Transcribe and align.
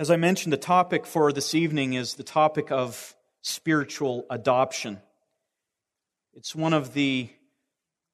As 0.00 0.12
I 0.12 0.16
mentioned, 0.16 0.52
the 0.52 0.58
topic 0.58 1.06
for 1.06 1.32
this 1.32 1.56
evening 1.56 1.94
is 1.94 2.14
the 2.14 2.22
topic 2.22 2.70
of 2.70 3.16
spiritual 3.42 4.26
adoption. 4.30 5.00
It's 6.34 6.54
one 6.54 6.72
of 6.72 6.94
the 6.94 7.30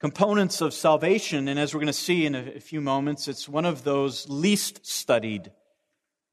components 0.00 0.62
of 0.62 0.72
salvation, 0.72 1.46
and 1.46 1.60
as 1.60 1.74
we're 1.74 1.80
going 1.80 1.88
to 1.88 1.92
see 1.92 2.24
in 2.24 2.34
a 2.34 2.58
few 2.58 2.80
moments, 2.80 3.28
it's 3.28 3.50
one 3.50 3.66
of 3.66 3.84
those 3.84 4.26
least 4.30 4.86
studied 4.86 5.52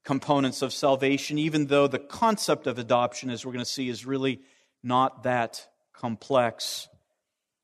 components 0.06 0.62
of 0.62 0.72
salvation, 0.72 1.36
even 1.36 1.66
though 1.66 1.86
the 1.86 1.98
concept 1.98 2.66
of 2.66 2.78
adoption, 2.78 3.28
as 3.28 3.44
we're 3.44 3.52
going 3.52 3.62
to 3.62 3.70
see, 3.70 3.90
is 3.90 4.06
really 4.06 4.40
not 4.82 5.24
that 5.24 5.68
complex. 5.92 6.88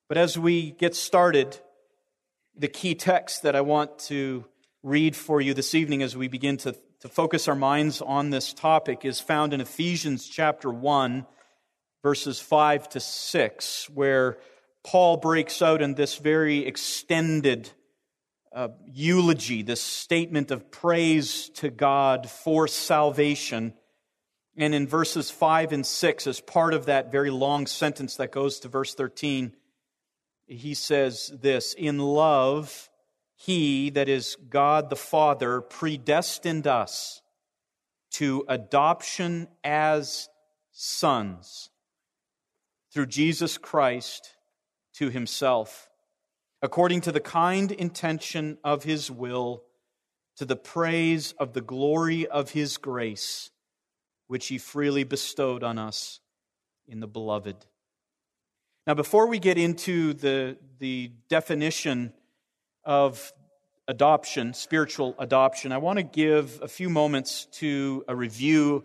But 0.08 0.18
as 0.18 0.38
we 0.38 0.72
get 0.72 0.94
started, 0.94 1.58
the 2.54 2.68
key 2.68 2.94
text 2.94 3.44
that 3.44 3.56
I 3.56 3.62
want 3.62 3.98
to 4.00 4.44
read 4.82 5.16
for 5.16 5.40
you 5.40 5.54
this 5.54 5.74
evening 5.74 6.02
as 6.02 6.14
we 6.14 6.28
begin 6.28 6.58
to 6.58 6.76
to 7.00 7.08
focus 7.08 7.46
our 7.46 7.54
minds 7.54 8.02
on 8.02 8.30
this 8.30 8.52
topic 8.52 9.04
is 9.04 9.20
found 9.20 9.52
in 9.52 9.60
Ephesians 9.60 10.26
chapter 10.26 10.68
1, 10.68 11.26
verses 12.02 12.40
5 12.40 12.88
to 12.90 13.00
6, 13.00 13.90
where 13.90 14.38
Paul 14.84 15.16
breaks 15.18 15.62
out 15.62 15.80
in 15.80 15.94
this 15.94 16.16
very 16.16 16.66
extended 16.66 17.70
uh, 18.52 18.68
eulogy, 18.86 19.62
this 19.62 19.80
statement 19.80 20.50
of 20.50 20.72
praise 20.72 21.50
to 21.50 21.70
God 21.70 22.28
for 22.28 22.66
salvation. 22.66 23.74
And 24.56 24.74
in 24.74 24.88
verses 24.88 25.30
5 25.30 25.70
and 25.70 25.86
6, 25.86 26.26
as 26.26 26.40
part 26.40 26.74
of 26.74 26.86
that 26.86 27.12
very 27.12 27.30
long 27.30 27.68
sentence 27.68 28.16
that 28.16 28.32
goes 28.32 28.58
to 28.60 28.68
verse 28.68 28.94
13, 28.94 29.52
he 30.46 30.74
says 30.74 31.30
this 31.40 31.74
In 31.74 32.00
love, 32.00 32.88
he, 33.40 33.90
that 33.90 34.08
is 34.08 34.36
God 34.50 34.90
the 34.90 34.96
Father, 34.96 35.60
predestined 35.60 36.66
us 36.66 37.22
to 38.10 38.44
adoption 38.48 39.46
as 39.62 40.28
sons 40.72 41.70
through 42.92 43.06
Jesus 43.06 43.56
Christ 43.56 44.34
to 44.94 45.08
himself, 45.08 45.88
according 46.62 47.00
to 47.02 47.12
the 47.12 47.20
kind 47.20 47.70
intention 47.70 48.58
of 48.64 48.82
his 48.82 49.08
will, 49.08 49.62
to 50.36 50.44
the 50.44 50.56
praise 50.56 51.32
of 51.38 51.52
the 51.52 51.60
glory 51.60 52.26
of 52.26 52.50
his 52.50 52.76
grace, 52.76 53.50
which 54.26 54.48
he 54.48 54.58
freely 54.58 55.04
bestowed 55.04 55.62
on 55.62 55.78
us 55.78 56.18
in 56.88 56.98
the 56.98 57.06
beloved. 57.06 57.66
Now, 58.84 58.94
before 58.94 59.28
we 59.28 59.38
get 59.38 59.58
into 59.58 60.12
the, 60.14 60.58
the 60.80 61.12
definition 61.28 62.14
of 62.84 63.32
adoption, 63.88 64.52
spiritual 64.52 65.14
adoption, 65.18 65.72
I 65.72 65.78
want 65.78 65.98
to 65.98 66.02
give 66.02 66.60
a 66.62 66.68
few 66.68 66.90
moments 66.90 67.46
to 67.52 68.04
a 68.06 68.14
review, 68.14 68.84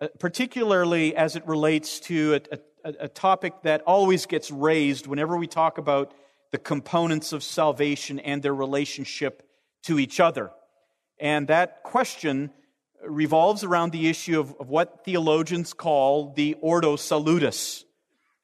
uh, 0.00 0.08
particularly 0.18 1.16
as 1.16 1.36
it 1.36 1.46
relates 1.46 1.98
to 2.00 2.34
a, 2.52 2.58
a, 2.84 2.94
a, 3.04 3.08
topic 3.08 3.54
that 3.62 3.80
always 3.86 4.26
gets 4.26 4.50
raised 4.50 5.06
whenever 5.06 5.38
we 5.38 5.46
talk 5.46 5.78
about 5.78 6.12
the 6.52 6.58
components 6.58 7.32
of 7.32 7.42
salvation 7.42 8.18
and 8.20 8.42
their 8.42 8.54
relationship 8.54 9.42
to 9.84 9.98
each 9.98 10.20
other. 10.20 10.50
And 11.18 11.48
that 11.48 11.82
question 11.82 12.50
revolves 13.02 13.64
around 13.64 13.92
the 13.92 14.08
issue 14.08 14.38
of, 14.38 14.54
of 14.60 14.68
what 14.68 15.04
theologians 15.04 15.72
call 15.72 16.34
the 16.34 16.56
ordo 16.60 16.96
salutis. 16.96 17.85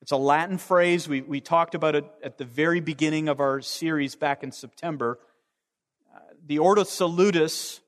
It's 0.02 0.10
a 0.10 0.16
Latin 0.16 0.58
phrase. 0.58 1.08
We, 1.08 1.20
we 1.20 1.40
talked 1.40 1.76
about 1.76 1.94
it 1.94 2.04
at 2.24 2.36
the 2.36 2.44
very 2.44 2.80
beginning 2.80 3.28
of 3.28 3.38
our 3.38 3.60
series 3.60 4.16
back 4.16 4.42
in 4.42 4.50
September. 4.50 5.20
Uh, 6.12 6.18
the 6.44 6.58
Ordo 6.58 6.82
Salutis 6.82 7.78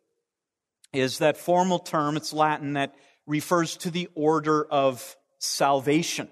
is 0.92 1.18
that 1.18 1.36
formal 1.36 1.80
term, 1.80 2.16
it's 2.16 2.32
Latin, 2.32 2.74
that 2.74 2.94
refers 3.26 3.76
to 3.78 3.90
the 3.90 4.08
order 4.14 4.64
of 4.64 5.16
salvation. 5.40 6.28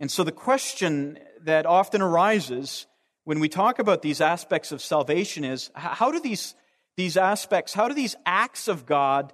And 0.00 0.10
so 0.10 0.22
the 0.22 0.32
question 0.32 1.18
that 1.44 1.64
often 1.64 2.02
arises 2.02 2.86
when 3.24 3.40
we 3.40 3.48
talk 3.48 3.78
about 3.78 4.02
these 4.02 4.20
aspects 4.20 4.70
of 4.70 4.82
salvation 4.82 5.44
is 5.44 5.70
how 5.74 6.12
do 6.12 6.20
these, 6.20 6.54
these 6.98 7.16
aspects, 7.16 7.72
how 7.72 7.88
do 7.88 7.94
these 7.94 8.16
acts 8.26 8.68
of 8.68 8.84
God 8.84 9.32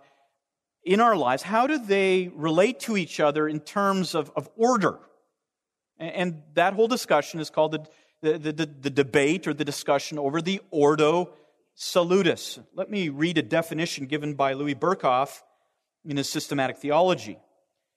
in 0.85 1.01
our 1.01 1.17
lives, 1.17 1.43
how 1.43 1.67
do 1.67 1.77
they 1.77 2.31
relate 2.37 2.79
to 2.81 2.97
each 2.97 3.19
other 3.19 3.49
in 3.49 3.59
terms 3.59 4.15
of, 4.15 4.31
of 4.37 4.49
order? 4.57 5.01
And 6.03 6.43
that 6.55 6.75
whole 6.75 6.89
discussion 6.89 7.39
is 7.39 7.49
called 7.49 7.73
the, 8.23 8.39
the, 8.39 8.53
the, 8.53 8.67
the 8.67 8.91
debate 8.91 9.47
or 9.47 9.55
the 9.55 9.65
discussion 9.65 10.19
over 10.19 10.43
the 10.43 10.61
Ordo 10.71 11.31
Salutis. 11.75 12.59
Let 12.75 12.91
me 12.91 13.09
read 13.09 13.39
a 13.39 13.43
definition 13.43 14.07
given 14.07 14.35
by 14.35 14.55
Louis 14.55 14.75
Berkhof 14.75 15.43
in 16.05 16.17
his 16.17 16.29
systematic 16.29 16.79
theology. 16.79 17.39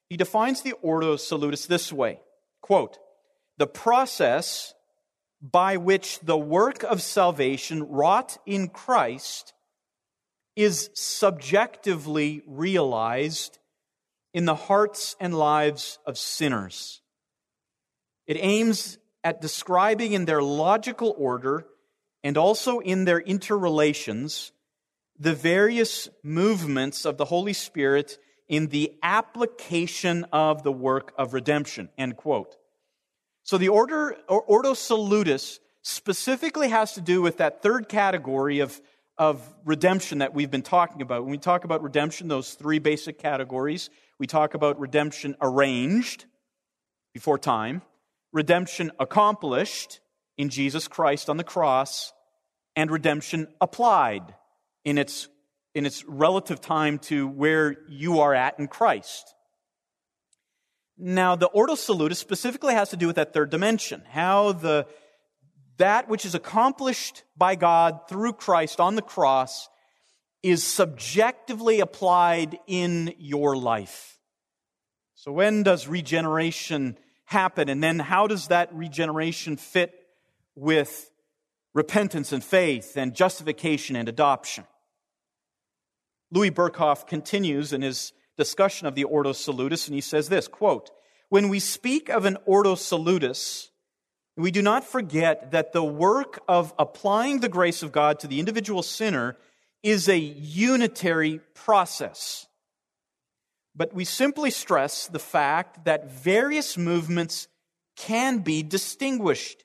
He 0.07 0.17
defines 0.17 0.61
the 0.61 0.73
Ordo 0.81 1.15
Salutis 1.15 1.65
this 1.65 1.91
way 1.91 2.19
quote, 2.61 2.97
the 3.57 3.67
process 3.67 4.73
by 5.41 5.77
which 5.77 6.19
the 6.21 6.37
work 6.37 6.83
of 6.83 7.01
salvation 7.01 7.83
wrought 7.83 8.37
in 8.45 8.69
Christ 8.69 9.53
is 10.55 10.89
subjectively 10.93 12.41
realized 12.47 13.59
in 14.33 14.45
the 14.45 14.55
hearts 14.55 15.15
and 15.19 15.37
lives 15.37 15.99
of 16.05 16.17
sinners. 16.17 17.01
It 18.27 18.37
aims 18.39 18.97
at 19.23 19.41
describing 19.41 20.13
in 20.13 20.25
their 20.25 20.41
logical 20.41 21.13
order 21.17 21.65
and 22.23 22.37
also 22.37 22.79
in 22.79 23.05
their 23.05 23.19
interrelations 23.19 24.51
the 25.17 25.33
various 25.33 26.09
movements 26.23 27.05
of 27.05 27.17
the 27.17 27.25
Holy 27.25 27.53
Spirit 27.53 28.17
in 28.47 28.67
the 28.67 28.93
application 29.01 30.25
of 30.31 30.63
the 30.63 30.71
work 30.71 31.13
of 31.17 31.33
redemption. 31.33 31.89
End 31.97 32.17
quote. 32.17 32.55
So 33.43 33.57
the 33.57 33.69
order, 33.69 34.17
or 34.27 34.41
Ordo 34.41 34.73
Salutis 34.73 35.59
specifically 35.83 36.69
has 36.69 36.93
to 36.93 37.01
do 37.01 37.21
with 37.21 37.37
that 37.37 37.61
third 37.61 37.87
category 37.87 38.59
of, 38.59 38.79
of 39.17 39.41
redemption 39.63 40.17
that 40.17 40.33
we've 40.33 40.51
been 40.51 40.63
talking 40.63 41.01
about. 41.01 41.21
When 41.21 41.31
we 41.31 41.37
talk 41.37 41.63
about 41.63 41.83
redemption, 41.83 42.27
those 42.27 42.55
three 42.55 42.79
basic 42.79 43.19
categories, 43.19 43.89
we 44.17 44.27
talk 44.27 44.55
about 44.55 44.79
redemption 44.79 45.35
arranged 45.41 46.25
before 47.13 47.37
time, 47.37 47.83
redemption 48.35 48.91
accomplished 48.99 50.01
in 50.37 50.49
Jesus 50.49 50.89
Christ 50.89 51.29
on 51.29 51.37
the 51.37 51.43
cross, 51.43 52.11
and 52.75 52.91
redemption 52.91 53.47
applied 53.61 54.35
in 54.83 54.97
its, 54.97 55.29
in 55.73 55.85
its 55.85 56.03
relative 56.03 56.59
time 56.59 56.99
to 56.99 57.29
where 57.29 57.77
you 57.87 58.19
are 58.19 58.33
at 58.33 58.59
in 58.59 58.67
Christ. 58.67 59.33
Now, 60.97 61.37
the 61.37 61.47
Ordo 61.47 61.75
Salutis 61.75 62.19
specifically 62.19 62.73
has 62.73 62.89
to 62.89 62.97
do 62.97 63.07
with 63.07 63.15
that 63.15 63.33
third 63.33 63.49
dimension, 63.49 64.03
how 64.09 64.51
the, 64.51 64.85
that 65.77 66.09
which 66.09 66.25
is 66.25 66.35
accomplished 66.35 67.23
by 67.37 67.55
God 67.55 68.01
through 68.09 68.33
Christ 68.33 68.81
on 68.81 68.95
the 68.95 69.01
cross 69.01 69.69
is 70.43 70.61
subjectively 70.61 71.79
applied 71.79 72.59
in 72.67 73.13
your 73.17 73.55
life. 73.55 74.19
So 75.13 75.31
when 75.31 75.63
does 75.63 75.87
regeneration 75.87 76.97
happen? 77.25 77.69
And 77.69 77.83
then 77.83 77.99
how 77.99 78.27
does 78.27 78.47
that 78.47 78.73
regeneration 78.73 79.57
fit 79.57 79.93
with 80.55 81.11
repentance 81.73 82.31
and 82.31 82.43
faith 82.43 82.95
and 82.95 83.13
justification 83.13 83.95
and 83.95 84.07
adoption? 84.07 84.65
Louis 86.31 86.51
Berkhof 86.51 87.07
continues 87.07 87.73
in 87.73 87.81
his 87.81 88.13
discussion 88.37 88.87
of 88.87 88.95
the 88.95 89.03
Ordo 89.03 89.31
Salutis, 89.31 89.87
and 89.87 89.95
he 89.95 90.01
says 90.01 90.29
this 90.29 90.47
quote, 90.47 90.89
When 91.29 91.49
we 91.49 91.59
speak 91.59 92.09
of 92.09 92.25
an 92.25 92.37
Ordo 92.45 92.75
Salutis, 92.75 93.69
we 94.37 94.51
do 94.51 94.61
not 94.61 94.83
forget 94.83 95.51
that 95.51 95.71
the 95.71 95.83
work 95.83 96.41
of 96.47 96.73
applying 96.77 97.39
the 97.39 97.49
grace 97.49 97.83
of 97.83 97.91
God 97.91 98.19
to 98.19 98.27
the 98.27 98.39
individual 98.39 98.83
sinner 98.83 99.37
is 99.81 100.09
a 100.09 100.17
unitary 100.17 101.39
process 101.53 102.47
but 103.75 103.93
we 103.93 104.05
simply 104.05 104.51
stress 104.51 105.07
the 105.07 105.19
fact 105.19 105.85
that 105.85 106.11
various 106.11 106.77
movements 106.77 107.47
can 107.95 108.39
be 108.39 108.63
distinguished 108.63 109.63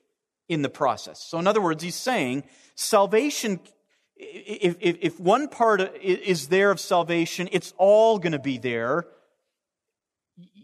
in 0.49 0.61
the 0.61 0.69
process. 0.69 1.23
So, 1.23 1.39
in 1.39 1.47
other 1.47 1.61
words, 1.61 1.81
he's 1.81 1.95
saying 1.95 2.43
salvation, 2.75 3.59
if, 4.15 4.75
if, 4.79 4.97
if 5.01 5.19
one 5.19 5.47
part 5.47 5.95
is 6.01 6.47
there 6.49 6.71
of 6.71 6.79
salvation, 6.79 7.47
it's 7.51 7.73
all 7.77 8.19
going 8.19 8.33
to 8.33 8.39
be 8.39 8.57
there. 8.57 9.05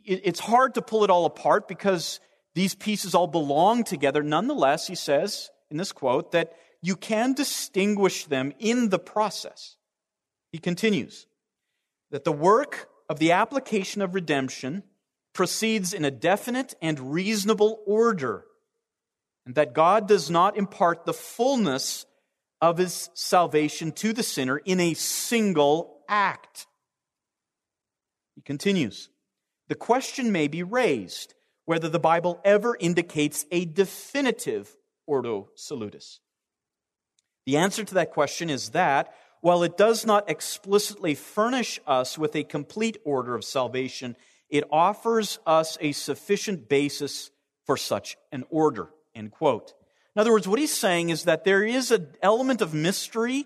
It's 0.05 0.39
hard 0.39 0.75
to 0.75 0.81
pull 0.81 1.03
it 1.03 1.09
all 1.09 1.25
apart 1.25 1.67
because 1.67 2.19
these 2.55 2.75
pieces 2.75 3.13
all 3.13 3.27
belong 3.27 3.83
together. 3.83 4.23
Nonetheless, 4.23 4.88
he 4.88 4.95
says 4.95 5.49
in 5.69 5.77
this 5.77 5.91
quote 5.91 6.31
that 6.31 6.53
you 6.81 6.95
can 6.95 7.33
distinguish 7.33 8.25
them 8.25 8.53
in 8.59 8.89
the 8.89 8.99
process. 8.99 9.75
He 10.51 10.57
continues 10.57 11.27
that 12.11 12.23
the 12.23 12.31
work 12.31 12.89
of 13.09 13.19
the 13.19 13.31
application 13.31 14.01
of 14.01 14.15
redemption 14.15 14.83
proceeds 15.33 15.94
in 15.94 16.04
a 16.04 16.12
definite 16.12 16.74
and 16.81 17.13
reasonable 17.13 17.80
order, 17.86 18.45
and 19.45 19.56
that 19.56 19.74
God 19.74 20.07
does 20.07 20.30
not 20.30 20.57
impart 20.57 21.06
the 21.06 21.13
fullness 21.13 22.06
of 22.59 22.77
his 22.77 23.09
salvation 23.13 23.92
to 23.92 24.13
the 24.13 24.24
sinner 24.24 24.57
in 24.57 24.80
a 24.80 24.94
single 24.95 26.01
act. 26.09 26.65
He 28.36 28.42
continues. 28.42 29.09
The 29.68 29.75
question 29.75 30.31
may 30.31 30.48
be 30.48 30.63
raised 30.63 31.33
whether 31.65 31.89
the 31.89 32.00
Bible 32.00 32.39
ever 32.44 32.77
indicates 32.80 33.45
a 33.51 33.65
definitive 33.65 34.75
Ordo 35.06 35.50
Salutis. 35.56 36.19
The 37.45 37.57
answer 37.57 37.83
to 37.83 37.94
that 37.95 38.12
question 38.12 38.50
is 38.50 38.69
that 38.69 39.13
while 39.47 39.63
it 39.63 39.77
does 39.77 40.05
not 40.05 40.29
explicitly 40.29 41.15
furnish 41.15 41.79
us 41.88 42.17
with 42.17 42.35
a 42.35 42.44
complete 42.44 42.97
order 43.05 43.33
of 43.33 43.45
salvation, 43.45 44.13
it 44.49 44.65
offers 44.69 45.39
us 45.45 45.77
a 45.79 45.94
sufficient 45.94 46.67
basis 46.67 47.31
for 47.65 47.77
such 47.77 48.17
an 48.33 48.44
order. 48.49 48.89
End 49.15 49.31
quote. 49.31 49.73
In 50.13 50.19
other 50.19 50.33
words, 50.33 50.49
what 50.49 50.59
he's 50.59 50.73
saying 50.73 51.11
is 51.11 51.23
that 51.23 51.45
there 51.45 51.63
is 51.63 51.91
an 51.91 52.09
element 52.21 52.61
of 52.61 52.73
mystery 52.73 53.45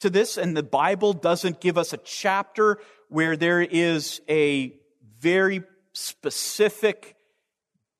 to 0.00 0.10
this, 0.10 0.36
and 0.36 0.54
the 0.54 0.62
Bible 0.62 1.14
doesn't 1.14 1.62
give 1.62 1.78
us 1.78 1.94
a 1.94 1.98
chapter 2.04 2.78
where 3.08 3.34
there 3.34 3.62
is 3.62 4.20
a 4.28 4.74
very 5.18 5.62
specific 5.94 7.16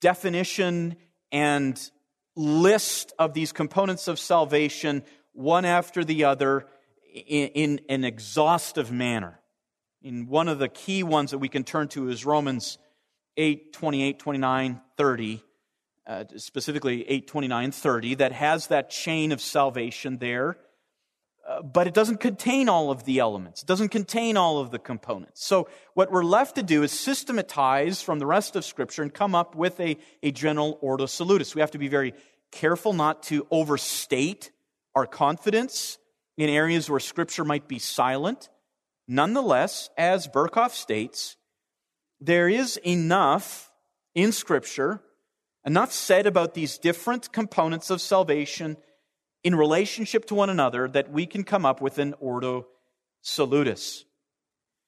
definition 0.02 0.96
and 1.32 1.90
list 2.36 3.14
of 3.18 3.32
these 3.32 3.52
components 3.52 4.06
of 4.06 4.18
salvation, 4.18 5.02
one 5.32 5.64
after 5.64 6.04
the 6.04 6.24
other, 6.24 6.66
in, 7.26 7.48
in 7.48 7.80
an 7.88 8.04
exhaustive 8.04 8.92
manner. 8.92 9.40
In 10.02 10.26
one 10.26 10.48
of 10.48 10.58
the 10.58 10.68
key 10.68 11.02
ones 11.02 11.32
that 11.32 11.38
we 11.38 11.48
can 11.48 11.64
turn 11.64 11.88
to 11.88 12.08
is 12.08 12.24
Romans 12.24 12.78
8, 13.36 13.72
28, 13.72 14.18
29, 14.18 14.80
30 14.96 15.42
uh, 16.08 16.24
specifically 16.36 17.02
829 17.02 17.70
30, 17.70 18.14
that 18.14 18.32
has 18.32 18.68
that 18.68 18.88
chain 18.88 19.30
of 19.30 19.42
salvation 19.42 20.16
there. 20.16 20.56
Uh, 21.46 21.62
but 21.62 21.86
it 21.86 21.94
doesn't 21.94 22.18
contain 22.18 22.68
all 22.68 22.90
of 22.90 23.04
the 23.04 23.18
elements. 23.18 23.62
It 23.62 23.66
doesn't 23.66 23.90
contain 23.90 24.36
all 24.36 24.58
of 24.58 24.70
the 24.70 24.78
components. 24.78 25.44
So 25.44 25.68
what 25.94 26.10
we're 26.10 26.24
left 26.24 26.56
to 26.56 26.62
do 26.62 26.82
is 26.82 26.92
systematize 26.92 28.02
from 28.02 28.18
the 28.18 28.26
rest 28.26 28.56
of 28.56 28.64
Scripture 28.64 29.02
and 29.02 29.12
come 29.12 29.34
up 29.34 29.54
with 29.54 29.78
a, 29.80 29.96
a 30.22 30.30
general 30.30 30.78
ordo 30.80 31.06
salutis. 31.06 31.54
We 31.54 31.60
have 31.60 31.70
to 31.72 31.78
be 31.78 31.88
very 31.88 32.14
careful 32.52 32.92
not 32.94 33.22
to 33.24 33.46
overstate 33.50 34.50
our 34.94 35.06
confidence 35.06 35.98
in 36.38 36.48
areas 36.48 36.88
where 36.88 37.00
Scripture 37.00 37.44
might 37.44 37.68
be 37.68 37.78
silent. 37.78 38.48
Nonetheless, 39.06 39.90
as 39.98 40.28
Berkhof 40.28 40.70
states, 40.70 41.36
there 42.20 42.48
is 42.48 42.78
enough 42.78 43.70
in 44.14 44.32
Scripture 44.32 45.02
enough 45.66 45.92
said 45.92 46.26
about 46.26 46.54
these 46.54 46.78
different 46.78 47.30
components 47.32 47.90
of 47.90 48.00
salvation 48.00 48.76
in 49.44 49.54
relationship 49.54 50.24
to 50.26 50.34
one 50.34 50.48
another 50.48 50.88
that 50.88 51.10
we 51.12 51.26
can 51.26 51.44
come 51.44 51.66
up 51.66 51.80
with 51.80 51.98
an 51.98 52.14
ordo 52.20 52.66
salutis. 53.20 54.04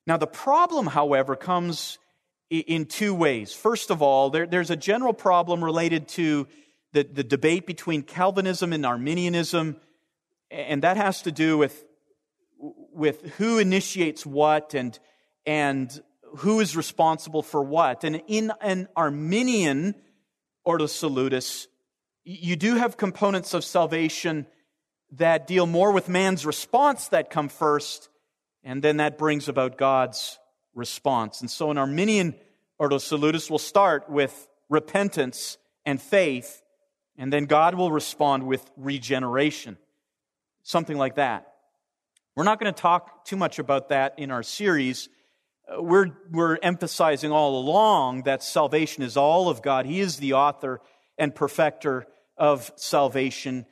Now, 0.06 0.16
the 0.16 0.26
problem, 0.26 0.86
however, 0.86 1.36
comes 1.36 1.98
in 2.48 2.86
two 2.86 3.14
ways. 3.14 3.52
First 3.52 3.90
of 3.90 4.02
all, 4.02 4.30
there, 4.30 4.46
there's 4.46 4.70
a 4.70 4.76
general 4.76 5.12
problem 5.12 5.62
related 5.62 6.08
to 6.08 6.46
the, 6.92 7.02
the 7.04 7.24
debate 7.24 7.66
between 7.66 8.02
Calvinism 8.02 8.72
and 8.72 8.86
Arminianism, 8.86 9.76
and 10.50 10.82
that 10.82 10.96
has 10.96 11.22
to 11.22 11.32
do 11.32 11.56
with, 11.58 11.84
with 12.58 13.22
who 13.38 13.58
initiates 13.58 14.26
what 14.26 14.74
and, 14.74 14.98
and 15.46 16.02
who 16.38 16.60
is 16.60 16.76
responsible 16.76 17.42
for 17.42 17.62
what. 17.62 18.04
And 18.04 18.22
in 18.26 18.52
an 18.60 18.88
Arminian 18.96 19.94
Ordo 20.64 20.86
Salutis, 20.86 21.68
you 22.24 22.56
do 22.56 22.76
have 22.76 22.96
components 22.96 23.54
of 23.54 23.64
salvation 23.64 24.46
that 25.12 25.46
deal 25.46 25.66
more 25.66 25.92
with 25.92 26.08
man's 26.08 26.46
response 26.46 27.08
that 27.08 27.30
come 27.30 27.48
first, 27.48 28.08
and 28.62 28.82
then 28.82 28.98
that 28.98 29.18
brings 29.18 29.48
about 29.48 29.76
God's 29.76 30.38
response. 30.74 31.40
And 31.40 31.50
so 31.50 31.70
an 31.70 31.78
Arminian 31.78 32.34
Ordo 32.78 32.98
Salutis, 32.98 33.50
we'll 33.50 33.58
start 33.58 34.08
with 34.08 34.48
repentance 34.68 35.58
and 35.84 36.00
faith, 36.00 36.62
and 37.16 37.32
then 37.32 37.46
God 37.46 37.74
will 37.74 37.90
respond 37.90 38.44
with 38.44 38.70
regeneration. 38.76 39.78
Something 40.62 40.98
like 40.98 41.16
that. 41.16 41.46
We're 42.36 42.44
not 42.44 42.60
going 42.60 42.72
to 42.72 42.80
talk 42.80 43.24
too 43.24 43.36
much 43.36 43.58
about 43.58 43.88
that 43.88 44.14
in 44.18 44.30
our 44.30 44.42
series 44.42 45.08
we're, 45.78 46.08
we're 46.30 46.58
emphasizing 46.62 47.30
all 47.30 47.58
along 47.58 48.22
that 48.22 48.42
salvation 48.42 49.02
is 49.02 49.16
all 49.16 49.48
of 49.48 49.62
God. 49.62 49.86
He 49.86 50.00
is 50.00 50.16
the 50.16 50.32
author 50.34 50.80
and 51.18 51.34
perfecter 51.34 52.06
of 52.36 52.72
salvation. 52.76 53.66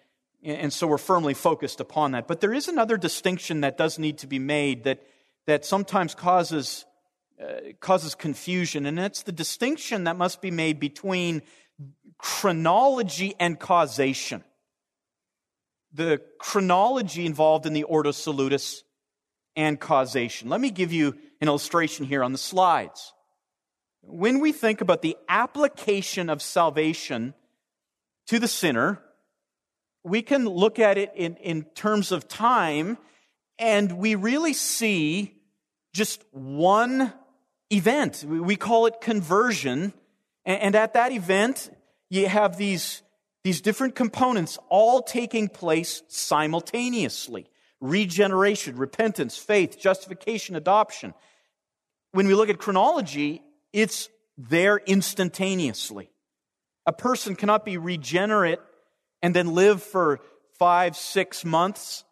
And 0.44 0.73
so 0.73 0.87
we're 0.87 0.99
firmly 0.99 1.35
focused 1.35 1.81
upon 1.81 2.12
that. 2.12 2.29
But 2.29 2.40
there 2.40 2.55
is 2.55 2.69
another 2.69 2.96
distinction 2.96 3.62
that 3.62 3.76
does 3.76 3.99
need 3.99 4.19
to 4.19 4.26
be 4.26 4.38
made 4.38 4.85
that, 4.85 5.02
that 5.46 5.64
sometimes 5.64 6.14
causes, 6.14 6.85
uh, 7.43 7.73
causes 7.81 8.14
confusion. 8.14 8.87
And 8.87 8.99
it's 8.99 9.23
the 9.23 9.32
distinction 9.32 10.05
that 10.05 10.17
must 10.17 10.40
be 10.40 10.50
made 10.50 10.79
between 10.79 11.43
chronology 12.19 13.35
and 13.40 13.58
causation. 13.58 14.44
The 15.93 16.20
chronology 16.38 17.26
involved 17.26 17.67
in 17.67 17.73
the 17.73 17.85
Ordo 17.85 18.11
Salutis 18.11 18.82
and 19.56 19.81
causation. 19.81 20.49
Let 20.49 20.61
me 20.61 20.70
give 20.70 20.93
you 20.93 21.17
an 21.40 21.49
illustration 21.49 22.05
here 22.06 22.23
on 22.23 22.32
the 22.32 22.38
slides. 22.38 23.12
When 24.02 24.40
we 24.40 24.52
think 24.52 24.81
about 24.81 25.02
the 25.02 25.17
application 25.29 26.31
of 26.31 26.40
salvation 26.40 27.35
to 28.29 28.38
the 28.38 28.49
sinner, 28.49 29.02
we 30.05 30.23
can 30.23 30.46
look 30.46 30.79
at 30.79 30.99
it 30.99 31.12
in, 31.14 31.37
in 31.37 31.64
terms 31.75 32.12
of 32.12 32.29
time, 32.29 32.99
and 33.58 33.93
we 33.93 34.14
really 34.14 34.52
see 34.52 35.35
just 35.93 36.23
one 36.31 37.12
event. 37.70 38.25
We 38.26 38.56
call 38.56 38.87
it 38.87 39.00
conversion. 39.00 39.93
And 40.44 40.75
at 40.75 40.94
that 40.94 41.12
event, 41.12 41.70
you 42.08 42.29
have 42.29 42.56
these, 42.56 43.02
these 43.44 43.61
different 43.61 43.94
components 43.94 44.58
all 44.69 45.02
taking 45.02 45.49
place 45.49 46.02
simultaneously 46.08 47.46
regeneration, 47.81 48.76
repentance, 48.76 49.38
faith, 49.38 49.79
justification, 49.79 50.56
adoption. 50.56 51.14
When 52.12 52.26
we 52.26 52.35
look 52.35 52.49
at 52.49 52.58
chronology, 52.58 53.43
it's 53.73 54.08
there 54.37 54.79
instantaneously. 54.79 56.11
A 56.87 56.93
person 56.93 57.37
cannot 57.37 57.64
be 57.64 57.76
regenerate 57.76 58.61
and 59.23 59.35
then 59.35 59.55
live 59.55 59.82
for 59.82 60.20
five, 60.58 60.96
six 60.96 61.44
months 61.44 62.05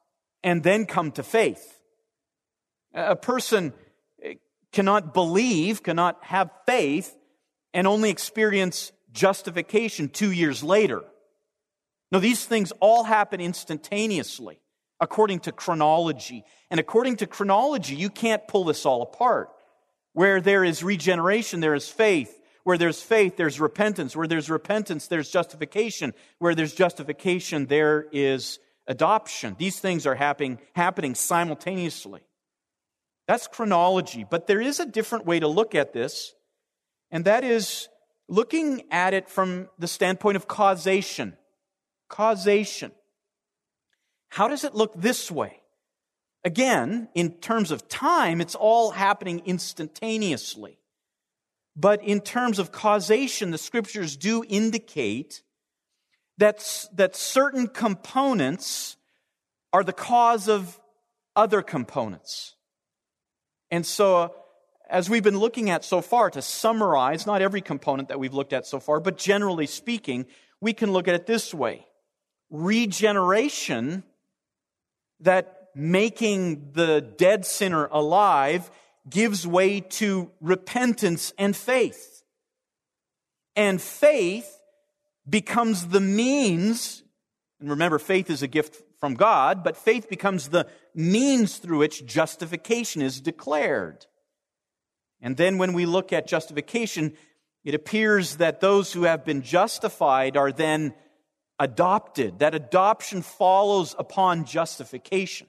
and 0.43 0.63
then 0.63 0.87
come 0.87 1.13
to 1.13 1.23
faith. 1.23 1.81
A 2.95 3.17
person 3.17 3.73
eh, 4.23 4.35
cannot 4.73 5.15
believe, 5.15 5.83
cannot 5.83 6.23
have 6.23 6.51
faith, 6.67 7.17
and 7.75 7.87
only 7.87 8.11
experience 8.11 8.93
justification 9.13 10.09
two 10.09 10.31
years 10.31 10.63
later. 10.63 11.03
No, 12.13 12.21
these 12.21 12.45
things 12.45 12.73
all 12.81 13.05
happen 13.05 13.41
instantaneously 13.41 14.61
according 15.01 15.41
to 15.41 15.53
chronology. 15.53 16.45
And 16.71 16.81
according 16.81 17.17
to 17.17 17.27
chronology, 17.27 17.95
you 17.95 18.11
can't 18.11 18.47
pull 18.49 18.65
this 18.65 18.87
all 18.87 19.03
apart. 19.03 19.51
Where 20.13 20.41
there 20.41 20.65
is 20.65 20.83
regeneration, 20.83 21.61
there 21.61 21.75
is 21.75 21.89
faith. 21.89 22.41
Where 22.65 22.79
there's 22.79 23.03
faith, 23.03 23.37
there's 23.37 23.61
repentance. 23.61 24.17
Where 24.17 24.27
there's 24.27 24.51
repentance, 24.51 25.09
there's 25.09 25.31
justification. 25.31 26.15
Where 26.39 26.55
there's 26.55 26.75
justification, 26.75 27.67
there 27.67 28.07
is 28.13 28.59
adoption. 28.87 29.57
These 29.59 29.79
things 29.79 30.07
are 30.07 30.15
happening, 30.15 30.59
happening 30.75 31.15
simultaneously. 31.15 32.23
That's 33.29 33.47
chronology. 33.49 34.25
But 34.29 34.47
there 34.47 34.61
is 34.61 34.81
a 34.81 34.87
different 34.87 35.27
way 35.27 35.41
to 35.41 35.49
look 35.49 35.75
at 35.75 35.93
this, 35.93 36.35
and 37.11 37.25
that 37.25 37.45
is 37.45 37.89
looking 38.29 38.85
at 38.91 39.15
it 39.15 39.29
from 39.29 39.69
the 39.79 39.89
standpoint 39.89 40.37
of 40.37 40.49
causation. 40.49 41.37
Causation. 42.09 42.93
How 44.29 44.49
does 44.49 44.65
it 44.65 44.75
look 44.75 44.95
this 44.95 45.31
way? 45.31 45.61
Again, 46.45 47.09
in 47.15 47.33
terms 47.33 47.71
of 47.71 47.89
time, 47.89 48.41
it's 48.41 48.55
all 48.55 48.93
happening 48.93 49.43
instantaneously. 49.45 50.79
But 51.75 52.03
in 52.03 52.21
terms 52.21 52.59
of 52.59 52.73
causation, 52.73 53.51
the 53.51 53.59
scriptures 53.59 54.17
do 54.17 54.45
indicate 54.49 55.43
that, 56.39 56.87
that 56.95 57.17
certain 57.17 57.67
components 57.67 58.97
are 59.73 59.85
the 59.85 59.93
cause 59.93 60.49
of 60.49 60.81
other 61.35 61.63
components. 61.63 62.55
And 63.71 63.85
so, 63.85 64.17
uh, 64.17 64.29
as 64.89 65.11
we've 65.11 65.23
been 65.23 65.39
looking 65.39 65.69
at 65.69 65.85
so 65.85 66.01
far, 66.01 66.31
to 66.31 66.41
summarize, 66.41 67.27
not 67.27 67.43
every 67.43 67.61
component 67.61 68.09
that 68.09 68.21
we've 68.21 68.35
looked 68.35 68.53
at 68.53 68.67
so 68.67 68.79
far, 68.79 69.01
but 69.01 69.19
generally 69.19 69.67
speaking, 69.67 70.27
we 70.61 70.73
can 70.73 70.93
look 70.93 71.09
at 71.09 71.15
it 71.15 71.27
this 71.27 71.53
way. 71.53 71.85
Regeneration 72.51 74.05
that 75.21 75.69
making 75.75 76.73
the 76.73 77.01
dead 77.01 77.45
sinner 77.45 77.87
alive 77.87 78.71
gives 79.09 79.47
way 79.47 79.81
to 79.81 80.31
repentance 80.41 81.33
and 81.39 81.55
faith. 81.55 82.23
And 83.55 83.81
faith 83.81 84.61
becomes 85.29 85.89
the 85.89 86.01
means, 86.01 87.03
and 87.61 87.71
remember, 87.71 87.99
faith 87.99 88.31
is 88.31 88.43
a 88.43 88.49
gift 88.49 88.83
from 88.99 89.15
God, 89.15 89.63
but 89.63 89.77
faith 89.77 90.09
becomes 90.09 90.49
the 90.49 90.67
means 90.95 91.59
through 91.59 91.79
which 91.79 92.07
justification 92.07 93.03
is 93.03 93.21
declared. 93.21 94.07
And 95.21 95.37
then 95.37 95.59
when 95.59 95.73
we 95.73 95.87
look 95.87 96.13
at 96.13 96.27
justification, 96.27 97.15
it 97.65 97.75
appears 97.75 98.37
that 98.37 98.61
those 98.61 98.93
who 98.93 99.03
have 99.05 99.25
been 99.25 99.43
justified 99.43 100.37
are 100.37 100.53
then 100.53 100.95
adopted. 101.59 102.41
That 102.41 102.55
adoption 102.55 103.23
follows 103.23 103.95
upon 103.99 104.45
justification. 104.45 105.49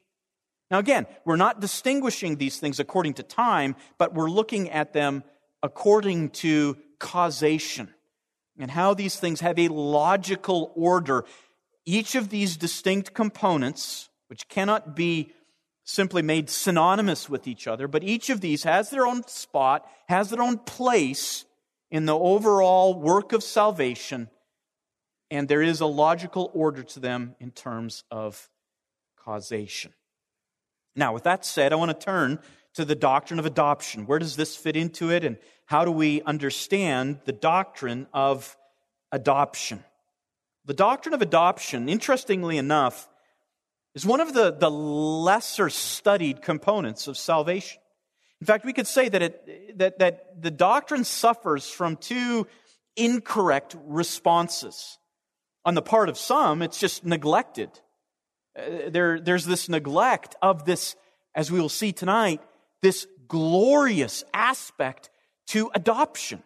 Now, 0.70 0.80
again, 0.80 1.08
we're 1.26 1.38
not 1.38 1.62
distinguishing 1.62 2.36
these 2.36 2.60
things 2.60 2.80
according 2.80 3.16
to 3.16 3.24
time, 3.24 3.76
but 3.98 4.14
we're 4.14 4.30
looking 4.30 4.70
at 4.70 4.94
them 4.94 5.24
according 5.64 6.30
to 6.30 6.78
causation 7.00 7.94
and 8.60 8.72
how 8.72 8.94
these 8.94 9.20
things 9.20 9.42
have 9.42 9.60
a 9.60 9.68
logical 9.70 10.72
order. 10.76 11.26
Each 11.86 12.16
of 12.16 12.30
these 12.30 12.58
distinct 12.58 13.14
components, 13.14 14.10
which 14.28 14.48
cannot 14.50 14.96
be 14.96 15.32
simply 15.86 16.22
made 16.22 16.50
synonymous 16.50 17.30
with 17.30 17.48
each 17.48 17.66
other, 17.66 17.88
but 17.88 18.04
each 18.04 18.30
of 18.30 18.42
these 18.42 18.64
has 18.64 18.90
their 18.90 19.08
own 19.08 19.26
spot, 19.28 19.90
has 20.10 20.30
their 20.30 20.42
own 20.42 20.58
place 20.58 21.46
in 21.90 22.06
the 22.06 22.18
overall 22.18 23.00
work 23.00 23.32
of 23.32 23.42
salvation, 23.42 24.30
and 25.30 25.48
there 25.48 25.62
is 25.62 25.82
a 25.82 25.86
logical 25.86 26.52
order 26.54 26.84
to 26.84 27.00
them 27.00 27.36
in 27.40 27.52
terms 27.52 28.04
of 28.12 28.50
causation. 29.18 29.94
Now, 30.96 31.14
with 31.14 31.24
that 31.24 31.46
said, 31.46 31.74
I 31.74 31.76
want 31.76 31.92
to 31.98 32.06
turn 32.06 32.40
to 32.74 32.86
the 32.86 32.96
doctrine 32.96 33.40
of 33.40 33.46
adoption. 33.46 34.06
Where 34.06 34.20
does 34.20 34.36
this 34.36 34.56
fit 34.56 34.76
into 34.76 35.12
it, 35.12 35.24
and 35.24 35.38
how 35.66 35.86
do 35.86 35.92
we 35.92 36.22
understand 36.22 37.20
the 37.26 37.34
doctrine 37.34 38.08
of 38.14 38.56
adoption? 39.12 39.84
The 40.66 40.74
doctrine 40.74 41.14
of 41.14 41.22
adoption, 41.22 41.90
interestingly 41.90 42.58
enough, 42.58 43.08
is 43.96 44.06
one 44.06 44.22
of 44.22 44.34
the, 44.34 44.52
the 44.52 44.70
lesser 44.70 45.70
studied 45.70 46.42
components 46.42 47.08
of 47.08 47.18
salvation. 47.18 47.80
In 48.40 48.46
fact, 48.46 48.66
we 48.66 48.74
could 48.74 48.86
say 48.86 49.10
that, 49.10 49.22
it, 49.22 49.78
that, 49.80 50.00
that 50.00 50.42
the 50.42 50.52
doctrine 50.52 51.04
suffers 51.04 51.68
from 51.70 51.96
two 51.96 52.48
incorrect 52.96 53.76
responses. 53.86 55.00
On 55.68 55.74
the 55.74 55.82
part 55.82 56.08
of 56.08 56.18
some, 56.18 56.62
it's 56.62 56.80
just 56.80 57.04
neglected. 57.04 57.70
Uh, 58.58 58.90
there, 58.90 59.20
there's 59.20 59.46
this 59.46 59.68
neglect 59.68 60.34
of 60.42 60.64
this, 60.64 60.96
as 61.36 61.52
we 61.52 61.60
will 61.60 61.68
see 61.68 61.92
tonight, 61.92 62.42
this 62.82 63.06
glorious 63.28 64.24
aspect 64.34 65.10
to 65.48 65.70
adoption. 65.76 66.42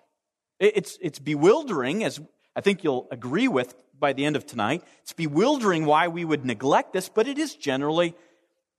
It's, 0.60 0.98
it's 1.00 1.20
bewildering, 1.20 2.04
as 2.04 2.20
I 2.56 2.62
think 2.62 2.84
you'll 2.84 3.08
agree 3.12 3.48
with 3.48 3.76
by 4.00 4.14
the 4.14 4.26
end 4.26 4.36
of 4.36 4.48
tonight. 4.48 4.84
It's 5.04 5.14
bewildering 5.14 5.86
why 5.86 6.08
we 6.08 6.26
would 6.26 6.44
neglect 6.44 6.92
this, 6.92 7.08
but 7.08 7.28
it 7.28 7.38
is 7.38 7.54
generally 7.54 8.16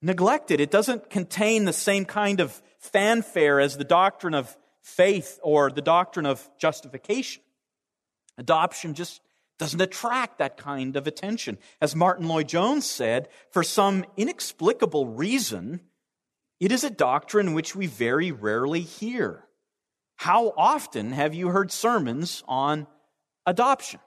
neglected. 0.01 0.61
It 0.61 0.73
doesn't 0.73 1.09
contain 1.09 1.67
the 1.67 1.73
same 1.73 2.05
kind 2.05 2.41
of 2.41 2.61
fanfare 2.81 3.61
as 3.61 3.77
the 3.77 3.85
doctrine 3.85 4.35
of 4.35 4.57
faith 4.83 5.39
or 5.45 5.71
the 5.71 5.83
doctrine 5.83 6.27
of 6.27 6.51
justification. 6.59 7.45
Adoption 8.39 8.95
just 8.95 9.21
doesn't 9.63 9.81
attract 9.81 10.39
that 10.39 10.57
kind 10.57 10.97
of 10.97 11.07
attention. 11.07 11.57
As 11.81 11.95
Martyn 11.95 12.27
Lloyd-Jones 12.27 12.85
said, 12.85 13.29
for 13.53 13.63
some 13.63 14.05
inexplicable 14.17 15.07
reason, 15.07 15.81
it 16.59 16.73
is 16.73 16.83
a 16.83 16.91
doctrine 16.91 17.55
which 17.55 17.77
we 17.77 17.87
very 17.87 18.33
rarely 18.33 18.81
hear. 18.81 19.45
How 20.17 20.53
often 20.57 21.13
have 21.13 21.33
you 21.33 21.49
heard 21.49 21.71
sermons 21.71 22.43
on 22.49 22.89
adoption? 23.47 24.01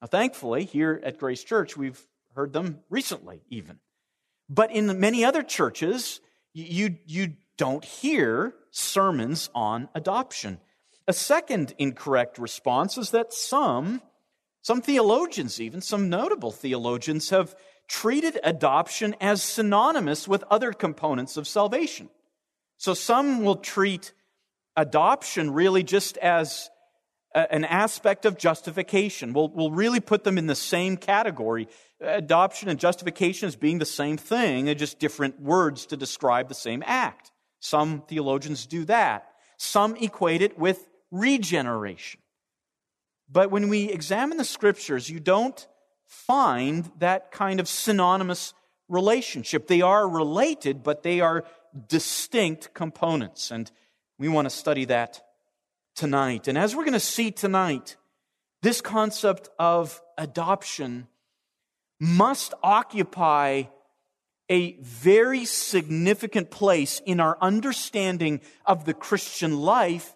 Now, 0.00 0.06
thankfully, 0.06 0.64
here 0.64 1.00
at 1.02 1.18
Grace 1.18 1.42
Church, 1.42 1.76
we've 1.76 2.00
heard 2.36 2.52
them 2.52 2.78
recently, 2.88 3.42
even. 3.50 3.80
But 4.48 4.70
in 4.70 5.00
many 5.00 5.24
other 5.24 5.42
churches, 5.42 6.20
you, 6.52 6.98
you 7.04 7.32
don't 7.58 7.84
hear 7.84 8.54
sermons 8.70 9.50
on 9.56 9.88
adoption. 9.92 10.60
A 11.08 11.12
second 11.12 11.74
incorrect 11.78 12.38
response 12.38 12.96
is 12.96 13.10
that 13.10 13.32
some 13.32 14.00
some 14.64 14.80
theologians, 14.80 15.60
even 15.60 15.82
some 15.82 16.08
notable 16.08 16.50
theologians, 16.50 17.28
have 17.28 17.54
treated 17.86 18.40
adoption 18.42 19.14
as 19.20 19.42
synonymous 19.42 20.26
with 20.26 20.42
other 20.50 20.72
components 20.72 21.36
of 21.36 21.46
salvation. 21.46 22.08
So 22.78 22.94
some 22.94 23.44
will 23.44 23.56
treat 23.56 24.14
adoption 24.74 25.50
really 25.50 25.82
just 25.82 26.16
as 26.16 26.70
a, 27.34 27.52
an 27.52 27.66
aspect 27.66 28.24
of 28.24 28.38
justification. 28.38 29.34
We'll, 29.34 29.48
we'll 29.48 29.70
really 29.70 30.00
put 30.00 30.24
them 30.24 30.38
in 30.38 30.46
the 30.46 30.54
same 30.54 30.96
category. 30.96 31.68
Adoption 32.00 32.70
and 32.70 32.80
justification 32.80 33.48
as 33.48 33.56
being 33.56 33.80
the 33.80 33.84
same 33.84 34.16
thing, 34.16 34.64
they're 34.64 34.74
just 34.74 34.98
different 34.98 35.42
words 35.42 35.84
to 35.86 35.96
describe 35.98 36.48
the 36.48 36.54
same 36.54 36.82
act. 36.86 37.32
Some 37.60 38.02
theologians 38.08 38.64
do 38.64 38.86
that. 38.86 39.26
Some 39.58 39.94
equate 39.96 40.40
it 40.40 40.58
with 40.58 40.88
regeneration. 41.10 42.22
But 43.30 43.50
when 43.50 43.68
we 43.68 43.90
examine 43.90 44.36
the 44.36 44.44
scriptures, 44.44 45.08
you 45.08 45.20
don't 45.20 45.66
find 46.04 46.90
that 46.98 47.32
kind 47.32 47.60
of 47.60 47.68
synonymous 47.68 48.54
relationship. 48.88 49.66
They 49.66 49.82
are 49.82 50.08
related, 50.08 50.82
but 50.82 51.02
they 51.02 51.20
are 51.20 51.44
distinct 51.88 52.74
components. 52.74 53.50
And 53.50 53.70
we 54.18 54.28
want 54.28 54.46
to 54.46 54.50
study 54.50 54.84
that 54.86 55.22
tonight. 55.94 56.48
And 56.48 56.58
as 56.58 56.74
we're 56.76 56.84
going 56.84 56.92
to 56.92 57.00
see 57.00 57.30
tonight, 57.30 57.96
this 58.62 58.80
concept 58.80 59.48
of 59.58 60.00
adoption 60.16 61.08
must 62.00 62.54
occupy 62.62 63.64
a 64.48 64.76
very 64.80 65.44
significant 65.44 66.50
place 66.50 67.00
in 67.06 67.18
our 67.18 67.38
understanding 67.40 68.40
of 68.66 68.84
the 68.84 68.94
Christian 68.94 69.58
life 69.58 70.13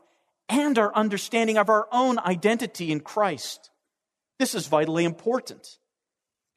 and 0.49 0.79
our 0.79 0.95
understanding 0.95 1.59
of 1.59 1.69
our 1.69 1.87
own 1.93 2.19
identity 2.19 2.91
in 2.91 3.01
Christ. 3.01 3.71
This 4.39 4.55
is 4.55 4.67
vitally 4.67 5.05
important. 5.05 5.79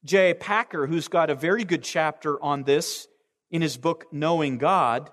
J. 0.04 0.34
Packer, 0.34 0.88
who's 0.88 1.08
got 1.08 1.30
a 1.30 1.36
very 1.36 1.64
good 1.64 1.84
chapter 1.84 2.42
on 2.42 2.64
this 2.64 3.08
in 3.50 3.62
his 3.62 3.78
book 3.78 4.06
Knowing 4.12 4.58
God, 4.58 5.10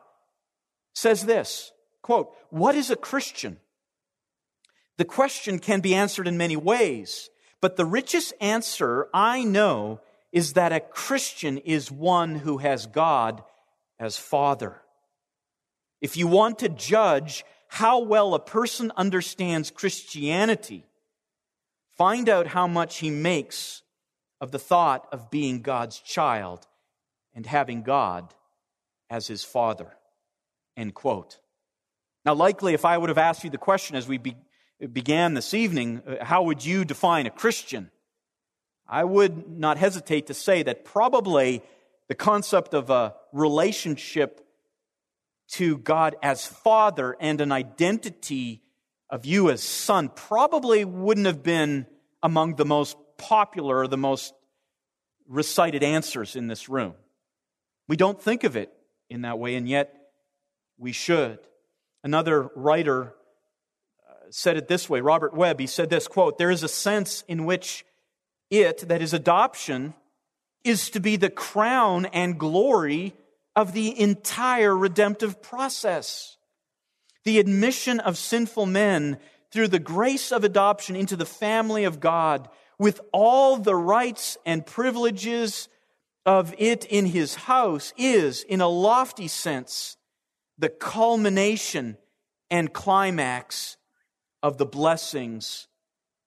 says 0.95 1.27
this 1.27 1.73
quote, 2.03 2.35
What 2.51 2.75
is 2.75 2.91
a 2.91 2.97
Christian? 2.97 3.59
The 4.97 5.05
question 5.05 5.59
can 5.59 5.81
be 5.81 5.95
answered 5.95 6.27
in 6.27 6.37
many 6.37 6.57
ways, 6.57 7.31
but 7.61 7.77
the 7.77 7.85
richest 7.85 8.33
answer 8.41 9.09
I 9.15 9.45
know 9.45 10.01
is 10.33 10.55
that 10.55 10.73
a 10.73 10.81
Christian 10.81 11.59
is 11.59 11.91
one 11.91 12.37
who 12.37 12.59
has 12.59 12.87
God 12.87 13.43
as 13.99 14.17
Father. 14.17 14.83
If 16.01 16.17
you 16.17 16.27
want 16.27 16.61
to 16.61 16.69
judge 16.69 17.45
how 17.69 18.01
well 18.01 18.35
a 18.35 18.41
person 18.41 18.91
understands 18.97 19.71
Christianity, 19.71 20.85
find 21.97 22.29
out 22.29 22.49
how 22.49 22.67
much 22.67 22.99
he 22.99 23.11
makes 23.11 23.83
of 24.41 24.51
the 24.51 24.59
thought 24.59 25.07
of 25.13 25.31
being 25.31 25.63
God's 25.63 25.99
child 26.01 26.67
and 27.35 27.47
having 27.47 27.83
God 27.83 28.35
as 29.11 29.27
his 29.27 29.45
father. 29.45 29.97
End 30.77 30.95
quote. 30.95 31.39
Now, 32.25 32.35
likely, 32.35 32.75
if 32.75 32.85
I 32.85 32.97
would 32.97 33.09
have 33.09 33.19
asked 33.19 33.45
you 33.45 33.51
the 33.51 33.59
question 33.59 33.97
as 33.97 34.09
we 34.09 34.19
be, 34.19 34.37
began 34.93 35.35
this 35.35 35.55
evening, 35.55 36.03
uh, 36.07 36.25
how 36.25 36.43
would 36.45 36.65
you 36.65 36.85
define 36.85 37.27
a 37.27 37.31
Christian? 37.31 37.91
I 38.87 39.05
would 39.05 39.49
not 39.49 39.77
hesitate 39.77 40.29
to 40.29 40.35
say 40.35 40.63
that 40.63 40.85
probably 40.85 41.63
the 42.09 42.15
concept 42.15 42.75
of 42.75 42.91
a 42.91 43.15
relationship 43.33 44.48
to 45.52 45.78
God 45.78 46.17
as 46.23 46.47
Father 46.47 47.17
and 47.21 47.40
an 47.40 47.52
identity 47.52 48.62
of 49.11 49.25
you 49.25 49.50
as 49.50 49.62
Son 49.62 50.11
probably 50.11 50.85
wouldn't 50.85 51.26
have 51.26 51.43
been 51.43 51.87
among 52.23 52.57
the 52.57 52.64
most 52.64 52.97
popular 53.17 53.78
or 53.78 53.88
the 53.88 53.97
most 53.97 54.35
recited 55.26 55.83
answers 55.83 56.37
in 56.37 56.47
this 56.47 56.69
room. 56.69 56.95
We 57.87 57.97
don't 57.97 58.21
think 58.21 58.45
of 58.45 58.57
it 58.57 58.73
in 59.09 59.23
that 59.23 59.38
way, 59.38 59.55
and 59.55 59.69
yet 59.69 59.95
we 60.76 60.93
should. 60.93 61.38
Another 62.05 62.50
writer 62.55 63.14
uh, 64.09 64.12
said 64.31 64.57
it 64.57 64.69
this 64.69 64.88
way 64.88 65.00
Robert 65.00 65.35
Webb, 65.35 65.61
he 65.61 65.67
said 65.67 65.90
this 65.90 66.07
quote, 66.07 66.38
There 66.38 66.50
is 66.50 66.62
a 66.62 66.69
sense 66.69 67.25
in 67.26 67.45
which 67.45 67.85
it, 68.50 68.88
that 68.88 69.02
is 69.02 69.14
adoption, 69.14 69.95
is 70.64 70.90
to 70.90 71.00
be 71.00 71.17
the 71.17 71.31
crown 71.31 72.07
and 72.07 72.38
glory 72.38 73.14
of 73.59 73.73
the 73.73 74.00
entire 74.00 74.75
redemptive 74.77 75.43
process. 75.43 76.37
The 77.25 77.41
admission 77.41 77.99
of 77.99 78.17
sinful 78.17 78.67
men 78.67 79.19
through 79.50 79.67
the 79.67 79.81
grace 79.81 80.31
of 80.31 80.45
adoption 80.45 80.95
into 80.95 81.17
the 81.17 81.27
family 81.27 81.83
of 81.83 81.99
God 81.99 82.49
with 82.79 83.00
all 83.12 83.57
the 83.57 83.75
rights 83.75 84.38
and 84.47 84.65
privileges 84.65 85.69
of 86.25 86.55
it 86.57 86.85
in 86.85 87.07
his 87.07 87.35
house 87.35 87.93
is, 87.97 88.45
in 88.45 88.61
a 88.61 88.69
lofty 88.69 89.27
sense, 89.27 89.97
the 90.57 90.69
culmination 90.69 91.99
and 92.53 92.73
climax 92.73 93.77
of 94.41 94.57
the 94.57 94.67
blessings 94.67 95.67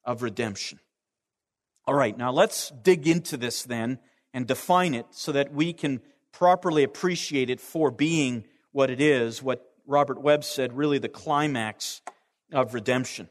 of 0.04 0.22
redemption. 0.22 0.82
All 1.88 1.96
right, 1.96 2.18
now 2.18 2.34
let's 2.34 2.72
dig 2.72 3.08
into 3.08 3.38
this 3.38 3.64
then 3.64 4.00
and 4.34 4.46
define 4.46 4.94
it 4.94 5.06
so 5.12 5.32
that 5.32 5.54
we 5.54 5.72
can 5.72 6.02
properly 6.32 6.84
appreciate 6.84 7.50
it 7.50 7.60
for 7.60 7.92
being 7.92 8.46
what 8.72 8.90
it 8.90 9.02
is, 9.02 9.44
what, 9.44 9.68
Robert 9.86 10.22
Webb 10.22 10.44
said, 10.44 10.74
really 10.74 11.00
the 11.00 11.10
climax 11.10 12.02
of 12.54 12.74
redemption. 12.74 13.28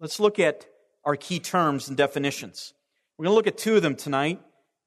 Let's 0.00 0.20
look 0.20 0.38
at 0.38 0.66
our 1.04 1.16
key 1.16 1.38
terms 1.38 1.88
and 1.88 1.96
definitions. 1.96 2.74
We're 3.16 3.24
going 3.24 3.32
to 3.32 3.36
look 3.36 3.46
at 3.46 3.56
two 3.56 3.76
of 3.76 3.82
them 3.82 3.96
tonight. 3.96 4.40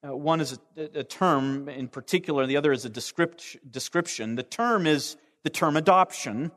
Uh, 0.07 0.15
one 0.15 0.39
is 0.39 0.59
a, 0.77 0.99
a, 0.99 1.03
term 1.03 1.67
in 1.67 1.87
particular, 1.87 2.45
the 2.45 2.57
other 2.57 2.71
is 2.71 2.85
a 2.85 2.89
description. 2.89 4.35
The 4.35 4.45
term 4.47 4.87
is 4.87 5.17
the 5.43 5.49
term 5.49 5.75
adoption, 5.75 6.51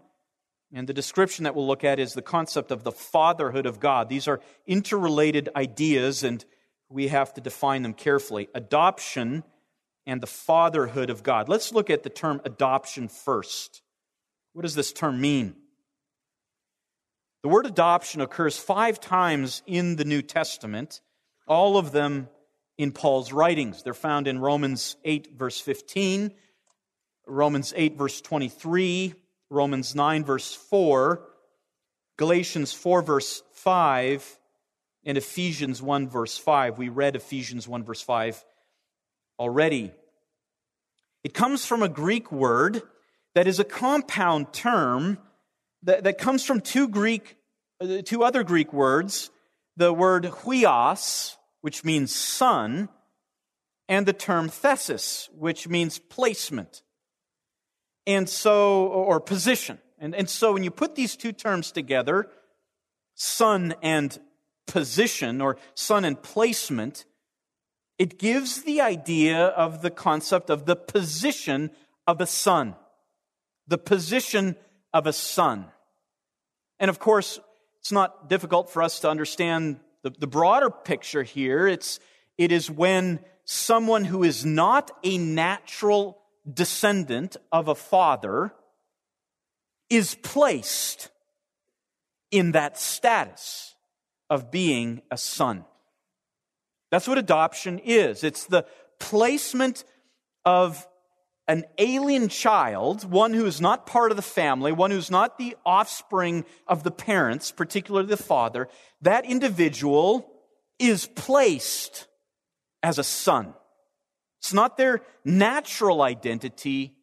and 0.72 0.88
the 0.88 0.92
description 0.92 1.44
that 1.44 1.54
we'll 1.54 1.66
look 1.66 1.82
at 1.82 1.98
is 1.98 2.12
the 2.12 2.22
concept 2.22 2.70
of 2.70 2.84
the 2.84 2.92
fatherhood 2.92 3.66
of 3.66 3.80
God. 3.80 4.08
These 4.08 4.28
are 4.28 4.40
interrelated 4.66 5.48
ideas, 5.56 6.22
and 6.22 6.44
we 6.88 7.08
have 7.08 7.34
to 7.34 7.40
define 7.40 7.82
them 7.82 7.94
carefully. 7.94 8.48
Adoption 8.54 9.44
and 10.06 10.20
the 10.20 10.26
fatherhood 10.26 11.10
of 11.10 11.22
God. 11.22 11.48
Let's 11.48 11.72
look 11.72 11.90
at 11.90 12.02
the 12.02 12.10
term 12.10 12.40
adoption 12.44 13.08
first. 13.08 13.82
What 14.52 14.62
does 14.62 14.74
this 14.74 14.92
term 14.92 15.20
mean? 15.20 15.54
The 17.42 17.48
word 17.48 17.66
adoption 17.66 18.20
occurs 18.20 18.56
five 18.56 19.00
times 19.00 19.62
in 19.66 19.96
the 19.96 20.04
New 20.04 20.22
Testament, 20.22 21.00
all 21.46 21.76
of 21.76 21.90
them 21.90 22.28
in 22.78 22.92
Paul's 22.92 23.32
writings. 23.32 23.82
They're 23.82 23.94
found 23.94 24.28
in 24.28 24.38
Romans 24.38 24.96
8, 25.04 25.36
verse 25.36 25.60
15, 25.60 26.32
Romans 27.26 27.72
8, 27.76 27.96
verse 27.96 28.20
23, 28.20 29.14
Romans 29.50 29.94
9, 29.94 30.24
verse 30.24 30.54
4, 30.54 31.22
Galatians 32.16 32.72
4, 32.72 33.02
verse 33.02 33.42
5, 33.52 34.38
and 35.04 35.18
Ephesians 35.18 35.82
1, 35.82 36.08
verse 36.08 36.38
5. 36.38 36.78
We 36.78 36.88
read 36.90 37.16
Ephesians 37.16 37.66
1, 37.66 37.82
verse 37.82 38.02
5 38.02 38.44
already. 39.42 39.90
It 41.24 41.34
comes 41.34 41.66
from 41.66 41.82
a 41.82 41.88
Greek 41.88 42.30
word 42.30 42.80
that 43.34 43.48
is 43.48 43.58
a 43.58 43.64
compound 43.64 44.52
term 44.52 45.18
that, 45.82 46.04
that 46.04 46.16
comes 46.16 46.44
from 46.44 46.60
two 46.60 46.86
Greek, 46.86 47.36
uh, 47.80 48.02
two 48.04 48.22
other 48.22 48.44
Greek 48.44 48.72
words, 48.72 49.30
the 49.76 49.92
word 49.92 50.24
huios, 50.24 51.36
which 51.60 51.82
means 51.82 52.14
son, 52.14 52.88
and 53.88 54.06
the 54.06 54.12
term 54.12 54.48
thesis, 54.48 55.28
which 55.36 55.66
means 55.66 55.98
placement. 55.98 56.82
And 58.06 58.28
so, 58.28 58.86
or 58.86 59.18
position. 59.18 59.78
And, 59.98 60.14
and 60.14 60.30
so 60.30 60.52
when 60.52 60.62
you 60.62 60.70
put 60.70 60.94
these 60.94 61.16
two 61.16 61.32
terms 61.32 61.72
together, 61.72 62.28
son 63.16 63.74
and 63.82 64.16
position, 64.68 65.40
or 65.40 65.56
son 65.74 66.04
and 66.04 66.20
placement, 66.22 67.06
it 68.02 68.18
gives 68.18 68.62
the 68.62 68.80
idea 68.80 69.46
of 69.46 69.80
the 69.80 69.88
concept 69.88 70.50
of 70.50 70.66
the 70.66 70.74
position 70.74 71.70
of 72.04 72.20
a 72.20 72.26
son. 72.26 72.74
The 73.68 73.78
position 73.78 74.56
of 74.92 75.06
a 75.06 75.12
son. 75.12 75.66
And 76.80 76.88
of 76.88 76.98
course, 76.98 77.38
it's 77.78 77.92
not 77.92 78.28
difficult 78.28 78.70
for 78.70 78.82
us 78.82 78.98
to 78.98 79.08
understand 79.08 79.78
the, 80.02 80.10
the 80.18 80.26
broader 80.26 80.68
picture 80.68 81.22
here. 81.22 81.68
It's, 81.68 82.00
it 82.36 82.50
is 82.50 82.68
when 82.68 83.20
someone 83.44 84.04
who 84.04 84.24
is 84.24 84.44
not 84.44 84.90
a 85.04 85.16
natural 85.16 86.18
descendant 86.52 87.36
of 87.52 87.68
a 87.68 87.76
father 87.76 88.52
is 89.90 90.16
placed 90.16 91.08
in 92.32 92.50
that 92.50 92.76
status 92.80 93.76
of 94.28 94.50
being 94.50 95.02
a 95.08 95.16
son. 95.16 95.66
That's 96.92 97.08
what 97.08 97.16
adoption 97.16 97.80
is. 97.82 98.22
It's 98.22 98.44
the 98.44 98.66
placement 99.00 99.84
of 100.44 100.86
an 101.48 101.64
alien 101.78 102.28
child, 102.28 103.10
one 103.10 103.32
who 103.32 103.46
is 103.46 103.62
not 103.62 103.86
part 103.86 104.10
of 104.10 104.16
the 104.16 104.22
family, 104.22 104.72
one 104.72 104.90
who's 104.90 105.10
not 105.10 105.38
the 105.38 105.56
offspring 105.64 106.44
of 106.68 106.82
the 106.82 106.90
parents, 106.90 107.50
particularly 107.50 108.08
the 108.08 108.18
father. 108.18 108.68
That 109.00 109.24
individual 109.24 110.30
is 110.78 111.06
placed 111.06 112.08
as 112.82 112.98
a 112.98 113.04
son. 113.04 113.54
It's 114.40 114.52
not 114.52 114.76
their 114.76 115.00
natural 115.24 116.02
identity, 116.02 116.94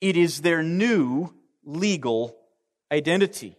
it 0.00 0.16
is 0.16 0.42
their 0.42 0.62
new 0.62 1.34
legal 1.64 2.36
identity. 2.92 3.56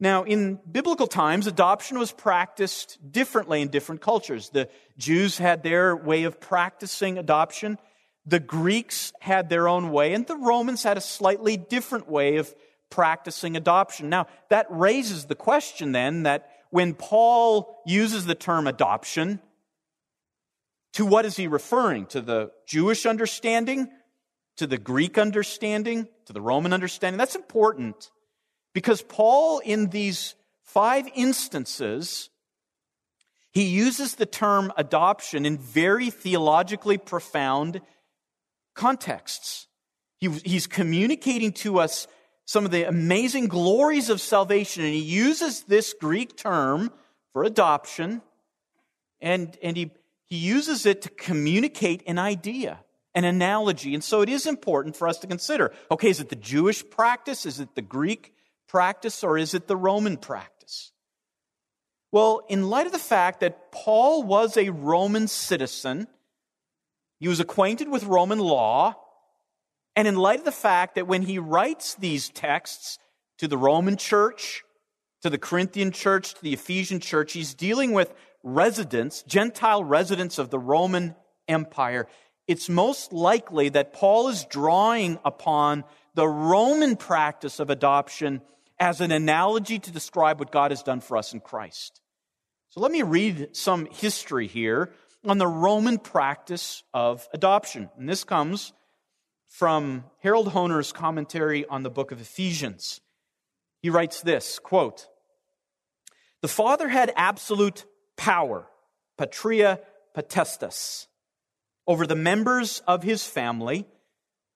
Now, 0.00 0.22
in 0.22 0.60
biblical 0.70 1.08
times, 1.08 1.46
adoption 1.46 1.98
was 1.98 2.12
practiced 2.12 2.98
differently 3.10 3.62
in 3.62 3.68
different 3.68 4.00
cultures. 4.00 4.50
The 4.50 4.68
Jews 4.96 5.38
had 5.38 5.62
their 5.62 5.96
way 5.96 6.22
of 6.24 6.40
practicing 6.40 7.18
adoption. 7.18 7.78
The 8.24 8.38
Greeks 8.38 9.12
had 9.20 9.48
their 9.48 9.66
own 9.66 9.90
way, 9.90 10.14
and 10.14 10.26
the 10.26 10.36
Romans 10.36 10.84
had 10.84 10.96
a 10.96 11.00
slightly 11.00 11.56
different 11.56 12.08
way 12.08 12.36
of 12.36 12.54
practicing 12.90 13.56
adoption. 13.56 14.08
Now, 14.08 14.26
that 14.50 14.66
raises 14.70 15.24
the 15.24 15.34
question 15.34 15.92
then 15.92 16.22
that 16.22 16.48
when 16.70 16.94
Paul 16.94 17.82
uses 17.84 18.24
the 18.24 18.34
term 18.34 18.66
adoption, 18.66 19.40
to 20.92 21.04
what 21.04 21.24
is 21.24 21.36
he 21.36 21.46
referring? 21.48 22.06
To 22.06 22.20
the 22.20 22.50
Jewish 22.66 23.04
understanding? 23.04 23.88
To 24.56 24.66
the 24.66 24.78
Greek 24.78 25.18
understanding? 25.18 26.08
To 26.26 26.32
the 26.32 26.40
Roman 26.40 26.72
understanding? 26.72 27.18
That's 27.18 27.36
important. 27.36 28.10
Because 28.74 29.02
Paul, 29.02 29.60
in 29.60 29.88
these 29.88 30.34
five 30.62 31.08
instances, 31.14 32.30
he 33.50 33.64
uses 33.64 34.14
the 34.14 34.26
term 34.26 34.72
adoption 34.76 35.46
in 35.46 35.58
very 35.58 36.10
theologically 36.10 36.98
profound 36.98 37.80
contexts. 38.74 39.66
He, 40.18 40.28
he's 40.28 40.66
communicating 40.66 41.52
to 41.54 41.78
us 41.78 42.06
some 42.44 42.64
of 42.64 42.70
the 42.70 42.84
amazing 42.84 43.48
glories 43.48 44.10
of 44.10 44.20
salvation, 44.20 44.84
and 44.84 44.92
he 44.92 45.00
uses 45.00 45.64
this 45.64 45.92
Greek 45.92 46.36
term 46.36 46.90
for 47.32 47.44
adoption, 47.44 48.22
and, 49.20 49.56
and 49.62 49.76
he, 49.76 49.90
he 50.24 50.36
uses 50.36 50.86
it 50.86 51.02
to 51.02 51.10
communicate 51.10 52.02
an 52.06 52.18
idea, 52.18 52.78
an 53.14 53.24
analogy. 53.24 53.92
And 53.92 54.02
so 54.02 54.22
it 54.22 54.28
is 54.28 54.46
important 54.46 54.96
for 54.96 55.08
us 55.08 55.18
to 55.18 55.26
consider 55.26 55.72
okay, 55.90 56.10
is 56.10 56.20
it 56.20 56.28
the 56.28 56.36
Jewish 56.36 56.88
practice? 56.88 57.44
Is 57.44 57.60
it 57.60 57.74
the 57.74 57.82
Greek 57.82 58.32
practice 58.68 59.24
or 59.24 59.36
is 59.36 59.54
it 59.54 59.66
the 59.66 59.76
Roman 59.76 60.16
practice? 60.16 60.92
Well, 62.12 62.42
in 62.48 62.70
light 62.70 62.86
of 62.86 62.92
the 62.92 62.98
fact 62.98 63.40
that 63.40 63.72
Paul 63.72 64.22
was 64.22 64.56
a 64.56 64.70
Roman 64.70 65.28
citizen, 65.28 66.06
he 67.18 67.28
was 67.28 67.40
acquainted 67.40 67.88
with 67.88 68.04
Roman 68.04 68.38
law, 68.38 68.94
and 69.96 70.06
in 70.06 70.16
light 70.16 70.38
of 70.38 70.44
the 70.44 70.52
fact 70.52 70.94
that 70.94 71.08
when 71.08 71.22
he 71.22 71.38
writes 71.38 71.94
these 71.94 72.30
texts 72.30 72.98
to 73.38 73.48
the 73.48 73.58
Roman 73.58 73.96
church, 73.96 74.62
to 75.22 75.30
the 75.30 75.38
Corinthian 75.38 75.90
church, 75.90 76.34
to 76.34 76.42
the 76.42 76.52
Ephesian 76.52 77.00
church, 77.00 77.32
he's 77.32 77.54
dealing 77.54 77.92
with 77.92 78.14
residents, 78.42 79.22
Gentile 79.24 79.82
residents 79.82 80.38
of 80.38 80.50
the 80.50 80.58
Roman 80.58 81.16
Empire. 81.48 82.06
It's 82.46 82.68
most 82.68 83.12
likely 83.12 83.68
that 83.70 83.92
Paul 83.92 84.28
is 84.28 84.44
drawing 84.44 85.18
upon 85.24 85.84
the 86.14 86.28
Roman 86.28 86.96
practice 86.96 87.60
of 87.60 87.68
adoption 87.68 88.40
as 88.80 89.00
an 89.00 89.10
analogy 89.10 89.78
to 89.78 89.90
describe 89.90 90.38
what 90.38 90.52
God 90.52 90.70
has 90.70 90.82
done 90.82 91.00
for 91.00 91.16
us 91.16 91.32
in 91.32 91.40
Christ. 91.40 92.00
So 92.70 92.80
let 92.80 92.92
me 92.92 93.02
read 93.02 93.56
some 93.56 93.86
history 93.86 94.46
here 94.46 94.92
on 95.24 95.38
the 95.38 95.46
Roman 95.46 95.98
practice 95.98 96.82
of 96.94 97.26
adoption. 97.32 97.90
And 97.98 98.08
this 98.08 98.24
comes 98.24 98.72
from 99.48 100.04
Harold 100.22 100.48
Hoehner's 100.48 100.92
commentary 100.92 101.66
on 101.66 101.82
the 101.82 101.90
book 101.90 102.12
of 102.12 102.20
Ephesians. 102.20 103.00
He 103.80 103.90
writes 103.90 104.20
this 104.20 104.58
quote, 104.58 105.08
The 106.42 106.48
father 106.48 106.88
had 106.88 107.12
absolute 107.16 107.84
power, 108.16 108.66
patria 109.16 109.80
potestas, 110.16 111.06
over 111.86 112.06
the 112.06 112.14
members 112.14 112.82
of 112.86 113.02
his 113.02 113.24
family 113.24 113.86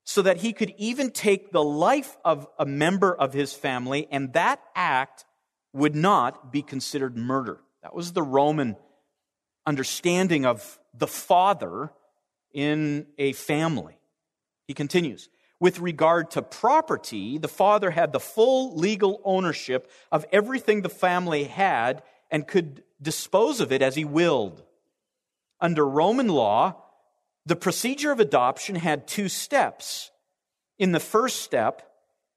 so 0.05 0.23
that 0.23 0.39
he 0.39 0.53
could 0.53 0.75
even 0.77 1.11
take 1.11 1.53
the 1.53 1.63
life 1.63 2.17
of 2.25 2.47
a 2.59 2.67
member 2.67 3.15
of 3.15 3.33
his 3.33 3.53
family, 3.53 4.09
and 4.11 4.33
that 4.33 4.61
act 4.75 5.25
would 5.73 5.95
not 5.95 6.53
be 6.53 6.63
considered 6.63 7.17
murder. 7.17 7.61
That 7.83 7.95
was 7.95 8.13
the 8.13 8.23
Roman 8.23 8.77
understanding 9.67 10.45
of 10.45 10.79
the 10.93 11.07
father 11.07 11.93
in 12.53 13.07
a 13.19 13.33
family. 13.33 13.97
He 14.67 14.75
continues 14.75 15.29
With 15.61 15.79
regard 15.79 16.31
to 16.33 16.43
property, 16.43 17.39
the 17.39 17.49
father 17.49 17.91
had 17.91 18.13
the 18.13 18.21
full 18.21 18.77
legal 18.77 19.21
ownership 19.25 19.91
of 20.11 20.27
everything 20.33 20.83
the 20.83 20.89
family 20.89 21.45
had 21.45 22.03
and 22.31 22.47
could 22.47 22.83
dispose 23.01 23.61
of 23.61 23.73
it 23.73 23.83
as 23.83 23.95
he 23.95 24.05
willed. 24.05 24.63
Under 25.61 25.87
Roman 25.87 26.29
law, 26.29 26.77
the 27.45 27.57
procedure 27.57 28.13
of 28.13 28.21
adoption 28.21 28.77
had 28.77 29.09
two 29.09 29.29
steps. 29.29 30.11
In 30.79 30.93
the 30.93 31.01
first 31.01 31.41
step, 31.43 31.83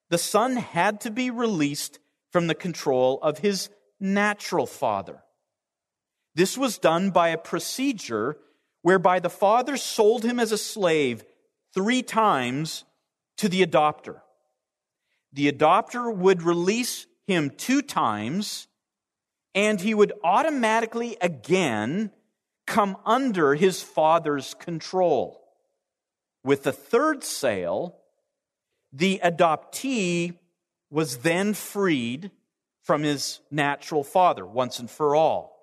the 0.10 0.18
son 0.18 0.56
had 0.56 1.02
to 1.02 1.12
be 1.12 1.30
released 1.30 2.00
from 2.32 2.48
the 2.48 2.56
control 2.56 3.20
of 3.22 3.40
his 3.40 3.70
natural 4.00 4.66
father. 4.66 5.24
This 6.36 6.58
was 6.58 6.78
done 6.78 7.12
by 7.12 7.30
a 7.30 7.38
procedure 7.38 8.38
whereby 8.82 9.20
the 9.20 9.30
father 9.30 9.78
sold 9.78 10.24
him 10.24 10.40
as 10.40 10.52
a 10.52 10.58
slave 10.58 11.24
three 11.74 12.04
times 12.04 12.84
to 13.38 13.50
the 13.50 13.66
adopter. 13.66 14.22
the 15.34 15.52
adopter 15.52 16.16
would 16.16 16.44
release 16.44 17.08
him 17.28 17.50
two 17.50 17.82
times 17.82 18.68
and 19.54 19.82
he 19.82 19.94
would 19.94 20.14
automatically 20.24 21.18
again 21.22 22.12
come 22.66 22.98
under 23.06 23.56
his 23.56 23.82
father's 23.82 24.54
control. 24.56 25.42
With 26.44 26.64
the 26.64 26.72
third 26.72 27.24
sale, 27.24 27.98
the 28.94 29.20
adoptee 29.24 30.38
was 30.90 31.18
then 31.18 31.54
freed 31.54 32.32
from 32.84 33.04
his 33.04 33.40
natural 33.50 34.04
father 34.04 34.46
once 34.46 34.80
and 34.80 34.90
for 34.90 35.16
all. 35.16 35.56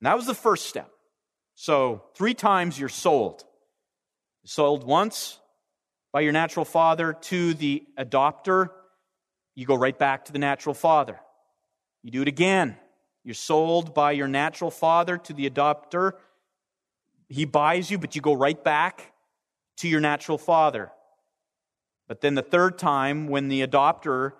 And 0.00 0.06
that 0.06 0.16
was 0.16 0.26
the 0.26 0.34
first 0.34 0.66
step. 0.66 0.90
So, 1.54 2.04
three 2.14 2.34
times 2.34 2.78
you're 2.78 2.88
sold. 2.88 3.44
sold 4.44 4.84
once 4.84 5.38
by 6.12 6.20
your 6.20 6.32
natural 6.32 6.64
father 6.64 7.14
to 7.14 7.54
the 7.54 7.84
adopter, 7.98 8.70
you 9.54 9.66
go 9.66 9.74
right 9.74 9.98
back 9.98 10.26
to 10.26 10.32
the 10.32 10.38
natural 10.38 10.74
father. 10.74 11.18
You 12.02 12.12
do 12.12 12.22
it 12.22 12.28
again. 12.28 12.76
You're 13.24 13.34
sold 13.34 13.94
by 13.94 14.12
your 14.12 14.28
natural 14.28 14.70
father 14.70 15.18
to 15.18 15.32
the 15.32 15.48
adopter. 15.48 16.12
He 17.28 17.44
buys 17.44 17.90
you, 17.90 17.98
but 17.98 18.16
you 18.16 18.22
go 18.22 18.34
right 18.34 18.62
back 18.62 19.12
to 19.78 19.88
your 19.88 20.00
natural 20.00 20.38
father. 20.38 20.90
But 22.06 22.20
then 22.20 22.34
the 22.34 22.42
third 22.42 22.78
time, 22.78 23.28
when 23.28 23.48
the 23.48 23.66
adopter 23.66 24.32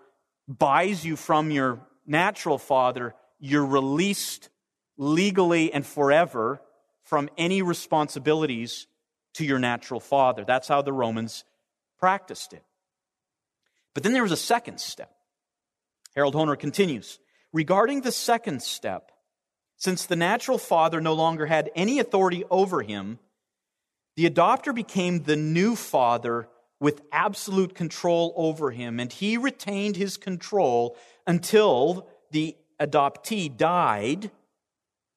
buys 0.49 1.05
you 1.05 1.17
from 1.17 1.51
your 1.51 1.81
natural 2.07 2.59
father, 2.59 3.15
you're 3.39 3.67
released 3.67 4.49
legally 4.97 5.73
and 5.73 5.87
forever 5.87 6.61
from 7.05 7.29
any 7.37 7.63
responsibilities 7.63 8.87
to 9.35 9.45
your 9.45 9.59
natural 9.59 10.01
father. 10.01 10.45
That's 10.45 10.69
how 10.69 10.83
the 10.83 10.93
Romans 10.93 11.45
practiced 11.99 12.53
it. 12.53 12.63
But 13.95 14.03
then 14.03 14.13
there 14.13 14.23
was 14.23 14.33
a 14.33 14.37
second 14.37 14.81
step. 14.81 15.13
Harold 16.15 16.35
Hoehner 16.35 16.59
continues 16.59 17.19
Regarding 17.53 18.03
the 18.03 18.13
second 18.13 18.63
step, 18.63 19.11
since 19.77 20.07
the 20.07 20.17
natural 20.17 20.59
father 20.59 21.01
no 21.01 21.15
longer 21.15 21.47
had 21.47 21.71
any 21.75 21.99
authority 21.99 22.45
over 22.51 22.83
him, 22.83 23.19
the 24.17 24.29
adopter 24.29 24.75
became 24.75 25.23
the 25.23 25.37
new 25.37 25.77
father 25.77 26.49
with 26.81 27.03
absolute 27.13 27.75
control 27.75 28.35
over 28.37 28.71
him, 28.71 28.99
and 29.01 29.13
he 29.13 29.37
retained 29.37 29.97
his 29.97 30.17
control 30.17 30.97
until 31.27 32.09
the 32.31 32.57
adoptee 32.81 33.57
died 33.57 34.31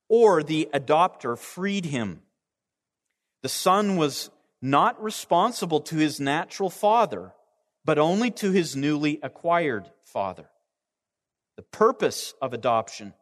or 0.08 0.44
the 0.44 0.70
adopter 0.74 1.38
freed 1.38 1.86
him. 1.86 2.22
The 3.41 3.50
son 3.50 3.98
was 3.98 4.30
not 4.62 5.02
responsible 5.02 5.82
to 5.82 5.96
his 5.96 6.20
natural 6.20 6.70
father, 6.70 7.34
but 7.84 7.98
only 7.98 8.30
to 8.32 8.52
his 8.52 8.76
newly 8.76 9.20
acquired 9.24 9.89
father. 10.04 10.51
The 11.62 11.78
purpose 11.78 12.34
of 12.41 12.54
adoption 12.54 13.13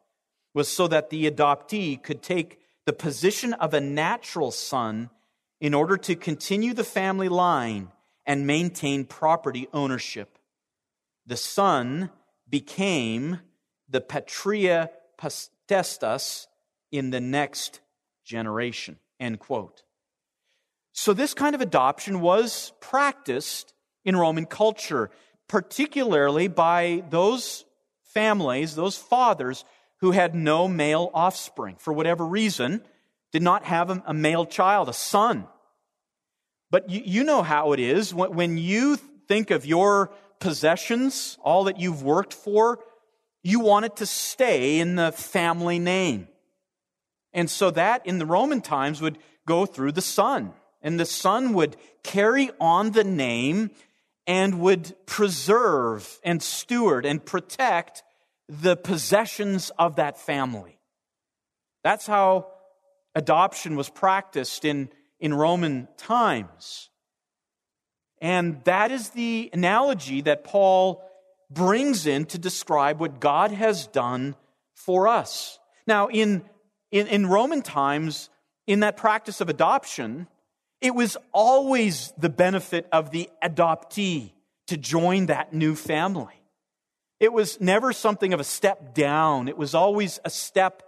was 0.53 0.69
so 0.69 0.87
that 0.87 1.09
the 1.09 1.29
adoptee 1.29 2.01
could 2.01 2.21
take 2.21 2.57
the 2.85 2.93
position 2.93 3.51
of 3.51 3.73
a 3.73 3.81
natural 3.81 4.51
son 4.51 5.09
in 5.59 5.73
order 5.73 5.97
to 5.97 6.15
continue 6.15 6.73
the 6.73 6.85
family 6.85 7.27
line 7.27 7.91
and 8.25 8.47
maintain 8.47 9.03
property 9.03 9.67
ownership. 9.73 10.37
The 11.25 11.35
son 11.35 12.11
became 12.49 13.41
the 13.89 13.99
patria 13.99 14.89
potestas 15.17 16.47
in 16.93 17.09
the 17.09 17.19
next 17.19 17.81
generation. 18.23 18.99
End 19.19 19.39
quote. 19.39 19.83
So, 20.93 21.11
this 21.11 21.33
kind 21.33 21.55
of 21.55 21.59
adoption 21.61 22.21
was 22.21 22.71
practiced 22.79 23.73
in 24.05 24.15
Roman 24.15 24.45
culture, 24.45 25.11
particularly 25.49 26.47
by 26.47 27.03
those 27.09 27.65
families, 28.13 28.75
those 28.75 28.97
fathers 28.97 29.65
who 30.01 30.11
had 30.11 30.35
no 30.35 30.67
male 30.67 31.11
offspring. 31.13 31.75
For 31.77 31.93
whatever 31.93 32.25
reason, 32.25 32.81
did 33.31 33.41
not 33.41 33.65
have 33.65 33.89
a 33.89 34.13
male 34.13 34.45
child, 34.45 34.89
a 34.89 34.93
son. 34.93 35.47
But 36.71 36.89
you, 36.89 37.01
you 37.03 37.23
know 37.23 37.43
how 37.43 37.73
it 37.73 37.79
is. 37.79 38.13
When 38.13 38.57
you 38.57 38.97
think 39.27 39.51
of 39.51 39.65
your 39.65 40.11
possessions, 40.39 41.37
all 41.43 41.65
that 41.65 41.79
you've 41.79 42.03
worked 42.03 42.33
for, 42.33 42.79
you 43.43 43.59
want 43.59 43.85
it 43.85 43.97
to 43.97 44.05
stay 44.05 44.79
in 44.79 44.95
the 44.95 45.11
family 45.11 45.79
name. 45.79 46.27
And 47.33 47.49
so 47.49 47.71
that 47.71 48.05
in 48.05 48.17
the 48.17 48.25
Roman 48.25 48.61
times 48.61 49.01
would 49.01 49.19
go 49.45 49.65
through 49.65 49.91
the 49.93 50.01
son. 50.01 50.53
And 50.81 50.99
the 50.99 51.05
son 51.05 51.53
would 51.53 51.75
carry 52.03 52.51
on 52.59 52.91
the 52.91 53.03
name 53.03 53.71
and 54.29 54.59
would 54.59 54.95
preserve 55.07 56.19
and 56.23 56.43
steward 56.43 57.03
and 57.03 57.25
protect 57.25 58.03
the 58.47 58.75
possessions 58.75 59.71
of 59.79 59.95
that 59.95 60.19
family. 60.19 60.77
That's 61.83 62.05
how 62.05 62.51
adoption 63.15 63.75
was 63.75 63.89
practiced 63.89 64.65
in, 64.65 64.89
in 65.19 65.33
Roman 65.33 65.87
times. 65.97 66.91
And 68.21 68.63
that 68.65 68.91
is 68.91 69.09
the 69.09 69.49
analogy 69.51 70.21
that 70.21 70.43
Paul 70.43 71.01
brings 71.49 72.05
in 72.05 72.25
to 72.25 72.37
describe 72.37 72.99
what 72.99 73.19
God 73.19 73.49
has 73.49 73.87
done 73.87 74.35
for 74.75 75.07
us. 75.07 75.57
Now, 75.87 76.07
in, 76.07 76.43
in, 76.91 77.07
in 77.07 77.25
Roman 77.25 77.63
times, 77.63 78.29
in 78.67 78.81
that 78.81 78.95
practice 78.95 79.41
of 79.41 79.49
adoption, 79.49 80.27
it 80.81 80.95
was 80.95 81.17
always 81.33 82.13
the 82.17 82.29
benefit 82.29 82.87
of 82.91 83.11
the 83.11 83.29
adoptee 83.43 84.31
to 84.67 84.77
join 84.77 85.27
that 85.27 85.53
new 85.53 85.75
family. 85.75 86.41
It 87.19 87.33
was 87.33 87.59
never 87.59 87.91
something 87.91 88.33
of 88.33 88.39
a 88.39 88.45
step 88.45 88.93
down, 88.93 89.47
it 89.47 89.57
was 89.57 89.75
always 89.75 90.19
a 90.23 90.29
step 90.29 90.83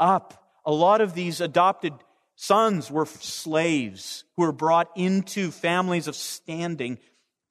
up. 0.00 0.40
A 0.66 0.72
lot 0.72 1.02
of 1.02 1.14
these 1.14 1.42
adopted 1.42 1.92
sons 2.36 2.90
were 2.90 3.06
slaves 3.06 4.24
who 4.36 4.44
were 4.44 4.52
brought 4.52 4.88
into 4.96 5.50
families 5.50 6.08
of 6.08 6.16
standing 6.16 6.98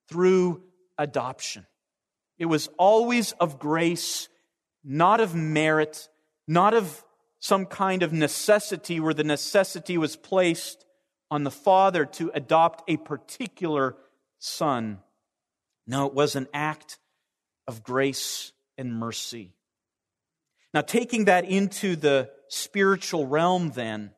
through 0.10 0.64
adoption. 0.98 1.68
It 2.40 2.46
was 2.46 2.70
always 2.78 3.34
of 3.34 3.60
grace, 3.60 4.30
not 4.84 5.20
of 5.20 5.36
merit, 5.36 6.10
not 6.48 6.74
of 6.74 7.06
some 7.40 7.66
kind 7.66 8.04
of 8.04 8.12
necessity 8.12 9.00
where 9.00 9.14
the 9.14 9.24
necessity 9.24 9.98
was 9.98 10.16
placed 10.16 10.86
on 11.34 11.44
the 11.44 11.50
father 11.50 12.06
to 12.06 12.30
adopt 12.36 12.88
a 12.88 12.96
particular 12.96 13.96
son. 14.38 15.00
No, 15.88 16.06
it 16.06 16.14
was 16.14 16.36
an 16.36 16.48
act 16.54 17.00
of 17.68 17.82
grace 17.82 18.52
and 18.78 18.94
mercy. 18.94 19.56
Now, 20.76 20.82
taking 20.82 21.26
that 21.26 21.46
into 21.46 21.96
the 21.96 22.30
spiritual 22.50 23.26
realm, 23.26 23.72
then, 23.72 24.12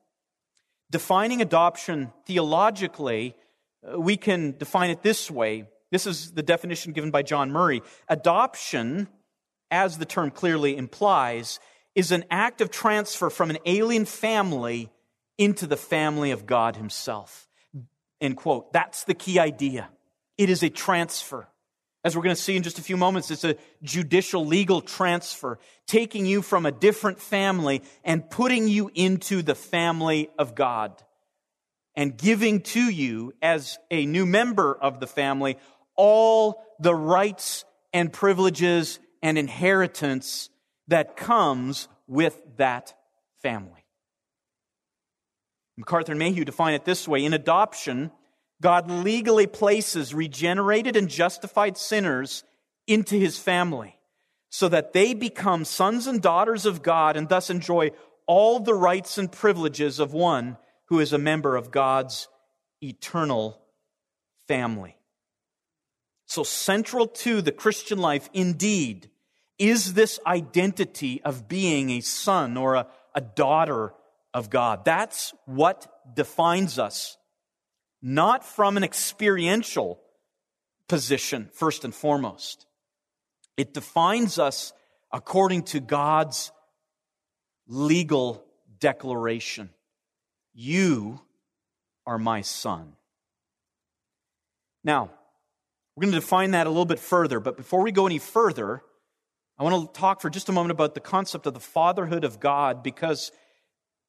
defining 0.91 1.41
adoption 1.41 2.11
theologically, 2.25 3.33
uh, 3.89 3.97
we 3.97 4.17
can 4.17 4.57
define 4.57 4.89
it 4.89 5.01
this 5.01 5.31
way. 5.31 5.69
This 5.93 6.05
is 6.05 6.33
the 6.33 6.43
definition 6.43 6.91
given 6.91 7.11
by 7.11 7.23
John 7.23 7.49
Murray. 7.49 7.81
Adoption, 8.09 9.07
as 9.71 9.99
the 9.99 10.05
term 10.05 10.31
clearly 10.31 10.75
implies, 10.75 11.61
is 11.95 12.11
an 12.11 12.25
act 12.29 12.59
of 12.59 12.71
transfer 12.71 13.29
from 13.29 13.51
an 13.51 13.57
alien 13.65 14.03
family 14.03 14.89
into 15.37 15.67
the 15.67 15.77
family 15.77 16.31
of 16.31 16.45
God 16.45 16.75
Himself. 16.75 17.47
End 18.21 18.37
quote. 18.37 18.71
That's 18.73 19.03
the 19.03 19.13
key 19.13 19.39
idea. 19.39 19.89
It 20.37 20.49
is 20.49 20.63
a 20.63 20.69
transfer. 20.69 21.47
As 22.03 22.15
we're 22.15 22.23
going 22.23 22.35
to 22.35 22.41
see 22.41 22.55
in 22.55 22.63
just 22.63 22.77
a 22.77 22.83
few 22.83 22.97
moments, 22.97 23.31
it's 23.31 23.43
a 23.43 23.55
judicial 23.81 24.45
legal 24.45 24.79
transfer, 24.79 25.57
taking 25.87 26.25
you 26.25 26.41
from 26.41 26.65
a 26.65 26.71
different 26.71 27.19
family 27.19 27.81
and 28.03 28.29
putting 28.29 28.67
you 28.67 28.91
into 28.93 29.41
the 29.41 29.55
family 29.55 30.29
of 30.37 30.53
God 30.53 31.01
and 31.95 32.15
giving 32.15 32.61
to 32.61 32.79
you 32.79 33.33
as 33.41 33.79
a 33.89 34.05
new 34.05 34.25
member 34.25 34.75
of 34.75 34.99
the 34.99 35.07
family 35.07 35.57
all 35.95 36.63
the 36.79 36.93
rights 36.93 37.65
and 37.93 38.11
privileges 38.11 38.99
and 39.23 39.37
inheritance 39.37 40.49
that 40.87 41.15
comes 41.17 41.87
with 42.07 42.39
that 42.57 42.93
family. 43.41 43.74
MacArthur 45.77 46.13
and 46.13 46.19
Mayhue 46.19 46.45
define 46.45 46.73
it 46.73 46.85
this 46.85 47.07
way 47.07 47.23
In 47.23 47.33
adoption, 47.33 48.11
God 48.61 48.89
legally 48.89 49.47
places 49.47 50.13
regenerated 50.13 50.95
and 50.95 51.09
justified 51.09 51.77
sinners 51.77 52.43
into 52.87 53.15
his 53.15 53.37
family 53.37 53.97
so 54.49 54.69
that 54.69 54.93
they 54.93 55.13
become 55.13 55.65
sons 55.65 56.07
and 56.07 56.21
daughters 56.21 56.65
of 56.65 56.81
God 56.81 57.17
and 57.17 57.27
thus 57.27 57.49
enjoy 57.49 57.91
all 58.25 58.59
the 58.59 58.73
rights 58.73 59.17
and 59.17 59.31
privileges 59.31 59.99
of 59.99 60.13
one 60.13 60.57
who 60.85 60.99
is 60.99 61.13
a 61.13 61.17
member 61.17 61.55
of 61.55 61.71
God's 61.71 62.27
eternal 62.81 63.61
family. 64.47 64.95
So, 66.27 66.43
central 66.43 67.07
to 67.07 67.41
the 67.41 67.51
Christian 67.51 67.99
life, 67.99 68.29
indeed, 68.33 69.09
is 69.59 69.93
this 69.93 70.19
identity 70.25 71.21
of 71.23 71.47
being 71.47 71.89
a 71.89 72.01
son 72.01 72.57
or 72.57 72.75
a, 72.75 72.87
a 73.13 73.21
daughter 73.21 73.93
of 74.35 74.49
God. 74.49 74.83
That's 74.85 75.33
what 75.45 75.87
defines 76.13 76.77
us 76.77 77.17
not 78.01 78.45
from 78.45 78.77
an 78.77 78.83
experiential 78.83 79.99
position, 80.87 81.49
first 81.53 81.83
and 81.83 81.95
foremost. 81.95 82.67
It 83.57 83.73
defines 83.73 84.37
us 84.37 84.73
according 85.11 85.63
to 85.63 85.79
God's 85.79 86.51
legal 87.67 88.45
declaration 88.79 89.71
You 90.53 91.19
are 92.05 92.19
my 92.19 92.41
son. 92.41 92.93
Now, 94.83 95.09
we're 95.95 96.01
going 96.01 96.13
to 96.13 96.19
define 96.19 96.51
that 96.51 96.67
a 96.67 96.69
little 96.69 96.85
bit 96.85 96.99
further, 96.99 97.39
but 97.39 97.57
before 97.57 97.81
we 97.81 97.91
go 97.91 98.05
any 98.05 98.19
further, 98.19 98.83
I 99.57 99.63
want 99.63 99.93
to 99.93 99.99
talk 99.99 100.21
for 100.21 100.29
just 100.29 100.49
a 100.49 100.51
moment 100.51 100.71
about 100.71 100.93
the 100.93 100.99
concept 100.99 101.47
of 101.47 101.53
the 101.53 101.59
fatherhood 101.59 102.23
of 102.23 102.39
God 102.39 102.83
because 102.83 103.31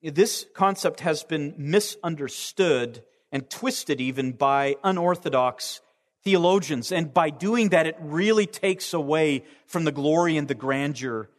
this 0.02 0.46
concept 0.54 1.00
has 1.00 1.24
been 1.24 1.54
misunderstood 1.56 3.02
and 3.32 3.48
twisted 3.50 4.00
even 4.00 4.32
by 4.32 4.76
unorthodox 4.84 5.80
theologians. 6.22 6.92
And 6.92 7.12
by 7.12 7.30
doing 7.30 7.70
that, 7.70 7.86
it 7.86 7.96
really 8.00 8.46
takes 8.46 8.92
away 8.92 9.44
from 9.66 9.84
the 9.84 9.92
glory 9.92 10.36
and 10.36 10.48
the 10.48 10.54
grandeur 10.54 11.30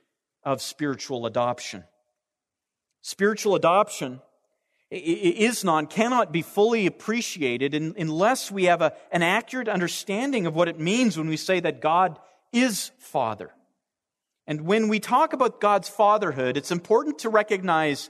of 0.43 0.61
spiritual 0.61 1.25
adoption. 1.25 1.83
Spiritual 3.01 3.55
adoption 3.55 4.21
is 4.89 5.63
not, 5.63 5.89
cannot 5.89 6.31
be 6.31 6.41
fully 6.41 6.85
appreciated 6.85 7.73
unless 7.73 8.51
we 8.51 8.65
have 8.65 8.81
a, 8.81 8.93
an 9.11 9.21
accurate 9.21 9.67
understanding 9.67 10.45
of 10.45 10.55
what 10.55 10.69
it 10.69 10.79
means 10.79 11.17
when 11.17 11.27
we 11.27 11.37
say 11.37 11.59
that 11.59 11.81
God 11.81 12.19
is 12.53 12.91
Father. 12.97 13.51
And 14.45 14.61
when 14.61 14.87
we 14.87 15.01
talk 15.01 15.33
about 15.33 15.59
God's 15.59 15.89
fatherhood, 15.89 16.55
it's 16.55 16.71
important 16.71 17.19
to 17.19 17.29
recognize 17.29 18.09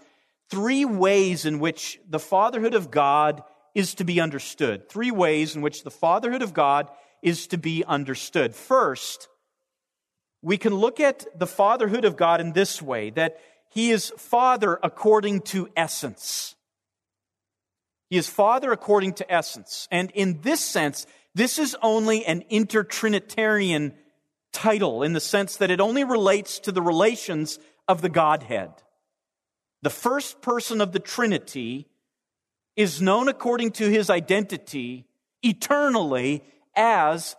three 0.50 0.86
ways 0.86 1.46
in 1.46 1.60
which 1.60 2.00
the 2.08 2.20
fatherhood 2.20 2.74
of 2.74 2.92
God 2.92 3.44
is 3.76 3.96
to 3.96 4.04
be 4.04 4.20
understood. 4.20 4.90
Three 4.90 5.12
ways 5.12 5.56
in 5.56 5.62
which 5.62 5.84
the 5.84 5.92
fatherhood 5.92 6.42
of 6.42 6.54
God 6.54 6.90
is 7.22 7.48
to 7.48 7.58
be 7.58 7.84
understood. 7.84 8.56
First, 8.56 9.28
we 10.42 10.58
can 10.58 10.74
look 10.74 11.00
at 11.00 11.26
the 11.38 11.48
fatherhood 11.48 12.06
of 12.06 12.16
God 12.16 12.42
in 12.42 12.54
this 12.54 12.82
way 12.82 13.10
that 13.12 13.40
he 13.70 13.92
is 13.92 14.14
father 14.18 14.80
according 14.82 15.42
to 15.42 15.70
essence. 15.76 16.56
He 18.10 18.18
is 18.18 18.30
Father 18.30 18.72
according 18.72 19.14
to 19.16 19.32
essence. 19.32 19.88
And 19.92 20.12
in 20.12 20.42
this 20.42 20.64
sense, 20.64 21.06
this 21.36 21.60
is 21.60 21.76
only 21.82 22.26
an 22.26 22.44
intertrinitarian 22.50 23.94
title 24.54 25.04
in 25.04 25.14
the 25.14 25.20
sense 25.20 25.58
that 25.58 25.72
it 25.72 25.82
only 25.82 26.04
relates 26.04 26.60
to 26.60 26.72
the 26.72 26.82
relations 26.82 27.60
of 27.88 28.02
the 28.02 28.10
Godhead. 28.10 28.72
The 29.82 29.90
first 29.90 30.42
person 30.42 30.82
of 30.82 30.92
the 30.92 31.00
Trinity 31.00 31.88
is 32.76 33.02
known 33.02 33.28
according 33.28 33.72
to 33.72 33.90
his 33.90 34.10
identity 34.10 35.06
eternally 35.44 36.44
as 36.76 37.36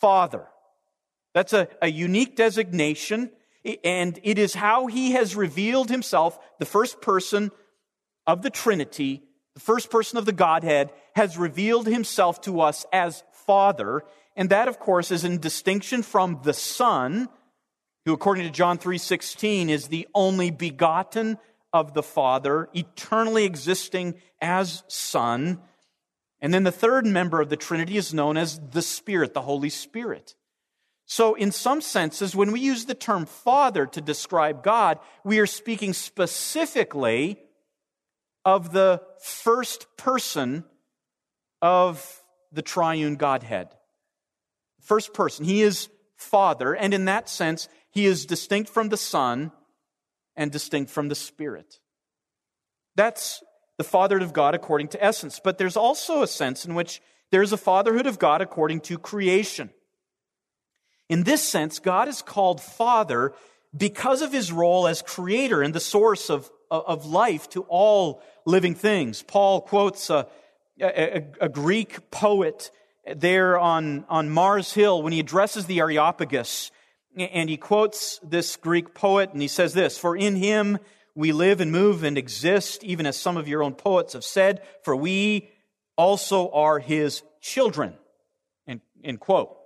Father. 0.00 0.46
That's 1.34 1.52
a, 1.52 1.68
a 1.80 1.90
unique 1.90 2.36
designation, 2.36 3.30
and 3.84 4.18
it 4.22 4.38
is 4.38 4.54
how 4.54 4.86
he 4.86 5.12
has 5.12 5.34
revealed 5.34 5.88
himself, 5.88 6.38
the 6.58 6.66
first 6.66 7.00
person 7.00 7.50
of 8.26 8.42
the 8.42 8.50
Trinity, 8.50 9.22
the 9.54 9.60
first 9.60 9.90
person 9.90 10.18
of 10.18 10.26
the 10.26 10.32
Godhead, 10.32 10.92
has 11.14 11.38
revealed 11.38 11.86
himself 11.86 12.40
to 12.42 12.60
us 12.60 12.84
as 12.92 13.22
Father. 13.32 14.02
And 14.36 14.50
that, 14.50 14.68
of 14.68 14.78
course, 14.78 15.10
is 15.10 15.24
in 15.24 15.38
distinction 15.38 16.02
from 16.02 16.40
the 16.42 16.54
Son, 16.54 17.28
who, 18.04 18.12
according 18.12 18.44
to 18.44 18.50
John 18.50 18.78
3.16, 18.78 19.68
is 19.68 19.88
the 19.88 20.08
only 20.14 20.50
begotten 20.50 21.38
of 21.72 21.94
the 21.94 22.02
Father, 22.02 22.68
eternally 22.74 23.44
existing 23.44 24.14
as 24.40 24.82
Son. 24.88 25.60
And 26.40 26.52
then 26.52 26.64
the 26.64 26.72
third 26.72 27.06
member 27.06 27.40
of 27.40 27.48
the 27.48 27.56
Trinity 27.56 27.96
is 27.96 28.12
known 28.12 28.36
as 28.36 28.60
the 28.70 28.82
Spirit, 28.82 29.34
the 29.34 29.42
Holy 29.42 29.70
Spirit. 29.70 30.34
So, 31.06 31.34
in 31.34 31.52
some 31.52 31.80
senses, 31.80 32.34
when 32.34 32.52
we 32.52 32.60
use 32.60 32.84
the 32.84 32.94
term 32.94 33.26
Father 33.26 33.86
to 33.86 34.00
describe 34.00 34.62
God, 34.62 34.98
we 35.24 35.40
are 35.40 35.46
speaking 35.46 35.92
specifically 35.92 37.38
of 38.44 38.72
the 38.72 39.02
first 39.20 39.86
person 39.96 40.64
of 41.60 42.22
the 42.50 42.62
triune 42.62 43.16
Godhead. 43.16 43.68
First 44.80 45.14
person. 45.14 45.44
He 45.44 45.62
is 45.62 45.88
Father, 46.16 46.74
and 46.74 46.94
in 46.94 47.04
that 47.06 47.28
sense, 47.28 47.68
he 47.90 48.06
is 48.06 48.26
distinct 48.26 48.70
from 48.70 48.88
the 48.88 48.96
Son 48.96 49.52
and 50.36 50.50
distinct 50.50 50.90
from 50.90 51.08
the 51.08 51.14
Spirit. 51.14 51.78
That's 52.94 53.42
the 53.78 53.84
fatherhood 53.84 54.22
of 54.22 54.32
God 54.32 54.54
according 54.54 54.88
to 54.88 55.02
essence. 55.02 55.40
But 55.42 55.58
there's 55.58 55.76
also 55.76 56.22
a 56.22 56.26
sense 56.26 56.64
in 56.64 56.74
which 56.74 57.00
there's 57.30 57.52
a 57.52 57.56
fatherhood 57.56 58.06
of 58.06 58.18
God 58.18 58.40
according 58.40 58.80
to 58.82 58.98
creation. 58.98 59.70
In 61.08 61.24
this 61.24 61.42
sense, 61.42 61.78
God 61.78 62.08
is 62.08 62.22
called 62.22 62.60
Father 62.60 63.32
because 63.76 64.22
of 64.22 64.32
his 64.32 64.52
role 64.52 64.86
as 64.86 65.02
creator 65.02 65.62
and 65.62 65.74
the 65.74 65.80
source 65.80 66.30
of, 66.30 66.50
of 66.70 67.06
life 67.06 67.48
to 67.50 67.62
all 67.62 68.22
living 68.44 68.74
things. 68.74 69.22
Paul 69.22 69.62
quotes 69.62 70.10
a, 70.10 70.26
a, 70.80 71.24
a 71.40 71.48
Greek 71.48 72.10
poet 72.10 72.70
there 73.16 73.58
on, 73.58 74.04
on 74.08 74.30
Mars 74.30 74.72
Hill 74.72 75.02
when 75.02 75.12
he 75.12 75.20
addresses 75.20 75.66
the 75.66 75.80
Areopagus. 75.80 76.70
And 77.16 77.50
he 77.50 77.56
quotes 77.56 78.18
this 78.22 78.56
Greek 78.56 78.94
poet 78.94 79.32
and 79.32 79.42
he 79.42 79.48
says 79.48 79.74
this 79.74 79.98
For 79.98 80.16
in 80.16 80.36
him 80.36 80.78
we 81.14 81.32
live 81.32 81.60
and 81.60 81.70
move 81.70 82.04
and 82.04 82.16
exist, 82.16 82.82
even 82.84 83.06
as 83.06 83.16
some 83.16 83.36
of 83.36 83.48
your 83.48 83.62
own 83.62 83.74
poets 83.74 84.14
have 84.14 84.24
said, 84.24 84.62
for 84.82 84.96
we 84.96 85.50
also 85.96 86.50
are 86.50 86.78
his 86.78 87.22
children. 87.40 87.94
End, 88.66 88.80
end 89.04 89.20
quote. 89.20 89.56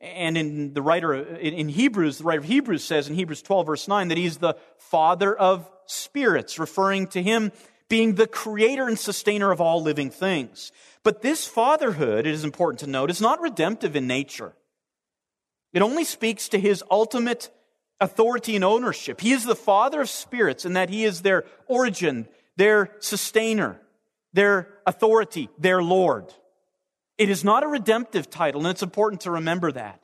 And 0.00 0.38
in 0.38 0.72
the 0.72 0.80
writer, 0.80 1.14
in 1.14 1.68
Hebrews, 1.68 2.18
the 2.18 2.24
writer 2.24 2.40
of 2.40 2.46
Hebrews 2.46 2.84
says 2.84 3.08
in 3.08 3.14
Hebrews 3.14 3.42
12, 3.42 3.66
verse 3.66 3.88
9, 3.88 4.08
that 4.08 4.16
he's 4.16 4.38
the 4.38 4.54
father 4.78 5.36
of 5.36 5.70
spirits, 5.86 6.58
referring 6.58 7.08
to 7.08 7.22
him 7.22 7.52
being 7.90 8.14
the 8.14 8.26
creator 8.26 8.86
and 8.86 8.98
sustainer 8.98 9.50
of 9.50 9.60
all 9.60 9.82
living 9.82 10.08
things. 10.08 10.72
But 11.02 11.20
this 11.20 11.46
fatherhood, 11.46 12.26
it 12.26 12.32
is 12.32 12.44
important 12.44 12.80
to 12.80 12.86
note, 12.86 13.10
is 13.10 13.20
not 13.20 13.40
redemptive 13.40 13.94
in 13.94 14.06
nature. 14.06 14.54
It 15.72 15.82
only 15.82 16.04
speaks 16.04 16.48
to 16.50 16.58
his 16.58 16.82
ultimate 16.90 17.50
authority 18.00 18.56
and 18.56 18.64
ownership. 18.64 19.20
He 19.20 19.32
is 19.32 19.44
the 19.44 19.54
father 19.54 20.00
of 20.00 20.08
spirits 20.08 20.64
in 20.64 20.72
that 20.72 20.90
he 20.90 21.04
is 21.04 21.22
their 21.22 21.44
origin, 21.66 22.26
their 22.56 22.90
sustainer, 23.00 23.80
their 24.32 24.68
authority, 24.86 25.48
their 25.58 25.82
Lord. 25.82 26.32
It 27.18 27.28
is 27.28 27.44
not 27.44 27.62
a 27.62 27.68
redemptive 27.68 28.30
title, 28.30 28.62
and 28.62 28.70
it's 28.70 28.82
important 28.82 29.22
to 29.22 29.30
remember 29.30 29.70
that. 29.72 30.02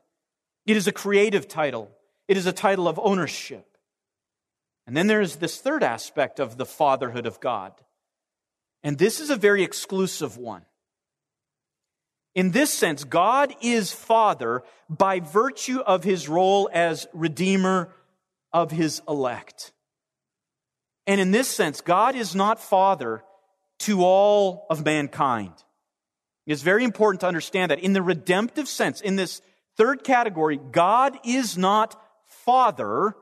It 0.66 0.76
is 0.76 0.86
a 0.86 0.92
creative 0.92 1.48
title. 1.48 1.90
It 2.28 2.36
is 2.36 2.46
a 2.46 2.52
title 2.52 2.88
of 2.88 3.00
ownership. 3.02 3.66
And 4.86 4.96
then 4.96 5.06
there 5.06 5.20
is 5.20 5.36
this 5.36 5.60
third 5.60 5.82
aspect 5.82 6.38
of 6.38 6.56
the 6.56 6.66
fatherhood 6.66 7.26
of 7.26 7.40
God. 7.40 7.72
And 8.82 8.98
this 8.98 9.18
is 9.20 9.30
a 9.30 9.36
very 9.36 9.64
exclusive 9.64 10.36
one. 10.36 10.62
In 12.36 12.50
this 12.50 12.70
sense, 12.70 13.02
God 13.02 13.54
is 13.62 13.92
Father 13.92 14.62
by 14.90 15.20
virtue 15.20 15.80
of 15.80 16.04
his 16.04 16.28
role 16.28 16.68
as 16.70 17.08
Redeemer 17.14 17.94
of 18.52 18.70
his 18.70 19.00
elect. 19.08 19.72
And 21.06 21.18
in 21.18 21.30
this 21.30 21.48
sense, 21.48 21.80
God 21.80 22.14
is 22.14 22.34
not 22.34 22.60
Father 22.60 23.24
to 23.80 24.04
all 24.04 24.66
of 24.68 24.84
mankind. 24.84 25.54
It's 26.46 26.60
very 26.60 26.84
important 26.84 27.22
to 27.22 27.26
understand 27.26 27.70
that 27.70 27.80
in 27.80 27.94
the 27.94 28.02
redemptive 28.02 28.68
sense, 28.68 29.00
in 29.00 29.16
this 29.16 29.40
third 29.78 30.04
category, 30.04 30.58
God 30.58 31.18
is 31.24 31.56
not 31.56 31.98
Father 32.26 33.16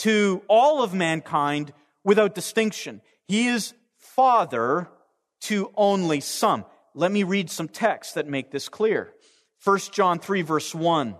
to 0.00 0.42
all 0.46 0.82
of 0.82 0.92
mankind 0.92 1.72
without 2.04 2.34
distinction. 2.34 3.00
He 3.26 3.48
is 3.48 3.72
Father 3.96 4.88
to 5.42 5.72
only 5.74 6.20
some. 6.20 6.66
Let 6.98 7.12
me 7.12 7.22
read 7.22 7.48
some 7.48 7.68
texts 7.68 8.14
that 8.14 8.26
make 8.26 8.50
this 8.50 8.68
clear. 8.68 9.14
1 9.62 9.78
John 9.92 10.18
3, 10.18 10.42
verse 10.42 10.74
1. 10.74 11.14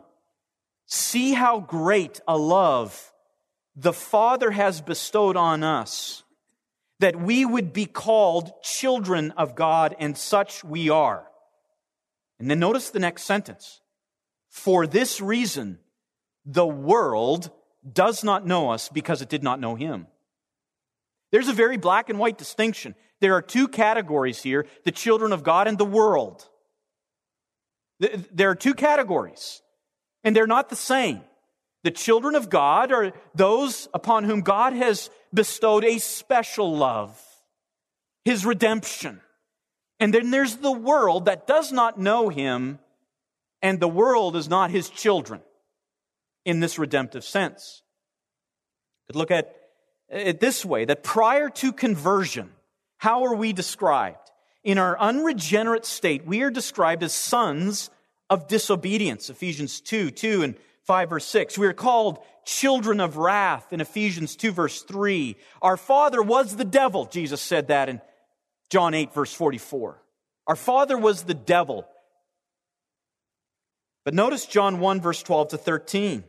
See 0.86 1.34
how 1.34 1.60
great 1.60 2.20
a 2.26 2.36
love 2.36 3.12
the 3.76 3.92
Father 3.92 4.50
has 4.50 4.80
bestowed 4.80 5.36
on 5.36 5.62
us 5.62 6.24
that 6.98 7.14
we 7.14 7.44
would 7.44 7.72
be 7.72 7.86
called 7.86 8.50
children 8.60 9.30
of 9.36 9.54
God, 9.54 9.94
and 10.00 10.18
such 10.18 10.64
we 10.64 10.90
are. 10.90 11.24
And 12.40 12.50
then 12.50 12.58
notice 12.58 12.90
the 12.90 12.98
next 12.98 13.22
sentence. 13.22 13.80
For 14.48 14.84
this 14.84 15.20
reason, 15.20 15.78
the 16.44 16.66
world 16.66 17.52
does 17.88 18.24
not 18.24 18.44
know 18.44 18.70
us 18.70 18.88
because 18.88 19.22
it 19.22 19.28
did 19.28 19.44
not 19.44 19.60
know 19.60 19.76
him. 19.76 20.08
There's 21.30 21.46
a 21.46 21.52
very 21.52 21.76
black 21.76 22.10
and 22.10 22.18
white 22.18 22.36
distinction. 22.36 22.96
There 23.20 23.34
are 23.34 23.42
two 23.42 23.68
categories 23.68 24.42
here 24.42 24.66
the 24.84 24.92
children 24.92 25.32
of 25.32 25.42
God 25.42 25.68
and 25.68 25.78
the 25.78 25.84
world. 25.84 26.48
There 28.00 28.50
are 28.50 28.54
two 28.54 28.74
categories, 28.74 29.60
and 30.22 30.34
they're 30.34 30.46
not 30.46 30.68
the 30.68 30.76
same. 30.76 31.20
The 31.84 31.90
children 31.90 32.34
of 32.34 32.50
God 32.50 32.92
are 32.92 33.12
those 33.34 33.88
upon 33.94 34.24
whom 34.24 34.42
God 34.42 34.72
has 34.72 35.10
bestowed 35.32 35.84
a 35.84 35.98
special 35.98 36.76
love, 36.76 37.20
his 38.24 38.44
redemption. 38.44 39.20
And 40.00 40.14
then 40.14 40.30
there's 40.30 40.56
the 40.56 40.72
world 40.72 41.24
that 41.24 41.46
does 41.46 41.72
not 41.72 41.98
know 41.98 42.28
him 42.28 42.78
and 43.62 43.80
the 43.80 43.88
world 43.88 44.36
is 44.36 44.48
not 44.48 44.70
his 44.70 44.88
children 44.88 45.40
in 46.44 46.60
this 46.60 46.78
redemptive 46.78 47.24
sense. 47.24 47.82
Could 49.06 49.16
look 49.16 49.30
at 49.30 49.54
it 50.08 50.40
this 50.40 50.64
way 50.64 50.84
that 50.84 51.02
prior 51.02 51.48
to 51.50 51.72
conversion, 51.72 52.50
how 52.98 53.24
are 53.24 53.34
we 53.34 53.52
described? 53.52 54.30
In 54.64 54.76
our 54.76 54.98
unregenerate 54.98 55.86
state, 55.86 56.26
we 56.26 56.42
are 56.42 56.50
described 56.50 57.02
as 57.02 57.12
sons 57.14 57.90
of 58.28 58.48
disobedience. 58.48 59.30
Ephesians 59.30 59.80
2, 59.80 60.10
2 60.10 60.42
and 60.42 60.56
5 60.82 61.10
verse 61.10 61.26
6. 61.26 61.56
We 61.58 61.66
are 61.66 61.72
called 61.72 62.18
children 62.44 63.00
of 63.00 63.16
wrath 63.16 63.72
in 63.72 63.80
Ephesians 63.80 64.36
2 64.36 64.52
verse 64.52 64.82
3. 64.82 65.36
Our 65.62 65.76
father 65.76 66.22
was 66.22 66.56
the 66.56 66.64
devil. 66.64 67.06
Jesus 67.06 67.40
said 67.40 67.68
that 67.68 67.88
in 67.88 68.00
John 68.70 68.94
8 68.94 69.14
verse 69.14 69.32
44. 69.32 70.02
Our 70.46 70.56
father 70.56 70.98
was 70.98 71.22
the 71.22 71.34
devil. 71.34 71.86
But 74.04 74.14
notice 74.14 74.46
John 74.46 74.80
1 74.80 75.00
verse 75.00 75.22
12 75.22 75.48
to 75.48 75.58
13. 75.58 76.24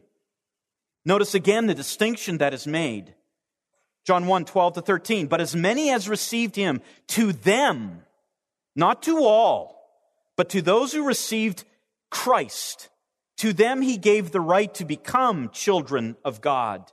Notice 1.05 1.33
again 1.33 1.67
the 1.67 1.73
distinction 1.73 2.37
that 2.39 2.53
is 2.53 2.67
made. 2.67 3.15
John 4.09 4.25
1 4.25 4.45
12 4.45 4.73
to 4.73 4.81
13. 4.81 5.27
But 5.27 5.39
as 5.39 5.55
many 5.55 5.91
as 5.91 6.09
received 6.09 6.55
him, 6.55 6.81
to 7.09 7.31
them, 7.31 8.01
not 8.75 9.03
to 9.03 9.19
all, 9.19 9.87
but 10.35 10.49
to 10.49 10.63
those 10.63 10.91
who 10.91 11.05
received 11.05 11.63
Christ, 12.09 12.89
to 13.37 13.53
them 13.53 13.83
he 13.83 13.97
gave 13.97 14.31
the 14.31 14.41
right 14.41 14.73
to 14.73 14.83
become 14.83 15.51
children 15.51 16.17
of 16.25 16.41
God, 16.41 16.91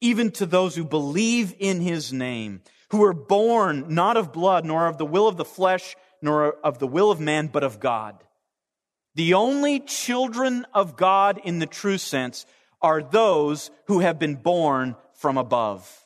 even 0.00 0.30
to 0.30 0.46
those 0.46 0.76
who 0.76 0.84
believe 0.84 1.56
in 1.58 1.80
his 1.80 2.12
name, 2.12 2.60
who 2.92 2.98
were 2.98 3.12
born 3.12 3.86
not 3.88 4.16
of 4.16 4.32
blood, 4.32 4.64
nor 4.64 4.86
of 4.86 4.96
the 4.96 5.04
will 5.04 5.26
of 5.26 5.36
the 5.36 5.44
flesh, 5.44 5.96
nor 6.22 6.52
of 6.62 6.78
the 6.78 6.86
will 6.86 7.10
of 7.10 7.18
man, 7.18 7.48
but 7.48 7.64
of 7.64 7.80
God. 7.80 8.22
The 9.16 9.34
only 9.34 9.80
children 9.80 10.68
of 10.72 10.96
God 10.96 11.40
in 11.42 11.58
the 11.58 11.66
true 11.66 11.98
sense 11.98 12.46
are 12.80 13.02
those 13.02 13.72
who 13.88 13.98
have 13.98 14.20
been 14.20 14.36
born 14.36 14.94
from 15.14 15.36
above. 15.36 16.03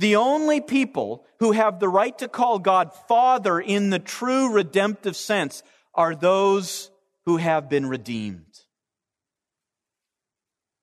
The 0.00 0.16
only 0.16 0.62
people 0.62 1.26
who 1.40 1.52
have 1.52 1.78
the 1.78 1.88
right 1.88 2.16
to 2.20 2.26
call 2.26 2.58
God 2.58 2.90
Father 3.06 3.60
in 3.60 3.90
the 3.90 3.98
true 3.98 4.50
redemptive 4.50 5.14
sense 5.14 5.62
are 5.94 6.14
those 6.14 6.90
who 7.26 7.36
have 7.36 7.68
been 7.68 7.86
redeemed. 7.86 8.46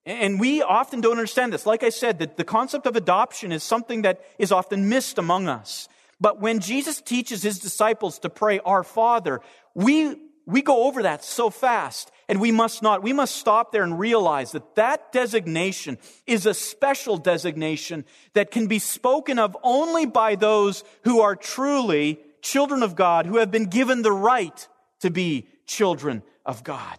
And 0.05 0.39
we 0.39 0.61
often 0.61 1.01
don't 1.01 1.13
understand 1.13 1.51
this. 1.51 1.65
Like 1.65 1.81
I 1.81 1.89
said, 1.89 2.19
that 2.19 2.37
the 2.37 2.43
concept 2.43 2.85
of 2.85 2.95
adoption 2.95 3.51
is 3.51 3.63
something 3.63 4.03
that 4.03 4.21
is 4.37 4.51
often 4.51 4.87
missed 4.87 5.17
among 5.17 5.47
us. 5.47 5.89
But 6.21 6.39
when 6.39 6.59
Jesus 6.59 7.01
teaches 7.01 7.41
his 7.41 7.57
disciples 7.57 8.19
to 8.19 8.29
pray, 8.29 8.59
Our 8.59 8.83
Father, 8.83 9.41
we, 9.73 10.15
we 10.45 10.61
go 10.61 10.83
over 10.83 11.01
that 11.01 11.23
so 11.23 11.49
fast. 11.49 12.11
And 12.29 12.41
we 12.41 12.51
must 12.51 12.83
not. 12.83 13.03
We 13.03 13.13
must 13.13 13.35
stop 13.35 13.71
there 13.71 13.83
and 13.83 13.97
realize 13.97 14.51
that 14.51 14.75
that 14.75 15.11
designation 15.13 15.97
is 16.25 16.45
a 16.45 16.53
special 16.53 17.17
designation 17.17 18.03
that 18.33 18.51
can 18.51 18.67
be 18.67 18.79
spoken 18.79 19.39
of 19.39 19.55
only 19.63 20.05
by 20.05 20.35
those 20.35 20.83
who 21.03 21.21
are 21.21 21.35
truly 21.35 22.19
children 22.41 22.83
of 22.83 22.95
God, 22.95 23.25
who 23.25 23.37
have 23.37 23.51
been 23.51 23.67
given 23.67 24.01
the 24.01 24.11
right 24.11 24.67
to 24.99 25.09
be 25.09 25.47
children 25.65 26.21
of 26.45 26.63
God. 26.63 26.97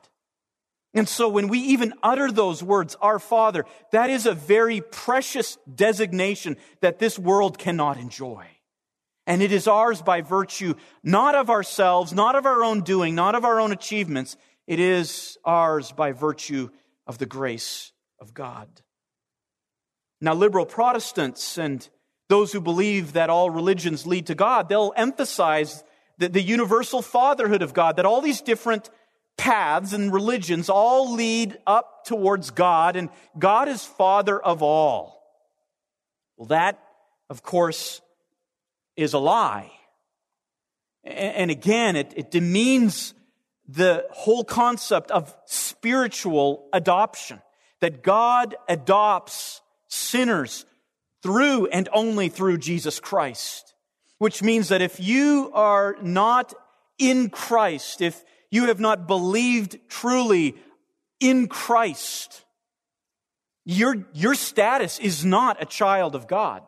And 0.94 1.08
so 1.08 1.28
when 1.28 1.48
we 1.48 1.58
even 1.58 1.92
utter 2.02 2.32
those 2.32 2.62
words, 2.62 2.96
our 3.00 3.18
Father, 3.18 3.66
that 3.92 4.08
is 4.08 4.24
a 4.24 4.32
very 4.32 4.80
precious 4.80 5.58
designation 5.72 6.56
that 6.80 6.98
this 6.98 7.18
world 7.18 7.58
cannot 7.58 7.98
enjoy. 7.98 8.46
And 9.26 9.42
it 9.42 9.52
is 9.52 9.68
ours 9.68 10.00
by 10.00 10.22
virtue 10.22 10.74
not 11.02 11.34
of 11.34 11.50
ourselves, 11.50 12.14
not 12.14 12.34
of 12.34 12.46
our 12.46 12.64
own 12.64 12.80
doing, 12.80 13.14
not 13.14 13.34
of 13.34 13.44
our 13.44 13.60
own 13.60 13.72
achievements. 13.72 14.38
It 14.68 14.80
is 14.80 15.38
ours 15.46 15.92
by 15.92 16.12
virtue 16.12 16.68
of 17.06 17.16
the 17.16 17.24
grace 17.24 17.90
of 18.20 18.34
God. 18.34 18.68
Now, 20.20 20.34
liberal 20.34 20.66
Protestants 20.66 21.56
and 21.56 21.88
those 22.28 22.52
who 22.52 22.60
believe 22.60 23.14
that 23.14 23.30
all 23.30 23.48
religions 23.48 24.06
lead 24.06 24.26
to 24.26 24.34
God, 24.34 24.68
they'll 24.68 24.92
emphasize 24.94 25.82
the, 26.18 26.28
the 26.28 26.42
universal 26.42 27.00
fatherhood 27.00 27.62
of 27.62 27.72
God, 27.72 27.96
that 27.96 28.04
all 28.04 28.20
these 28.20 28.42
different 28.42 28.90
paths 29.38 29.94
and 29.94 30.12
religions 30.12 30.68
all 30.68 31.14
lead 31.14 31.56
up 31.66 32.04
towards 32.04 32.50
God, 32.50 32.94
and 32.94 33.08
God 33.38 33.68
is 33.68 33.82
Father 33.82 34.38
of 34.38 34.62
all. 34.62 35.22
Well, 36.36 36.48
that, 36.48 36.78
of 37.30 37.42
course, 37.42 38.02
is 38.96 39.14
a 39.14 39.18
lie. 39.18 39.72
And 41.04 41.50
again, 41.50 41.96
it, 41.96 42.12
it 42.16 42.30
demeans 42.30 43.14
the 43.68 44.06
whole 44.10 44.44
concept 44.44 45.10
of 45.10 45.36
spiritual 45.44 46.68
adoption, 46.72 47.40
that 47.80 48.02
God 48.02 48.56
adopts 48.68 49.60
sinners 49.88 50.64
through 51.22 51.66
and 51.66 51.88
only 51.92 52.30
through 52.30 52.58
Jesus 52.58 52.98
Christ. 52.98 53.74
Which 54.18 54.42
means 54.42 54.68
that 54.68 54.82
if 54.82 54.98
you 54.98 55.50
are 55.54 55.96
not 56.02 56.54
in 56.98 57.30
Christ, 57.30 58.00
if 58.00 58.24
you 58.50 58.66
have 58.66 58.80
not 58.80 59.06
believed 59.06 59.78
truly 59.88 60.56
in 61.20 61.46
Christ, 61.46 62.44
your, 63.64 64.06
your 64.14 64.34
status 64.34 64.98
is 64.98 65.24
not 65.24 65.62
a 65.62 65.66
child 65.66 66.14
of 66.14 66.26
God. 66.26 66.62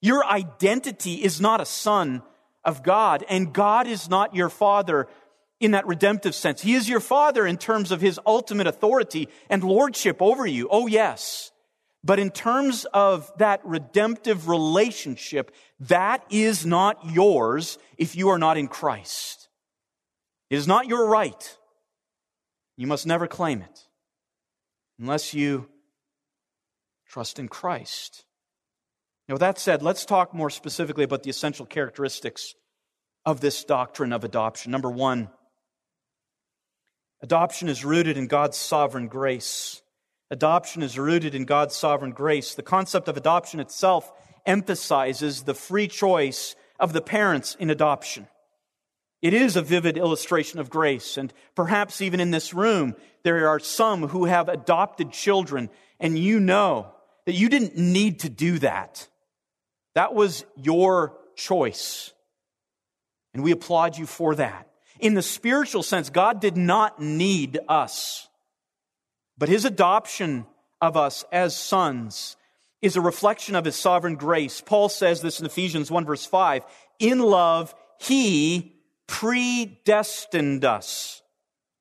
Your 0.00 0.24
identity 0.24 1.14
is 1.14 1.40
not 1.40 1.60
a 1.60 1.66
son 1.66 2.22
of 2.64 2.82
God, 2.82 3.24
and 3.28 3.52
God 3.52 3.86
is 3.86 4.08
not 4.08 4.34
your 4.34 4.48
father 4.48 5.08
in 5.62 5.70
that 5.70 5.86
redemptive 5.86 6.34
sense. 6.34 6.60
He 6.60 6.74
is 6.74 6.88
your 6.88 7.00
father 7.00 7.46
in 7.46 7.56
terms 7.56 7.92
of 7.92 8.00
his 8.00 8.18
ultimate 8.26 8.66
authority 8.66 9.28
and 9.48 9.62
lordship 9.62 10.20
over 10.20 10.44
you. 10.44 10.68
Oh, 10.70 10.88
yes. 10.88 11.52
But 12.04 12.18
in 12.18 12.30
terms 12.30 12.84
of 12.92 13.32
that 13.38 13.60
redemptive 13.64 14.48
relationship, 14.48 15.54
that 15.78 16.24
is 16.30 16.66
not 16.66 16.98
yours 17.08 17.78
if 17.96 18.16
you 18.16 18.30
are 18.30 18.38
not 18.38 18.58
in 18.58 18.66
Christ. 18.66 19.48
It 20.50 20.56
is 20.56 20.66
not 20.66 20.88
your 20.88 21.08
right. 21.08 21.56
You 22.76 22.88
must 22.88 23.06
never 23.06 23.28
claim 23.28 23.62
it 23.62 23.86
unless 24.98 25.32
you 25.32 25.68
trust 27.08 27.38
in 27.38 27.46
Christ. 27.48 28.24
Now, 29.28 29.34
with 29.34 29.40
that 29.40 29.60
said, 29.60 29.80
let's 29.80 30.04
talk 30.04 30.34
more 30.34 30.50
specifically 30.50 31.04
about 31.04 31.22
the 31.22 31.30
essential 31.30 31.66
characteristics 31.66 32.54
of 33.24 33.40
this 33.40 33.62
doctrine 33.62 34.12
of 34.12 34.24
adoption. 34.24 34.72
Number 34.72 34.90
one, 34.90 35.30
adoption 37.22 37.68
is 37.68 37.84
rooted 37.84 38.18
in 38.18 38.26
God's 38.26 38.56
sovereign 38.56 39.08
grace. 39.08 39.80
Adoption 40.30 40.82
is 40.82 40.98
rooted 40.98 41.34
in 41.34 41.44
God's 41.44 41.76
sovereign 41.76 42.12
grace. 42.12 42.54
The 42.54 42.62
concept 42.62 43.08
of 43.08 43.16
adoption 43.16 43.60
itself 43.60 44.10
emphasizes 44.44 45.42
the 45.42 45.54
free 45.54 45.88
choice 45.88 46.56
of 46.80 46.92
the 46.92 47.02
parents 47.02 47.56
in 47.60 47.70
adoption. 47.70 48.26
It 49.20 49.34
is 49.34 49.54
a 49.54 49.62
vivid 49.62 49.96
illustration 49.96 50.58
of 50.58 50.68
grace, 50.68 51.16
and 51.16 51.32
perhaps 51.54 52.00
even 52.00 52.18
in 52.18 52.32
this 52.32 52.52
room, 52.52 52.96
there 53.22 53.48
are 53.48 53.60
some 53.60 54.08
who 54.08 54.24
have 54.24 54.48
adopted 54.48 55.12
children, 55.12 55.70
and 56.00 56.18
you 56.18 56.40
know 56.40 56.92
that 57.26 57.34
you 57.34 57.48
didn't 57.48 57.76
need 57.76 58.20
to 58.20 58.28
do 58.28 58.58
that. 58.58 59.06
That 59.94 60.12
was 60.12 60.44
your 60.56 61.16
choice. 61.36 62.12
And 63.32 63.44
we 63.44 63.52
applaud 63.52 63.96
you 63.96 64.06
for 64.06 64.34
that. 64.34 64.71
In 65.02 65.14
the 65.14 65.22
spiritual 65.22 65.82
sense, 65.82 66.10
God 66.10 66.40
did 66.40 66.56
not 66.56 67.02
need 67.02 67.58
us. 67.68 68.28
But 69.36 69.48
his 69.48 69.64
adoption 69.64 70.46
of 70.80 70.96
us 70.96 71.24
as 71.32 71.56
sons 71.56 72.36
is 72.80 72.94
a 72.94 73.00
reflection 73.00 73.56
of 73.56 73.64
his 73.64 73.74
sovereign 73.74 74.14
grace. 74.14 74.60
Paul 74.60 74.88
says 74.88 75.20
this 75.20 75.40
in 75.40 75.46
Ephesians 75.46 75.90
1 75.90 76.04
verse 76.04 76.24
5. 76.24 76.64
In 77.00 77.18
love, 77.18 77.74
he 77.98 78.76
predestined 79.08 80.64
us 80.64 81.20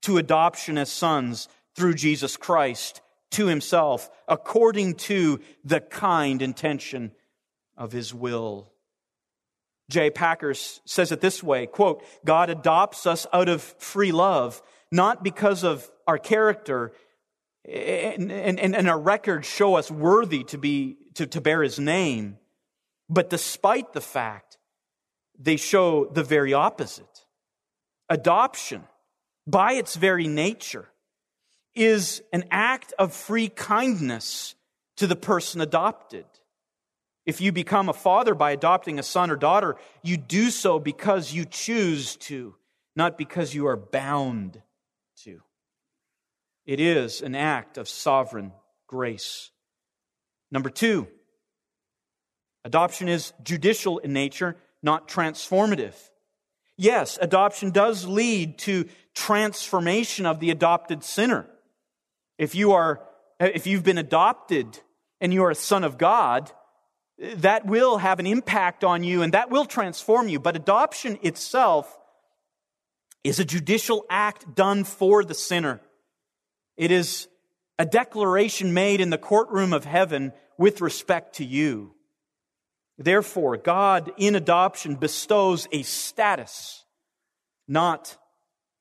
to 0.02 0.18
adoption 0.18 0.80
as 0.80 0.92
sons 0.92 1.48
through 1.76 1.94
Jesus 1.94 2.36
Christ 2.38 3.02
to 3.32 3.46
himself, 3.46 4.10
according 4.28 4.96
to 4.96 5.40
the 5.64 5.80
kind 5.80 6.42
intention 6.42 7.12
of 7.78 7.92
his 7.92 8.16
will. 8.16 8.71
J. 9.90 10.10
Packers 10.10 10.80
says 10.86 11.12
it 11.12 11.22
this 11.22 11.44
way, 11.44 11.66
quote, 11.66 12.04
God 12.26 12.50
adopts 12.50 13.06
us 13.06 13.28
out 13.34 13.50
of 13.50 13.62
free 13.62 14.12
love, 14.12 14.62
not 14.92 15.24
because 15.24 15.64
of 15.64 15.90
our 16.08 16.18
character 16.18 16.94
and, 17.66 18.32
and, 18.32 18.76
and 18.76 18.90
our 18.90 19.00
records 19.00 19.48
show 19.48 19.76
us 19.76 19.92
worthy 19.92 20.44
to 20.46 20.58
be 20.58 20.98
to, 21.16 21.28
to 21.28 21.42
bear 21.42 21.62
his 21.62 21.80
name. 21.80 22.38
But 23.10 23.30
despite 23.30 23.94
the 23.94 24.02
fact, 24.02 24.58
they 25.38 25.58
show 25.58 26.06
the 26.06 26.24
very 26.24 26.54
opposite. 26.54 27.26
Adoption, 28.10 28.84
by 29.46 29.74
its 29.74 29.96
very 29.96 30.28
nature, 30.28 30.90
is 31.76 32.22
an 32.34 32.46
act 32.52 32.94
of 32.98 33.14
free 33.14 33.50
kindness 33.50 34.56
to 34.98 35.08
the 35.08 35.16
person 35.16 35.62
adopted. 35.62 36.26
If 37.26 37.40
you 37.40 37.52
become 37.52 37.88
a 37.88 37.94
father 37.94 38.34
by 38.34 38.52
adopting 38.52 38.98
a 38.98 39.04
son 39.04 39.30
or 39.30 39.36
daughter, 39.36 39.76
you 40.02 40.18
do 40.18 40.50
so 40.50 40.80
because 40.80 41.34
you 41.34 41.46
choose 41.46 42.16
to, 42.18 42.56
not 42.96 43.18
because 43.18 43.54
you 43.54 43.68
are 43.68 43.78
bound 43.78 44.62
to. 45.24 45.42
it 46.66 46.80
is 46.80 47.22
an 47.22 47.36
act 47.36 47.78
of 47.78 47.88
sovereign 47.88 48.52
grace. 48.88 49.52
Number 50.52 50.70
two, 50.70 51.08
adoption 52.66 53.08
is 53.08 53.34
judicial 53.44 54.00
in 54.00 54.14
nature, 54.14 54.58
not 54.82 55.08
transformative. 55.08 55.96
Yes, 56.78 57.20
adoption 57.22 57.70
does 57.70 58.06
lead 58.06 58.58
to 58.60 58.86
transformation 59.14 60.26
of 60.26 60.40
the 60.40 60.50
adopted 60.50 61.04
sinner. 61.04 61.46
If 62.40 62.56
you 62.56 62.72
are, 62.72 63.02
if 63.40 63.68
you've 63.68 63.84
been 63.84 64.00
adopted 64.00 64.80
and 65.20 65.32
you 65.32 65.44
are 65.44 65.52
a 65.52 65.56
son 65.56 65.84
of 65.84 66.00
God, 66.00 66.52
that 67.22 67.66
will 67.66 68.00
have 68.00 68.20
an 68.20 68.26
impact 68.26 68.84
on 68.84 69.04
you 69.04 69.22
and 69.22 69.34
that 69.34 69.52
will 69.52 69.66
transform 69.66 70.28
you. 70.28 70.40
But 70.40 70.56
adoption 70.56 71.20
itself 71.22 72.00
is 73.24 73.40
a 73.40 73.46
judicial 73.46 74.06
act 74.10 74.56
done 74.56 74.84
for 74.84 75.24
the 75.24 75.36
sinner. 75.36 75.80
It 76.78 76.90
is 76.90 77.28
a 77.78 77.86
declaration 77.86 78.74
made 78.74 79.02
in 79.02 79.12
the 79.12 79.18
courtroom 79.20 79.72
of 79.72 79.86
heaven 79.86 80.34
with 80.58 80.82
respect 80.82 81.36
to 81.36 81.46
you. 81.46 81.94
Therefore, 82.98 83.58
God 83.58 84.12
in 84.18 84.36
adoption 84.36 84.96
bestows 84.96 85.68
a 85.72 85.84
status, 85.84 86.84
not 87.68 88.18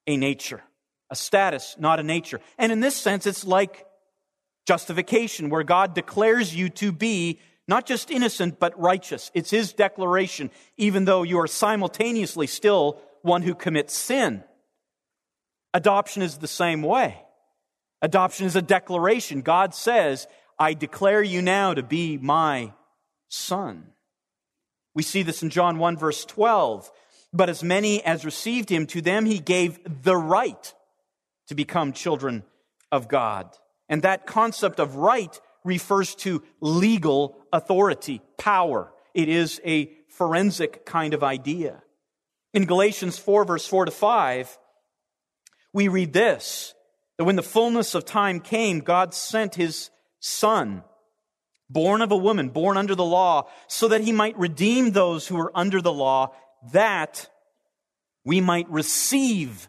a 0.06 0.16
nature. 0.16 0.62
A 1.10 1.16
status, 1.16 1.76
not 1.78 2.00
a 2.00 2.02
nature. 2.02 2.40
And 2.56 2.70
in 2.70 2.80
this 2.80 2.94
sense, 2.94 3.26
it's 3.26 3.44
like 3.44 3.84
justification, 4.66 5.50
where 5.50 5.64
God 5.64 5.94
declares 5.94 6.54
you 6.54 6.68
to 6.70 6.92
be 6.92 7.40
not 7.70 7.86
just 7.86 8.10
innocent, 8.10 8.58
but 8.58 8.78
righteous. 8.78 9.30
It's 9.32 9.50
His 9.50 9.72
declaration, 9.72 10.50
even 10.76 11.06
though 11.06 11.22
you 11.22 11.38
are 11.38 11.46
simultaneously 11.46 12.48
still 12.48 13.00
one 13.22 13.42
who 13.42 13.54
commits 13.54 13.96
sin. 13.96 14.42
Adoption 15.72 16.20
is 16.22 16.38
the 16.38 16.48
same 16.48 16.82
way. 16.82 17.22
Adoption 18.02 18.46
is 18.46 18.56
a 18.56 18.62
declaration. 18.62 19.42
God 19.42 19.74
says, 19.74 20.26
I 20.58 20.74
declare 20.74 21.22
you 21.22 21.42
now 21.42 21.72
to 21.72 21.82
be 21.82 22.18
my 22.18 22.72
son. 23.28 23.86
We 24.94 25.04
see 25.04 25.22
this 25.22 25.42
in 25.42 25.50
John 25.50 25.78
1 25.78 25.96
verse 25.96 26.24
12. 26.24 26.90
But 27.32 27.48
as 27.48 27.62
many 27.62 28.02
as 28.04 28.24
received 28.24 28.68
him, 28.68 28.86
to 28.88 29.00
them 29.00 29.24
he 29.24 29.38
gave 29.38 29.78
the 30.02 30.16
right 30.16 30.74
to 31.46 31.54
become 31.54 31.92
children 31.92 32.42
of 32.90 33.06
God. 33.06 33.54
And 33.88 34.02
that 34.02 34.26
concept 34.26 34.80
of 34.80 34.96
right 34.96 35.40
refers 35.64 36.14
to 36.16 36.42
legal 36.60 37.38
authority, 37.52 38.22
power. 38.38 38.92
It 39.14 39.28
is 39.28 39.60
a 39.64 39.92
forensic 40.08 40.84
kind 40.84 41.14
of 41.14 41.22
idea. 41.22 41.82
In 42.52 42.66
Galatians 42.66 43.18
4 43.18 43.44
verse 43.44 43.66
4 43.66 43.86
to 43.86 43.90
5, 43.90 44.58
we 45.72 45.88
read 45.88 46.12
this 46.12 46.74
that 47.16 47.24
when 47.24 47.36
the 47.36 47.42
fullness 47.42 47.94
of 47.94 48.06
time 48.06 48.40
came, 48.40 48.80
God 48.80 49.12
sent 49.12 49.54
his 49.54 49.90
son, 50.20 50.82
born 51.68 52.00
of 52.00 52.12
a 52.12 52.16
woman, 52.16 52.48
born 52.48 52.78
under 52.78 52.94
the 52.94 53.04
law, 53.04 53.46
so 53.68 53.88
that 53.88 54.00
he 54.00 54.10
might 54.10 54.38
redeem 54.38 54.92
those 54.92 55.26
who 55.26 55.36
were 55.36 55.52
under 55.54 55.82
the 55.82 55.92
law, 55.92 56.34
that 56.72 57.28
we 58.24 58.40
might 58.40 58.70
receive 58.70 59.68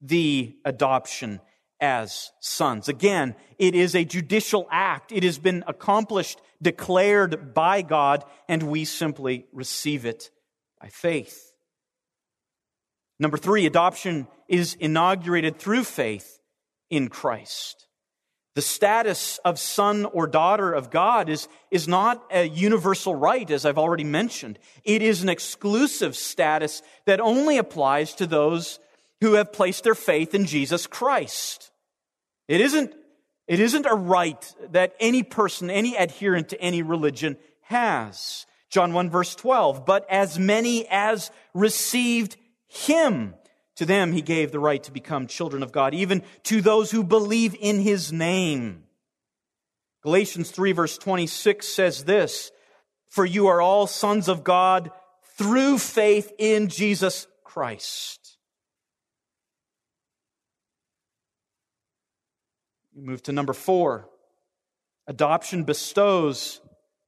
the 0.00 0.54
adoption 0.64 1.40
as 1.80 2.32
sons. 2.40 2.88
Again, 2.88 3.34
it 3.58 3.74
is 3.74 3.94
a 3.94 4.04
judicial 4.04 4.66
act. 4.70 5.12
It 5.12 5.22
has 5.22 5.38
been 5.38 5.64
accomplished, 5.66 6.40
declared 6.62 7.54
by 7.54 7.82
God, 7.82 8.24
and 8.48 8.64
we 8.64 8.84
simply 8.84 9.46
receive 9.52 10.06
it 10.06 10.30
by 10.80 10.88
faith. 10.88 11.52
Number 13.18 13.36
three, 13.36 13.66
adoption 13.66 14.26
is 14.48 14.74
inaugurated 14.74 15.58
through 15.58 15.84
faith 15.84 16.40
in 16.90 17.08
Christ. 17.08 17.86
The 18.54 18.62
status 18.62 19.38
of 19.44 19.58
son 19.58 20.04
or 20.04 20.28
daughter 20.28 20.72
of 20.72 20.90
God 20.90 21.28
is, 21.28 21.48
is 21.72 21.88
not 21.88 22.24
a 22.30 22.44
universal 22.44 23.14
right, 23.14 23.50
as 23.50 23.66
I've 23.66 23.78
already 23.78 24.04
mentioned. 24.04 24.60
It 24.84 25.02
is 25.02 25.22
an 25.22 25.28
exclusive 25.28 26.14
status 26.14 26.80
that 27.06 27.20
only 27.20 27.58
applies 27.58 28.14
to 28.14 28.26
those 28.26 28.78
who 29.24 29.34
have 29.34 29.54
placed 29.54 29.84
their 29.84 29.94
faith 29.94 30.34
in 30.34 30.44
Jesus 30.44 30.86
Christ. 30.86 31.70
It 32.46 32.60
isn't, 32.60 32.94
it 33.48 33.58
isn't 33.58 33.86
a 33.86 33.94
right 33.94 34.54
that 34.70 34.94
any 35.00 35.22
person, 35.22 35.70
any 35.70 35.96
adherent 35.96 36.50
to 36.50 36.60
any 36.60 36.82
religion 36.82 37.38
has. 37.62 38.44
John 38.68 38.92
1 38.92 39.08
verse 39.08 39.34
12, 39.34 39.86
but 39.86 40.04
as 40.10 40.38
many 40.38 40.86
as 40.90 41.30
received 41.54 42.36
him, 42.66 43.34
to 43.76 43.86
them 43.86 44.12
he 44.12 44.20
gave 44.20 44.52
the 44.52 44.60
right 44.60 44.82
to 44.82 44.92
become 44.92 45.26
children 45.26 45.62
of 45.62 45.72
God, 45.72 45.94
even 45.94 46.22
to 46.42 46.60
those 46.60 46.90
who 46.90 47.02
believe 47.02 47.56
in 47.58 47.80
his 47.80 48.12
name. 48.12 48.84
Galatians 50.02 50.50
3 50.50 50.72
verse 50.72 50.98
26 50.98 51.66
says 51.66 52.04
this, 52.04 52.52
For 53.08 53.24
you 53.24 53.46
are 53.46 53.62
all 53.62 53.86
sons 53.86 54.28
of 54.28 54.44
God 54.44 54.90
through 55.38 55.78
faith 55.78 56.30
in 56.38 56.68
Jesus 56.68 57.26
Christ. 57.42 58.23
We 62.94 63.02
move 63.02 63.22
to 63.24 63.32
number 63.32 63.52
four. 63.52 64.08
Adoption 65.08 65.64
bestows 65.64 66.60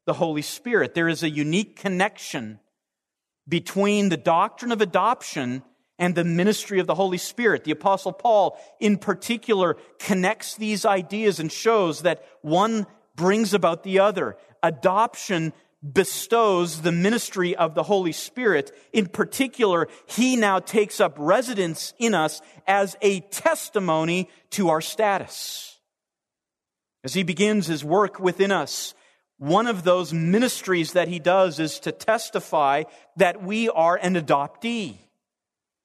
the 0.05 0.15
Holy 0.15 0.43
Spirit. 0.43 0.95
There 0.95 1.09
is 1.09 1.23
a 1.23 1.31
unique 1.31 1.77
connection 1.77 2.59
between 3.49 4.09
the 4.09 4.17
doctrine 4.17 4.73
of 4.73 4.81
adoption 4.81 5.63
and 5.97 6.15
the 6.15 6.25
ministry 6.25 6.81
of 6.81 6.89
the 6.89 6.97
Holy 6.97 7.19
Spirit. 7.19 7.63
The 7.63 7.71
apostle 7.71 8.13
Paul 8.13 8.59
in 8.81 8.99
particular 8.99 9.77
connects 10.01 10.57
these 10.57 10.85
ideas 10.85 11.39
and 11.39 11.53
shows 11.53 12.03
that 12.03 12.25
one 12.43 12.87
brings 13.15 13.55
about 13.55 13.85
the 13.85 14.01
other. 14.01 14.37
Adoption 14.65 15.53
bestows 15.83 16.83
the 16.83 16.91
ministry 16.91 17.55
of 17.55 17.77
the 17.77 17.85
Holy 17.85 18.13
Spirit. 18.13 18.77
In 18.93 19.07
particular, 19.07 19.87
he 20.07 20.35
now 20.35 20.59
takes 20.59 21.01
up 21.01 21.15
residence 21.17 21.95
in 21.97 22.13
us 22.13 22.41
as 22.67 22.97
a 23.01 23.21
testimony 23.21 24.29
to 24.51 24.69
our 24.71 24.81
status. 24.81 25.76
As 27.07 27.15
he 27.15 27.23
begins 27.23 27.69
his 27.69 27.85
work 27.85 28.19
within 28.19 28.51
us, 28.51 28.93
one 29.39 29.69
of 29.69 29.85
those 29.85 30.13
ministries 30.13 30.95
that 30.95 31.07
he 31.07 31.21
does 31.21 31.61
is 31.61 31.79
to 31.81 31.93
testify 31.93 32.83
that 33.17 33.45
we 33.45 33.69
are 33.69 33.95
an 33.95 34.17
adoptee. 34.17 34.97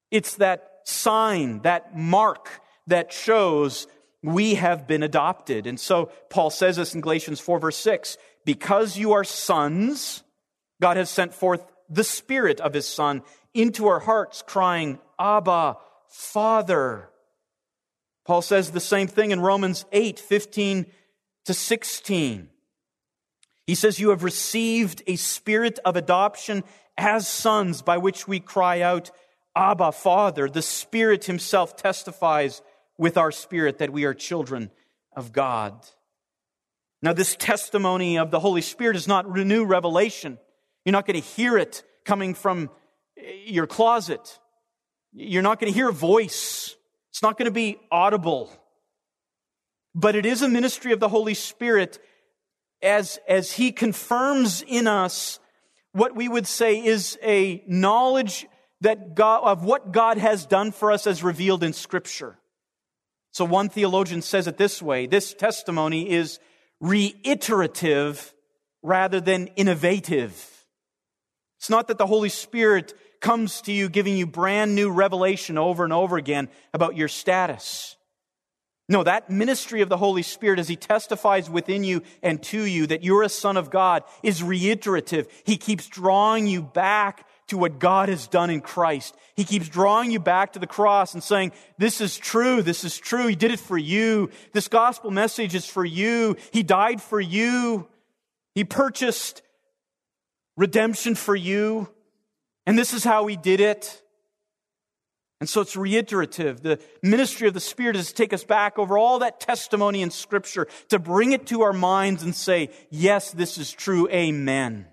It's 0.09 0.37
that 0.37 0.79
sign, 0.83 1.59
that 1.59 1.95
mark 1.95 2.49
that 2.87 3.13
shows 3.13 3.85
we 4.23 4.55
have 4.55 4.87
been 4.87 5.03
adopted. 5.03 5.67
And 5.67 5.79
so 5.79 6.07
Paul 6.31 6.49
says 6.49 6.77
this 6.77 6.95
in 6.95 7.01
Galatians 7.01 7.39
4 7.39 7.59
verse 7.59 7.77
6, 7.77 8.17
because 8.43 8.97
you 8.97 9.11
are 9.11 9.23
sons, 9.23 10.23
God 10.81 10.97
has 10.97 11.11
sent 11.11 11.35
forth 11.35 11.61
the 11.87 12.03
spirit 12.03 12.59
of 12.59 12.73
his 12.73 12.87
son 12.87 13.21
into 13.53 13.85
our 13.85 13.99
hearts 13.99 14.41
crying, 14.41 14.97
Abba, 15.19 15.77
Father. 16.09 17.09
Paul 18.25 18.41
says 18.41 18.71
the 18.71 18.79
same 18.79 19.05
thing 19.05 19.29
in 19.29 19.39
Romans 19.39 19.85
8, 19.91 20.17
15 20.17 20.87
to 21.45 21.53
16. 21.53 22.49
He 23.67 23.75
says, 23.75 23.99
You 23.99 24.09
have 24.09 24.23
received 24.23 25.03
a 25.07 25.15
spirit 25.15 25.79
of 25.85 25.95
adoption 25.95 26.63
as 26.97 27.27
sons 27.27 27.81
by 27.81 27.97
which 27.97 28.27
we 28.27 28.39
cry 28.39 28.81
out, 28.81 29.11
Abba, 29.55 29.91
Father, 29.91 30.49
the 30.49 30.61
Spirit 30.61 31.25
Himself 31.25 31.75
testifies 31.75 32.61
with 32.97 33.17
our 33.17 33.31
spirit 33.31 33.79
that 33.79 33.91
we 33.91 34.05
are 34.05 34.13
children 34.13 34.71
of 35.15 35.33
God. 35.33 35.73
Now, 37.01 37.13
this 37.13 37.35
testimony 37.35 38.17
of 38.17 38.29
the 38.29 38.39
Holy 38.39 38.61
Spirit 38.61 38.95
is 38.95 39.07
not 39.07 39.29
new 39.29 39.65
revelation. 39.65 40.37
You're 40.85 40.93
not 40.93 41.07
going 41.07 41.19
to 41.19 41.27
hear 41.27 41.57
it 41.57 41.83
coming 42.05 42.33
from 42.33 42.69
eh, 43.17 43.31
your 43.45 43.67
closet. 43.67 44.39
You're 45.13 45.41
not 45.41 45.59
going 45.59 45.71
to 45.71 45.75
hear 45.75 45.89
a 45.89 45.93
voice. 45.93 46.75
It's 47.09 47.23
not 47.23 47.37
going 47.37 47.47
to 47.47 47.51
be 47.51 47.79
audible. 47.91 48.51
But 49.93 50.15
it 50.15 50.25
is 50.25 50.41
a 50.41 50.49
ministry 50.49 50.93
of 50.93 50.99
the 50.99 51.09
Holy 51.09 51.33
Spirit 51.33 51.99
as, 52.81 53.19
as 53.27 53.51
He 53.51 53.71
confirms 53.71 54.61
in 54.61 54.87
us 54.87 55.39
what 55.93 56.15
we 56.15 56.29
would 56.29 56.47
say 56.47 56.83
is 56.83 57.17
a 57.21 57.63
knowledge 57.67 58.47
that 58.81 59.15
God, 59.15 59.43
of 59.43 59.63
what 59.63 59.91
God 59.91 60.17
has 60.17 60.45
done 60.45 60.71
for 60.71 60.91
us 60.91 61.05
as 61.05 61.23
revealed 61.23 61.63
in 61.63 61.73
Scripture. 61.73 62.37
So 63.31 63.45
one 63.45 63.69
theologian 63.69 64.21
says 64.21 64.47
it 64.47 64.57
this 64.57 64.81
way 64.81 65.07
this 65.07 65.33
testimony 65.33 66.09
is 66.09 66.39
reiterative 66.79 68.33
rather 68.81 69.21
than 69.21 69.47
innovative. 69.55 70.65
It's 71.59 71.69
not 71.69 71.87
that 71.87 71.97
the 71.97 72.07
Holy 72.07 72.29
Spirit 72.29 72.93
comes 73.21 73.61
to 73.61 73.71
you 73.71 73.87
giving 73.87 74.17
you 74.17 74.25
brand 74.25 74.73
new 74.73 74.89
revelation 74.89 75.57
over 75.57 75.83
and 75.83 75.93
over 75.93 76.17
again 76.17 76.49
about 76.73 76.97
your 76.97 77.07
status. 77.07 77.95
No, 78.91 79.03
that 79.03 79.29
ministry 79.29 79.79
of 79.79 79.87
the 79.87 79.95
Holy 79.95 80.21
Spirit 80.21 80.59
as 80.59 80.67
He 80.67 80.75
testifies 80.75 81.49
within 81.49 81.85
you 81.85 82.03
and 82.21 82.43
to 82.43 82.61
you 82.61 82.87
that 82.87 83.05
you're 83.05 83.23
a 83.23 83.29
son 83.29 83.55
of 83.55 83.69
God 83.69 84.03
is 84.21 84.43
reiterative. 84.43 85.27
He 85.45 85.55
keeps 85.55 85.87
drawing 85.87 86.45
you 86.45 86.61
back 86.61 87.25
to 87.47 87.57
what 87.57 87.79
God 87.79 88.09
has 88.09 88.27
done 88.27 88.49
in 88.49 88.59
Christ. 88.59 89.15
He 89.37 89.45
keeps 89.45 89.69
drawing 89.69 90.11
you 90.11 90.19
back 90.19 90.51
to 90.53 90.59
the 90.59 90.67
cross 90.67 91.13
and 91.13 91.23
saying, 91.23 91.53
this 91.77 92.01
is 92.01 92.17
true. 92.17 92.61
This 92.61 92.83
is 92.83 92.97
true. 92.97 93.27
He 93.27 93.35
did 93.35 93.51
it 93.51 93.61
for 93.61 93.77
you. 93.77 94.29
This 94.51 94.67
gospel 94.67 95.09
message 95.09 95.55
is 95.55 95.65
for 95.65 95.85
you. 95.85 96.35
He 96.51 96.61
died 96.61 97.01
for 97.01 97.21
you. 97.21 97.87
He 98.55 98.65
purchased 98.65 99.41
redemption 100.57 101.15
for 101.15 101.33
you. 101.33 101.87
And 102.65 102.77
this 102.77 102.93
is 102.93 103.05
how 103.05 103.25
he 103.27 103.37
did 103.37 103.61
it. 103.61 104.01
And 105.41 105.49
so 105.49 105.59
it's 105.59 105.75
reiterative. 105.75 106.61
The 106.61 106.79
ministry 107.01 107.47
of 107.47 107.55
the 107.55 107.59
Spirit 107.59 107.95
is 107.95 108.09
to 108.09 108.13
take 108.13 108.31
us 108.31 108.43
back 108.43 108.77
over 108.77 108.95
all 108.95 109.19
that 109.19 109.39
testimony 109.39 110.03
in 110.03 110.11
Scripture, 110.11 110.67
to 110.89 110.99
bring 110.99 111.31
it 111.31 111.47
to 111.47 111.63
our 111.63 111.73
minds 111.73 112.21
and 112.21 112.35
say, 112.35 112.69
yes, 112.91 113.31
this 113.31 113.57
is 113.57 113.71
true. 113.71 114.07
Amen. 114.09 114.85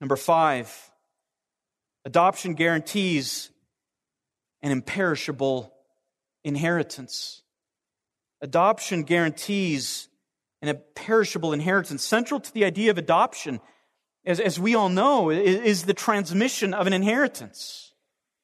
Number 0.00 0.16
five, 0.16 0.90
adoption 2.06 2.54
guarantees 2.54 3.50
an 4.62 4.72
imperishable 4.72 5.74
inheritance. 6.42 7.42
Adoption 8.40 9.02
guarantees 9.02 10.08
an 10.62 10.68
imperishable 10.68 11.52
inheritance. 11.52 12.02
Central 12.02 12.40
to 12.40 12.54
the 12.54 12.64
idea 12.64 12.90
of 12.90 12.96
adoption 12.96 13.60
as, 14.28 14.38
as 14.40 14.60
we 14.60 14.74
all 14.74 14.90
know, 14.90 15.30
is 15.30 15.84
the 15.84 15.94
transmission 15.94 16.74
of 16.74 16.86
an 16.86 16.92
inheritance. 16.92 17.92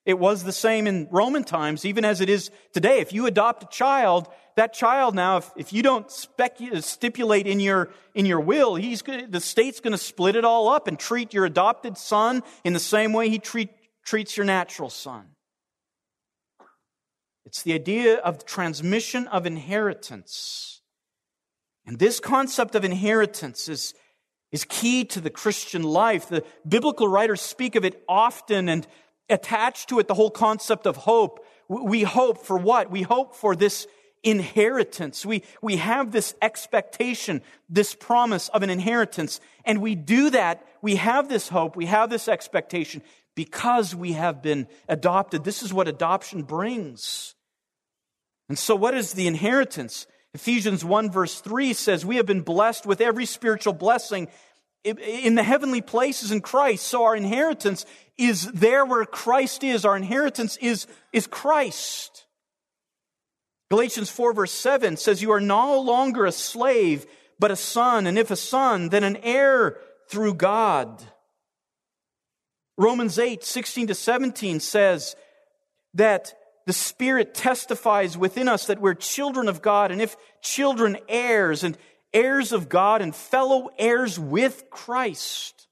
It 0.06 0.18
was 0.18 0.42
the 0.42 0.52
same 0.52 0.86
in 0.86 1.08
Roman 1.10 1.44
times, 1.44 1.84
even 1.84 2.04
as 2.04 2.20
it 2.20 2.28
is 2.28 2.50
today. 2.72 3.00
If 3.00 3.12
you 3.12 3.26
adopt 3.26 3.62
a 3.62 3.66
child, 3.66 4.28
that 4.56 4.72
child 4.72 5.14
now, 5.14 5.38
if, 5.38 5.50
if 5.56 5.72
you 5.72 5.82
don't 5.82 6.08
specu- 6.08 6.82
stipulate 6.82 7.46
in 7.46 7.60
your, 7.60 7.90
in 8.14 8.24
your 8.24 8.40
will, 8.40 8.74
he's 8.74 9.02
gonna, 9.02 9.26
the 9.26 9.40
state's 9.40 9.80
going 9.80 9.92
to 9.92 9.98
split 9.98 10.36
it 10.36 10.44
all 10.44 10.68
up 10.68 10.88
and 10.88 10.98
treat 10.98 11.34
your 11.34 11.44
adopted 11.44 11.98
son 11.98 12.42
in 12.64 12.72
the 12.72 12.80
same 12.80 13.12
way 13.12 13.28
he 13.28 13.38
treat, 13.38 13.70
treats 14.04 14.36
your 14.36 14.46
natural 14.46 14.90
son. 14.90 15.26
It's 17.44 17.62
the 17.62 17.74
idea 17.74 18.16
of 18.18 18.46
transmission 18.46 19.26
of 19.28 19.44
inheritance. 19.44 20.82
And 21.86 21.98
this 21.98 22.20
concept 22.20 22.74
of 22.74 22.84
inheritance 22.84 23.68
is, 23.68 23.92
is 24.54 24.64
key 24.68 25.04
to 25.04 25.20
the 25.20 25.30
Christian 25.30 25.82
life. 25.82 26.28
The 26.28 26.44
biblical 26.66 27.08
writers 27.08 27.40
speak 27.40 27.74
of 27.74 27.84
it 27.84 28.00
often 28.08 28.68
and 28.68 28.86
attach 29.28 29.86
to 29.86 29.98
it 29.98 30.06
the 30.06 30.14
whole 30.14 30.30
concept 30.30 30.86
of 30.86 30.96
hope. 30.96 31.44
We 31.68 32.04
hope 32.04 32.38
for 32.46 32.56
what? 32.56 32.88
We 32.88 33.02
hope 33.02 33.34
for 33.34 33.56
this 33.56 33.88
inheritance. 34.22 35.26
We, 35.26 35.42
we 35.60 35.78
have 35.78 36.12
this 36.12 36.36
expectation, 36.40 37.42
this 37.68 37.96
promise 37.96 38.48
of 38.50 38.62
an 38.62 38.70
inheritance. 38.70 39.40
And 39.64 39.82
we 39.82 39.96
do 39.96 40.30
that. 40.30 40.64
We 40.82 40.96
have 40.96 41.28
this 41.28 41.48
hope. 41.48 41.74
We 41.74 41.86
have 41.86 42.08
this 42.08 42.28
expectation 42.28 43.02
because 43.34 43.92
we 43.92 44.12
have 44.12 44.40
been 44.40 44.68
adopted. 44.88 45.42
This 45.42 45.64
is 45.64 45.74
what 45.74 45.88
adoption 45.88 46.44
brings. 46.44 47.34
And 48.48 48.56
so 48.56 48.76
what 48.76 48.94
is 48.94 49.14
the 49.14 49.26
inheritance? 49.26 50.06
Ephesians 50.34 50.84
1 50.84 51.10
verse 51.10 51.40
3 51.40 51.72
says, 51.72 52.04
We 52.04 52.16
have 52.16 52.26
been 52.26 52.42
blessed 52.42 52.86
with 52.86 53.00
every 53.00 53.24
spiritual 53.24 53.72
blessing 53.72 54.28
in 54.82 55.36
the 55.36 55.42
heavenly 55.42 55.80
places 55.80 56.32
in 56.32 56.40
Christ. 56.40 56.86
So 56.86 57.04
our 57.04 57.16
inheritance 57.16 57.86
is 58.18 58.50
there 58.52 58.84
where 58.84 59.04
Christ 59.04 59.64
is. 59.64 59.84
Our 59.84 59.96
inheritance 59.96 60.56
is, 60.58 60.86
is 61.12 61.26
Christ. 61.26 62.26
Galatians 63.70 64.10
4 64.10 64.34
verse 64.34 64.52
7 64.52 64.96
says, 64.96 65.22
You 65.22 65.32
are 65.32 65.40
no 65.40 65.80
longer 65.80 66.26
a 66.26 66.32
slave, 66.32 67.06
but 67.38 67.52
a 67.52 67.56
son. 67.56 68.06
And 68.06 68.18
if 68.18 68.30
a 68.30 68.36
son, 68.36 68.88
then 68.88 69.04
an 69.04 69.16
heir 69.22 69.78
through 70.08 70.34
God. 70.34 71.02
Romans 72.76 73.20
8, 73.20 73.44
16 73.44 73.86
to 73.86 73.94
17 73.94 74.58
says 74.58 75.14
that 75.94 76.34
the 76.66 76.72
Spirit 76.72 77.34
testifies 77.34 78.16
within 78.16 78.48
us 78.48 78.66
that 78.66 78.80
we're 78.80 78.94
children 78.94 79.48
of 79.48 79.62
God, 79.62 79.90
and 79.90 80.00
if 80.00 80.16
children, 80.40 80.96
heirs, 81.08 81.62
and 81.62 81.76
heirs 82.12 82.52
of 82.52 82.68
God, 82.68 83.02
and 83.02 83.14
fellow 83.14 83.68
heirs 83.78 84.18
with 84.18 84.70
Christ. 84.70 85.68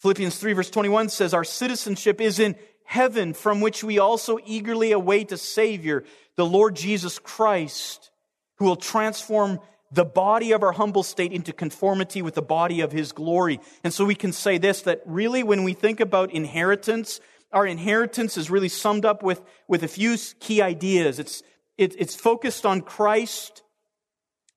Philippians 0.00 0.36
3, 0.36 0.52
verse 0.52 0.70
21 0.70 1.08
says, 1.08 1.34
Our 1.34 1.44
citizenship 1.44 2.20
is 2.20 2.38
in 2.38 2.56
heaven, 2.84 3.32
from 3.32 3.60
which 3.60 3.82
we 3.82 3.98
also 3.98 4.38
eagerly 4.44 4.92
await 4.92 5.32
a 5.32 5.38
Savior, 5.38 6.04
the 6.36 6.46
Lord 6.46 6.76
Jesus 6.76 7.18
Christ, 7.18 8.10
who 8.58 8.66
will 8.66 8.76
transform 8.76 9.60
the 9.90 10.04
body 10.04 10.52
of 10.52 10.62
our 10.62 10.72
humble 10.72 11.02
state 11.02 11.32
into 11.32 11.52
conformity 11.52 12.20
with 12.20 12.34
the 12.34 12.42
body 12.42 12.80
of 12.80 12.92
His 12.92 13.12
glory. 13.12 13.60
And 13.82 13.94
so 13.94 14.04
we 14.04 14.14
can 14.14 14.32
say 14.32 14.58
this 14.58 14.82
that 14.82 15.02
really, 15.06 15.42
when 15.42 15.64
we 15.64 15.72
think 15.72 16.00
about 16.00 16.32
inheritance, 16.32 17.20
our 17.54 17.66
inheritance 17.66 18.36
is 18.36 18.50
really 18.50 18.68
summed 18.68 19.04
up 19.04 19.22
with, 19.22 19.40
with 19.68 19.82
a 19.82 19.88
few 19.88 20.16
key 20.40 20.60
ideas. 20.60 21.18
It's, 21.18 21.42
it, 21.78 21.94
it's 21.98 22.14
focused 22.14 22.66
on 22.66 22.82
Christ. 22.82 23.62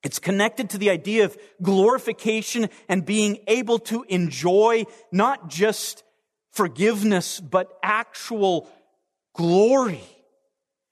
It's 0.03 0.19
connected 0.19 0.71
to 0.71 0.77
the 0.77 0.89
idea 0.89 1.25
of 1.25 1.37
glorification 1.61 2.69
and 2.89 3.05
being 3.05 3.39
able 3.47 3.79
to 3.79 4.03
enjoy 4.09 4.85
not 5.11 5.47
just 5.47 6.03
forgiveness, 6.51 7.39
but 7.39 7.77
actual 7.83 8.67
glory 9.35 10.03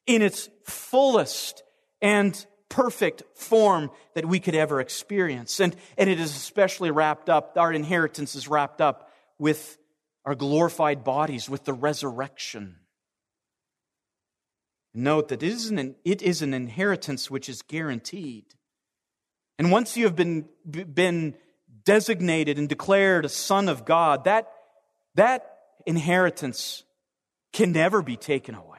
in 0.06 0.22
its 0.22 0.50
fullest 0.64 1.64
and 2.02 2.46
perfect 2.70 3.24
form 3.36 3.90
that 4.14 4.26
we 4.26 4.40
could 4.40 4.54
ever 4.54 4.80
experience. 4.80 5.60
And, 5.60 5.76
and 5.98 6.10
it 6.10 6.20
is 6.20 6.36
especially 6.36 6.92
wrapped 6.92 7.30
up, 7.30 7.58
our 7.58 7.74
inheritance 7.74 8.36
is 8.36 8.48
wrapped 8.48 8.82
up 8.82 9.12
with 9.40 9.78
our 10.26 10.36
glorified 10.36 11.04
bodies 11.04 11.50
with 11.50 11.66
the 11.66 11.74
resurrection. 11.74 12.78
Note 14.94 15.28
that 15.28 15.44
it 15.44 15.48
is, 15.48 15.70
an, 15.70 15.96
it 16.04 16.22
is 16.22 16.42
an 16.42 16.54
inheritance 16.54 17.30
which 17.30 17.50
is 17.50 17.62
guaranteed. 17.62 18.46
And 19.60 19.72
once 19.72 19.96
you 19.96 20.06
have 20.06 20.16
been, 20.16 20.46
been 20.66 21.36
designated 21.84 22.58
and 22.58 22.68
declared 22.68 23.26
a 23.26 23.30
son 23.30 23.70
of 23.70 23.86
God, 23.86 24.24
that, 24.24 24.52
that 25.16 25.58
inheritance 25.86 26.84
can 27.54 27.72
never 27.72 28.02
be 28.02 28.18
taken 28.18 28.56
away. 28.56 28.75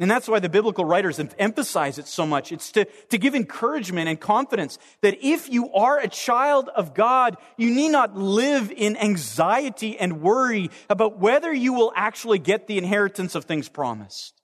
And 0.00 0.10
that's 0.10 0.28
why 0.28 0.38
the 0.38 0.48
biblical 0.48 0.86
writers 0.86 1.20
emphasize 1.38 1.98
it 1.98 2.08
so 2.08 2.26
much. 2.26 2.52
It's 2.52 2.72
to, 2.72 2.86
to 2.86 3.18
give 3.18 3.34
encouragement 3.34 4.08
and 4.08 4.18
confidence 4.18 4.78
that 5.02 5.22
if 5.22 5.50
you 5.50 5.70
are 5.74 5.98
a 5.98 6.08
child 6.08 6.70
of 6.74 6.94
God, 6.94 7.36
you 7.58 7.70
need 7.70 7.90
not 7.90 8.16
live 8.16 8.72
in 8.74 8.96
anxiety 8.96 9.98
and 9.98 10.22
worry 10.22 10.70
about 10.88 11.18
whether 11.18 11.52
you 11.52 11.74
will 11.74 11.92
actually 11.94 12.38
get 12.38 12.66
the 12.66 12.78
inheritance 12.78 13.34
of 13.34 13.44
things 13.44 13.68
promised. 13.68 14.40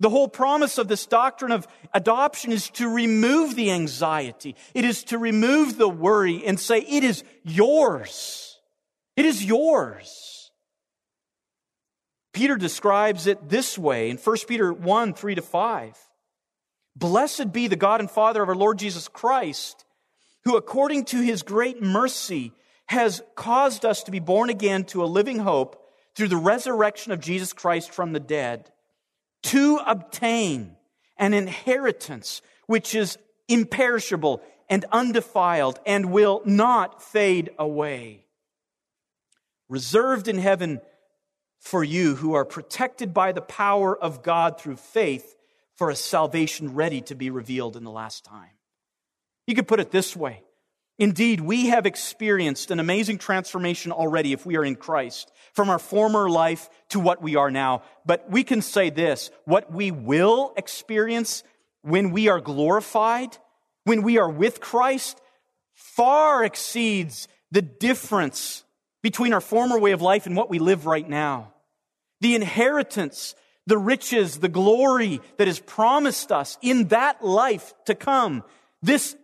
The 0.00 0.10
whole 0.10 0.28
promise 0.28 0.78
of 0.78 0.88
this 0.88 1.04
doctrine 1.04 1.52
of 1.52 1.68
adoption 1.92 2.50
is 2.50 2.70
to 2.70 2.88
remove 2.88 3.56
the 3.56 3.70
anxiety. 3.70 4.56
It 4.72 4.86
is 4.86 5.04
to 5.04 5.18
remove 5.18 5.76
the 5.76 5.88
worry 5.88 6.46
and 6.46 6.58
say, 6.58 6.78
it 6.78 7.04
is 7.04 7.24
yours. 7.44 8.58
It 9.16 9.26
is 9.26 9.44
yours. 9.44 10.35
Peter 12.36 12.56
describes 12.56 13.26
it 13.26 13.48
this 13.48 13.78
way 13.78 14.10
in 14.10 14.18
1 14.18 14.36
Peter 14.46 14.70
1 14.70 15.14
3 15.14 15.34
to 15.36 15.40
5. 15.40 15.96
Blessed 16.94 17.50
be 17.50 17.66
the 17.66 17.76
God 17.76 18.00
and 18.00 18.10
Father 18.10 18.42
of 18.42 18.50
our 18.50 18.54
Lord 18.54 18.78
Jesus 18.78 19.08
Christ, 19.08 19.86
who 20.44 20.54
according 20.54 21.06
to 21.06 21.22
his 21.22 21.42
great 21.42 21.82
mercy 21.82 22.52
has 22.88 23.22
caused 23.36 23.86
us 23.86 24.02
to 24.02 24.10
be 24.10 24.18
born 24.18 24.50
again 24.50 24.84
to 24.84 25.02
a 25.02 25.06
living 25.06 25.38
hope 25.38 25.82
through 26.14 26.28
the 26.28 26.36
resurrection 26.36 27.10
of 27.10 27.20
Jesus 27.20 27.54
Christ 27.54 27.90
from 27.90 28.12
the 28.12 28.20
dead, 28.20 28.70
to 29.44 29.80
obtain 29.86 30.76
an 31.16 31.32
inheritance 31.32 32.42
which 32.66 32.94
is 32.94 33.16
imperishable 33.48 34.42
and 34.68 34.84
undefiled 34.92 35.80
and 35.86 36.12
will 36.12 36.42
not 36.44 37.02
fade 37.02 37.48
away, 37.58 38.26
reserved 39.70 40.28
in 40.28 40.36
heaven 40.36 40.82
for 41.58 41.82
you 41.82 42.14
who 42.14 42.34
are 42.34 42.44
protected 42.44 43.12
by 43.12 43.32
the 43.32 43.40
power 43.40 43.96
of 43.96 44.22
God 44.22 44.60
through 44.60 44.76
faith 44.76 45.36
for 45.76 45.90
a 45.90 45.96
salvation 45.96 46.74
ready 46.74 47.00
to 47.02 47.14
be 47.14 47.30
revealed 47.30 47.76
in 47.76 47.84
the 47.84 47.90
last 47.90 48.24
time. 48.24 48.50
You 49.46 49.54
could 49.54 49.68
put 49.68 49.80
it 49.80 49.90
this 49.90 50.16
way. 50.16 50.42
Indeed, 50.98 51.40
we 51.42 51.66
have 51.66 51.84
experienced 51.84 52.70
an 52.70 52.80
amazing 52.80 53.18
transformation 53.18 53.92
already 53.92 54.32
if 54.32 54.46
we 54.46 54.56
are 54.56 54.64
in 54.64 54.76
Christ 54.76 55.30
from 55.52 55.68
our 55.68 55.78
former 55.78 56.30
life 56.30 56.70
to 56.90 57.00
what 57.00 57.20
we 57.20 57.36
are 57.36 57.50
now. 57.50 57.82
But 58.06 58.30
we 58.30 58.44
can 58.44 58.62
say 58.62 58.88
this, 58.88 59.30
what 59.44 59.70
we 59.70 59.90
will 59.90 60.54
experience 60.56 61.44
when 61.82 62.12
we 62.12 62.28
are 62.28 62.40
glorified, 62.40 63.36
when 63.84 64.02
we 64.02 64.16
are 64.16 64.30
with 64.30 64.60
Christ, 64.60 65.20
far 65.74 66.42
exceeds 66.44 67.28
the 67.50 67.62
difference 67.62 68.64
between 69.06 69.32
our 69.32 69.40
former 69.40 69.78
way 69.78 69.92
of 69.92 70.02
life 70.02 70.26
and 70.26 70.34
what 70.34 70.50
we 70.50 70.58
live 70.58 70.84
right 70.84 71.08
now 71.08 71.52
the 72.20 72.34
inheritance, 72.34 73.36
the 73.64 73.78
riches, 73.78 74.40
the 74.40 74.48
glory 74.48 75.20
that 75.36 75.46
is 75.46 75.60
promised 75.60 76.32
us 76.32 76.58
in 76.60 76.88
that 76.88 77.24
life 77.24 77.72
to 77.84 77.94
come. 77.94 78.42
This 78.82 79.14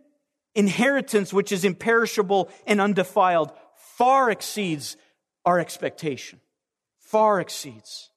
inheritance 0.54 1.32
which 1.32 1.50
is 1.50 1.64
imperishable 1.64 2.48
and 2.64 2.80
undefiled 2.80 3.50
far 3.98 4.30
exceeds 4.30 4.96
our 5.44 5.58
expectation. 5.58 6.38
Far 7.00 7.40
exceeds. 7.40 8.10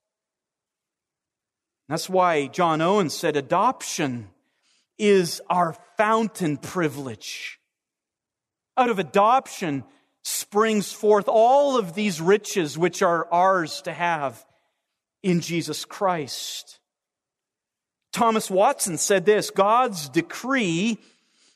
That's 1.89 2.07
why 2.07 2.45
John 2.45 2.79
Owen 2.79 3.09
said 3.09 3.35
adoption 3.35 4.29
is 4.99 5.41
our 5.49 5.75
fountain 5.97 6.57
privilege. 6.57 7.59
Out 8.77 8.91
of 8.91 8.99
adoption 8.99 9.83
springs 10.25 10.91
forth 10.91 11.27
all 11.27 11.77
of 11.77 11.93
these 11.93 12.19
riches 12.19 12.75
which 12.77 13.03
are 13.03 13.31
ours 13.31 13.83
to 13.83 13.93
have 13.93 14.43
in 15.21 15.39
Jesus 15.39 15.85
Christ. 15.85 16.79
Thomas 18.11 18.49
Watson 18.49 18.97
said 18.97 19.25
this 19.25 19.51
God's 19.51 20.09
decree 20.09 20.97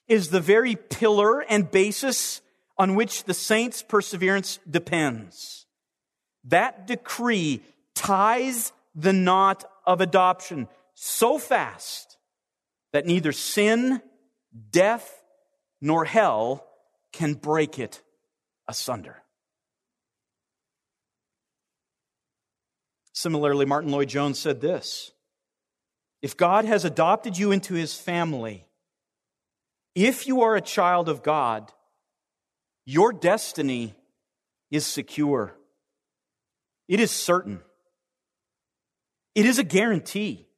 is 0.08 0.30
the 0.30 0.40
very 0.40 0.76
pillar 0.76 1.42
and 1.42 1.72
basis 1.72 2.42
on 2.78 2.94
which 2.94 3.24
the 3.24 3.34
saints' 3.34 3.82
perseverance 3.82 4.60
depends. 4.70 5.66
That 6.44 6.86
decree 6.86 7.62
ties 7.96 8.72
the 8.94 9.14
knot 9.14 9.66
of 9.88 10.00
adoption 10.00 10.68
so 10.94 11.40
fast 11.40 12.18
that 12.94 13.08
neither 13.08 13.32
sin, 13.32 14.02
death, 14.70 15.24
nor 15.82 16.06
hell 16.06 16.68
can 17.12 17.34
break 17.34 17.80
it 17.80 18.04
asunder. 18.70 19.24
Similarly, 23.12 23.66
Martyn 23.66 23.92
Lloyd-Jones 23.92 24.40
said 24.40 24.62
this 24.62 25.12
If 26.22 26.38
God 26.38 26.64
has 26.64 26.86
adopted 26.86 27.38
you 27.38 27.52
into 27.52 27.74
his 27.74 27.94
family, 27.94 28.66
if 29.96 30.28
you 30.28 30.44
are 30.44 30.56
a 30.56 30.62
child 30.62 31.10
of 31.10 31.24
God, 31.24 31.74
your 32.86 33.12
destiny 33.12 33.96
is 34.72 34.86
secure. 34.86 35.56
It 36.88 37.00
is 37.00 37.12
certain. 37.12 37.60
It 39.36 39.46
is 39.46 39.60
a 39.60 39.64
guarantee. 39.64 40.49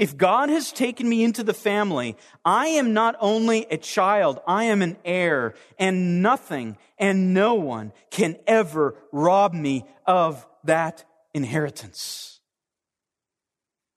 If 0.00 0.16
God 0.16 0.48
has 0.48 0.72
taken 0.72 1.06
me 1.06 1.22
into 1.22 1.44
the 1.44 1.52
family, 1.52 2.16
I 2.42 2.68
am 2.68 2.94
not 2.94 3.16
only 3.20 3.66
a 3.70 3.76
child, 3.76 4.40
I 4.46 4.64
am 4.64 4.80
an 4.80 4.96
heir, 5.04 5.52
and 5.78 6.22
nothing 6.22 6.78
and 6.98 7.34
no 7.34 7.56
one 7.56 7.92
can 8.10 8.38
ever 8.46 8.94
rob 9.12 9.52
me 9.52 9.84
of 10.06 10.46
that 10.64 11.04
inheritance. 11.34 12.40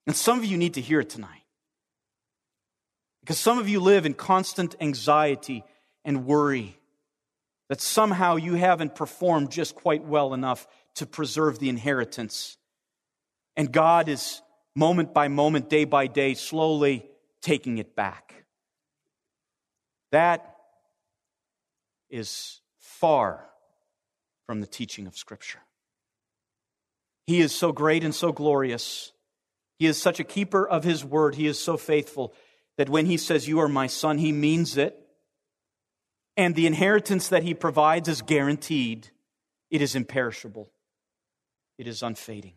And 0.05 0.13
some 0.13 0.37
of 0.37 0.43
you 0.43 0.57
need 0.57 0.73
to 0.73 0.81
hear 0.81 0.99
it 0.99 1.09
tonight. 1.09 1.45
Because 3.21 3.39
some 3.39 3.57
of 3.57 3.69
you 3.69 3.79
live 3.79 4.05
in 4.05 4.13
constant 4.13 4.75
anxiety 4.81 5.63
and 6.03 6.25
worry 6.25 6.77
that 7.69 7.79
somehow 7.79 8.35
you 8.35 8.55
haven't 8.55 8.95
performed 8.95 9.51
just 9.51 9.73
quite 9.73 10.03
well 10.03 10.33
enough 10.33 10.67
to 10.95 11.05
preserve 11.05 11.59
the 11.59 11.69
inheritance. 11.69 12.57
And 13.55 13.71
God 13.71 14.09
is 14.09 14.41
moment 14.75 15.13
by 15.13 15.27
moment, 15.27 15.69
day 15.69 15.85
by 15.85 16.07
day, 16.07 16.33
slowly 16.33 17.09
taking 17.41 17.77
it 17.77 17.95
back. 17.95 18.45
That 20.11 20.55
is 22.09 22.61
far 22.79 23.49
from 24.45 24.61
the 24.61 24.67
teaching 24.67 25.07
of 25.07 25.17
Scripture. 25.17 25.59
He 27.25 27.39
is 27.39 27.53
so 27.53 27.71
great 27.71 28.03
and 28.03 28.13
so 28.13 28.31
glorious. 28.31 29.11
He 29.79 29.87
is 29.87 30.01
such 30.01 30.19
a 30.19 30.23
keeper 30.23 30.67
of 30.67 30.83
His 30.83 31.03
word. 31.03 31.35
He 31.35 31.47
is 31.47 31.59
so 31.59 31.77
faithful 31.77 32.33
that 32.77 32.89
when 32.89 33.05
He 33.05 33.17
says, 33.17 33.47
You 33.47 33.59
are 33.59 33.67
my 33.67 33.87
son, 33.87 34.17
He 34.17 34.31
means 34.31 34.77
it. 34.77 34.99
And 36.35 36.55
the 36.55 36.67
inheritance 36.67 37.29
that 37.29 37.43
He 37.43 37.53
provides 37.53 38.07
is 38.07 38.21
guaranteed, 38.21 39.09
it 39.69 39.81
is 39.81 39.95
imperishable, 39.95 40.69
it 41.77 41.87
is 41.87 42.03
unfading. 42.03 42.53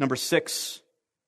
Number 0.00 0.16
six, 0.16 0.80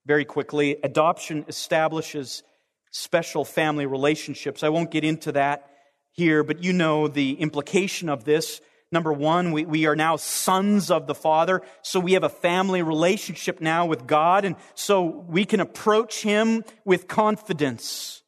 very 0.07 0.25
quickly, 0.25 0.79
adoption 0.83 1.45
establishes 1.47 2.43
special 2.91 3.45
family 3.45 3.85
relationships. 3.85 4.63
I 4.63 4.71
won't 4.71 4.91
get 4.91 5.05
into 5.05 5.33
that 5.33 5.69
here, 6.11 6.43
but 6.43 6.65
you 6.65 6.73
know 6.73 7.07
the 7.07 7.35
implication 7.35 8.09
of 8.09 8.25
this. 8.25 8.63
Number 8.91 9.13
one, 9.13 9.53
we, 9.53 9.67
we 9.67 9.85
are 9.85 9.95
now 9.95 10.17
sons 10.17 10.91
of 10.91 11.07
the 11.07 11.15
Father, 11.15 11.61
so 11.83 12.01
we 12.01 12.15
have 12.15 12.25
a 12.25 12.31
family 12.31 12.81
relationship 12.81 13.61
now 13.61 13.85
with 13.85 14.07
God, 14.07 14.47
and 14.47 14.57
so 14.75 15.03
we 15.03 15.45
can 15.45 15.61
approach 15.61 16.23
Him 16.23 16.65
with 16.87 17.09
confidence. 17.09 18.22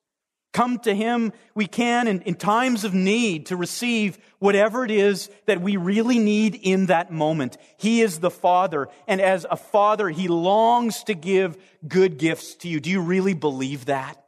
Come 0.54 0.78
to 0.80 0.94
Him, 0.94 1.32
we 1.56 1.66
can 1.66 2.06
in, 2.06 2.22
in, 2.22 2.36
times 2.36 2.84
of 2.84 2.94
need 2.94 3.46
to 3.46 3.56
receive 3.56 4.16
whatever 4.38 4.84
it 4.84 4.92
is 4.92 5.28
that 5.46 5.60
we 5.60 5.76
really 5.76 6.20
need 6.20 6.54
in 6.54 6.86
that 6.86 7.10
moment. 7.10 7.56
He 7.76 8.02
is 8.02 8.20
the 8.20 8.30
Father, 8.30 8.88
and 9.08 9.20
as 9.20 9.44
a 9.50 9.56
Father, 9.56 10.08
He 10.08 10.28
longs 10.28 11.02
to 11.04 11.14
give 11.14 11.58
good 11.88 12.18
gifts 12.18 12.54
to 12.56 12.68
you. 12.68 12.78
Do 12.78 12.88
you 12.88 13.00
really 13.00 13.34
believe 13.34 13.86
that? 13.86 14.24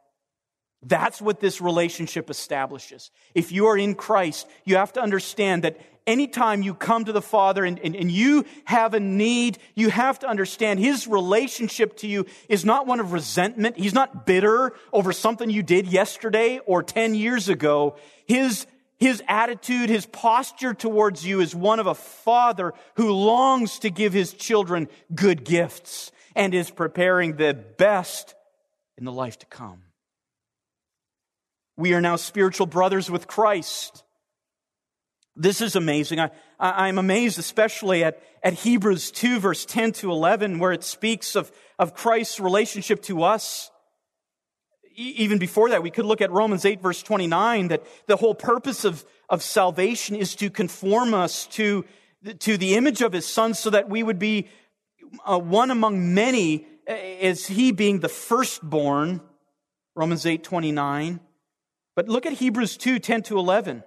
That's 0.83 1.21
what 1.21 1.39
this 1.39 1.61
relationship 1.61 2.29
establishes. 2.29 3.09
If 3.33 3.53
you 3.53 3.67
are 3.67 3.77
in 3.77 3.95
Christ, 3.95 4.47
you 4.65 4.75
have 4.75 4.91
to 4.93 5.01
understand 5.01 5.63
that 5.63 5.79
anytime 6.07 6.63
you 6.63 6.73
come 6.73 7.05
to 7.05 7.11
the 7.11 7.21
Father 7.21 7.65
and, 7.65 7.77
and, 7.79 7.95
and, 7.95 8.09
you 8.09 8.45
have 8.63 8.93
a 8.93 8.99
need, 8.99 9.59
you 9.75 9.89
have 9.89 10.17
to 10.19 10.27
understand 10.27 10.79
His 10.79 11.07
relationship 11.07 11.97
to 11.97 12.07
you 12.07 12.25
is 12.49 12.65
not 12.65 12.87
one 12.87 12.99
of 12.99 13.11
resentment. 13.11 13.77
He's 13.77 13.93
not 13.93 14.25
bitter 14.25 14.73
over 14.93 15.11
something 15.11 15.49
you 15.49 15.61
did 15.61 15.85
yesterday 15.85 16.59
or 16.65 16.81
10 16.81 17.13
years 17.13 17.49
ago. 17.49 17.97
His, 18.25 18.65
his 18.97 19.21
attitude, 19.27 19.89
His 19.89 20.05
posture 20.05 20.73
towards 20.73 21.25
you 21.25 21.41
is 21.41 21.53
one 21.53 21.79
of 21.79 21.85
a 21.85 21.95
father 21.95 22.73
who 22.95 23.11
longs 23.11 23.79
to 23.79 23.89
give 23.89 24.13
His 24.13 24.33
children 24.33 24.87
good 25.13 25.43
gifts 25.43 26.11
and 26.35 26.53
is 26.53 26.71
preparing 26.71 27.35
the 27.35 27.53
best 27.53 28.33
in 28.97 29.05
the 29.05 29.11
life 29.11 29.37
to 29.39 29.45
come. 29.47 29.83
We 31.75 31.93
are 31.93 32.01
now 32.01 32.15
spiritual 32.15 32.65
brothers 32.65 33.09
with 33.09 33.27
Christ. 33.27 34.03
This 35.39 35.61
is 35.61 35.75
amazing. 35.75 36.19
I, 36.19 36.31
I'm 36.59 36.97
amazed 36.97 37.37
especially 37.37 38.03
at, 38.03 38.21
at 38.41 38.53
Hebrews 38.53 39.11
2 39.11 39.39
verse 39.39 39.65
10 39.65 39.91
to 39.93 40.11
11 40.11 40.57
where 40.57 40.71
it 40.71 40.83
speaks 40.83 41.35
of, 41.35 41.51
of 41.77 41.93
Christ's 41.93 42.39
relationship 42.39 43.03
to 43.03 43.23
us. 43.23 43.69
Even 44.95 45.37
before 45.37 45.69
that, 45.69 45.83
we 45.83 45.91
could 45.91 46.05
look 46.05 46.21
at 46.21 46.31
Romans 46.31 46.65
8 46.65 46.81
verse 46.81 47.03
29 47.03 47.67
that 47.67 47.83
the 48.07 48.17
whole 48.17 48.33
purpose 48.33 48.83
of, 48.83 49.05
of 49.29 49.43
salvation 49.43 50.15
is 50.15 50.35
to 50.35 50.49
conform 50.49 51.13
us 51.13 51.45
to, 51.47 51.85
to 52.39 52.57
the 52.57 52.73
image 52.73 53.01
of 53.01 53.13
his 53.13 53.27
son 53.27 53.53
so 53.53 53.69
that 53.69 53.87
we 53.87 54.01
would 54.01 54.17
be 54.17 54.47
uh, 55.23 55.37
one 55.37 55.69
among 55.69 56.15
many 56.15 56.65
as 56.87 57.45
he 57.45 57.71
being 57.71 57.99
the 57.99 58.09
firstborn. 58.09 59.21
Romans 59.95 60.25
8 60.25 60.43
29. 60.43 61.19
But 61.95 62.07
look 62.07 62.25
at 62.25 62.33
Hebrews 62.33 62.77
2 62.77 62.97
10 62.97 63.21
to 63.23 63.37
11. 63.37 63.83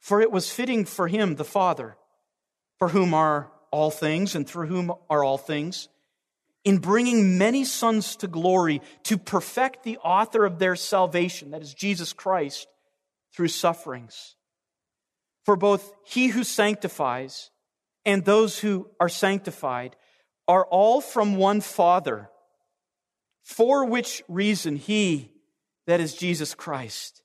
For 0.00 0.20
it 0.20 0.32
was 0.32 0.50
fitting 0.50 0.86
for 0.86 1.08
him, 1.08 1.36
the 1.36 1.44
Father, 1.44 1.96
for 2.78 2.88
whom 2.88 3.14
are 3.14 3.52
all 3.70 3.90
things 3.90 4.34
and 4.34 4.48
through 4.48 4.66
whom 4.66 4.92
are 5.08 5.22
all 5.22 5.38
things, 5.38 5.88
in 6.64 6.78
bringing 6.78 7.38
many 7.38 7.64
sons 7.64 8.16
to 8.16 8.26
glory 8.26 8.82
to 9.04 9.16
perfect 9.16 9.82
the 9.82 9.98
author 9.98 10.44
of 10.44 10.58
their 10.58 10.76
salvation, 10.76 11.52
that 11.52 11.62
is 11.62 11.72
Jesus 11.72 12.12
Christ, 12.12 12.66
through 13.34 13.48
sufferings. 13.48 14.36
For 15.44 15.56
both 15.56 15.92
he 16.04 16.28
who 16.28 16.44
sanctifies 16.44 17.50
and 18.04 18.24
those 18.24 18.58
who 18.58 18.90
are 18.98 19.08
sanctified 19.08 19.96
are 20.48 20.64
all 20.66 21.00
from 21.00 21.36
one 21.36 21.60
Father, 21.60 22.30
for 23.42 23.84
which 23.84 24.22
reason 24.28 24.76
he, 24.76 25.30
that 25.86 26.00
is 26.00 26.14
Jesus 26.14 26.54
Christ, 26.54 27.22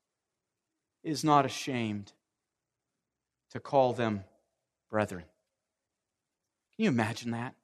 is 1.03 1.23
not 1.23 1.45
ashamed 1.45 2.13
to 3.55 3.61
call 3.61 3.93
them 3.93 4.21
brethren. 4.91 5.23
Can 6.75 6.83
you 6.83 6.89
imagine 6.89 7.31
that? 7.31 7.55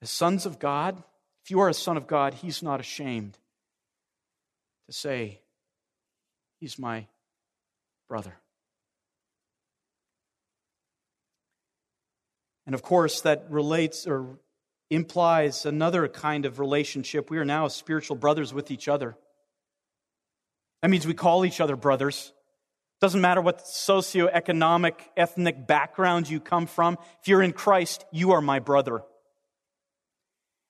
As 0.00 0.08
sons 0.08 0.46
of 0.46 0.60
God, 0.60 1.02
if 1.42 1.50
you 1.50 1.58
are 1.58 1.68
a 1.68 1.74
son 1.74 1.96
of 1.96 2.06
God, 2.06 2.34
He's 2.34 2.62
not 2.62 2.78
ashamed 2.78 3.36
to 4.86 4.92
say, 4.92 5.40
He's 6.60 6.78
my 6.78 7.08
brother. 8.08 8.36
And 12.66 12.74
of 12.74 12.82
course, 12.82 13.22
that 13.22 13.46
relates 13.50 14.06
or 14.06 14.38
implies 14.90 15.66
another 15.66 16.06
kind 16.06 16.46
of 16.46 16.60
relationship. 16.60 17.30
We 17.30 17.38
are 17.38 17.44
now 17.44 17.66
spiritual 17.66 18.14
brothers 18.14 18.54
with 18.54 18.70
each 18.70 18.86
other. 18.86 19.16
That 20.82 20.88
means 20.88 21.04
we 21.04 21.14
call 21.14 21.44
each 21.44 21.60
other 21.60 21.74
brothers. 21.74 22.32
Doesn't 23.00 23.20
matter 23.20 23.40
what 23.42 23.64
socioeconomic, 23.64 24.94
ethnic 25.16 25.66
background 25.66 26.28
you 26.30 26.40
come 26.40 26.66
from. 26.66 26.96
If 27.20 27.28
you're 27.28 27.42
in 27.42 27.52
Christ, 27.52 28.04
you 28.10 28.32
are 28.32 28.40
my 28.40 28.58
brother. 28.58 29.02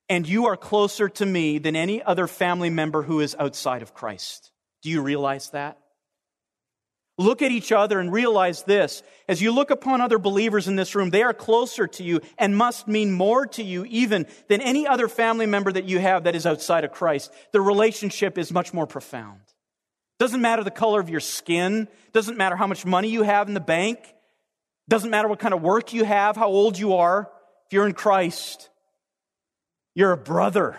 and 0.09 0.29
you 0.29 0.47
are 0.47 0.57
closer 0.57 1.09
to 1.09 1.27
me 1.27 1.59
than 1.59 1.75
any 1.75 2.03
other 2.03 2.27
family 2.27 2.71
member 2.71 3.03
who 3.03 3.21
is 3.21 3.35
outside 3.39 3.83
of 3.83 3.95
Christ. 3.95 4.53
Do 4.83 4.91
you 4.91 5.03
realize 5.03 5.51
that? 5.51 5.79
Look 7.19 7.41
at 7.41 7.51
each 7.51 7.73
other 7.73 7.99
and 7.99 8.13
realize 8.13 8.63
this. 8.65 9.03
As 9.27 9.41
you 9.41 9.51
look 9.51 9.71
upon 9.71 10.01
other 10.01 10.19
believers 10.19 10.69
in 10.69 10.77
this 10.77 10.95
room, 10.95 11.11
they 11.11 11.23
are 11.23 11.33
closer 11.33 11.87
to 11.87 12.05
you 12.05 12.21
and 12.39 12.55
must 12.57 12.87
mean 12.87 13.11
more 13.11 13.47
to 13.47 13.63
you 13.63 13.87
even 13.87 14.27
than 14.49 14.61
any 14.61 14.87
other 14.87 15.09
family 15.09 15.47
member 15.47 15.73
that 15.73 15.87
you 15.87 15.99
have 15.99 16.25
that 16.25 16.37
is 16.37 16.47
outside 16.47 16.85
of 16.85 16.93
Christ. 16.93 17.33
The 17.53 17.61
relationship 17.61 18.37
is 18.37 18.53
much 18.53 18.75
more 18.75 18.87
profound. 18.87 19.41
Doesn't 20.19 20.41
matter 20.41 20.65
the 20.65 20.71
color 20.71 21.01
of 21.01 21.09
your 21.09 21.21
skin. 21.21 21.89
Doesn't 22.13 22.39
matter 22.39 22.57
how 22.57 22.67
much 22.67 22.87
money 22.87 23.09
you 23.09 23.23
have 23.23 23.49
in 23.49 23.55
the 23.55 23.61
bank. 23.61 23.99
Doesn't 24.89 25.11
matter 25.11 25.29
what 25.29 25.39
kind 25.39 25.53
of 25.53 25.63
work 25.63 25.93
you 25.93 26.05
have, 26.05 26.37
how 26.37 26.49
old 26.49 26.79
you 26.79 26.95
are. 26.95 27.31
If 27.67 27.73
you're 27.73 27.87
in 27.87 27.95
Christ, 27.95 28.71
you're 29.95 30.13
a 30.13 30.17
brother. 30.17 30.79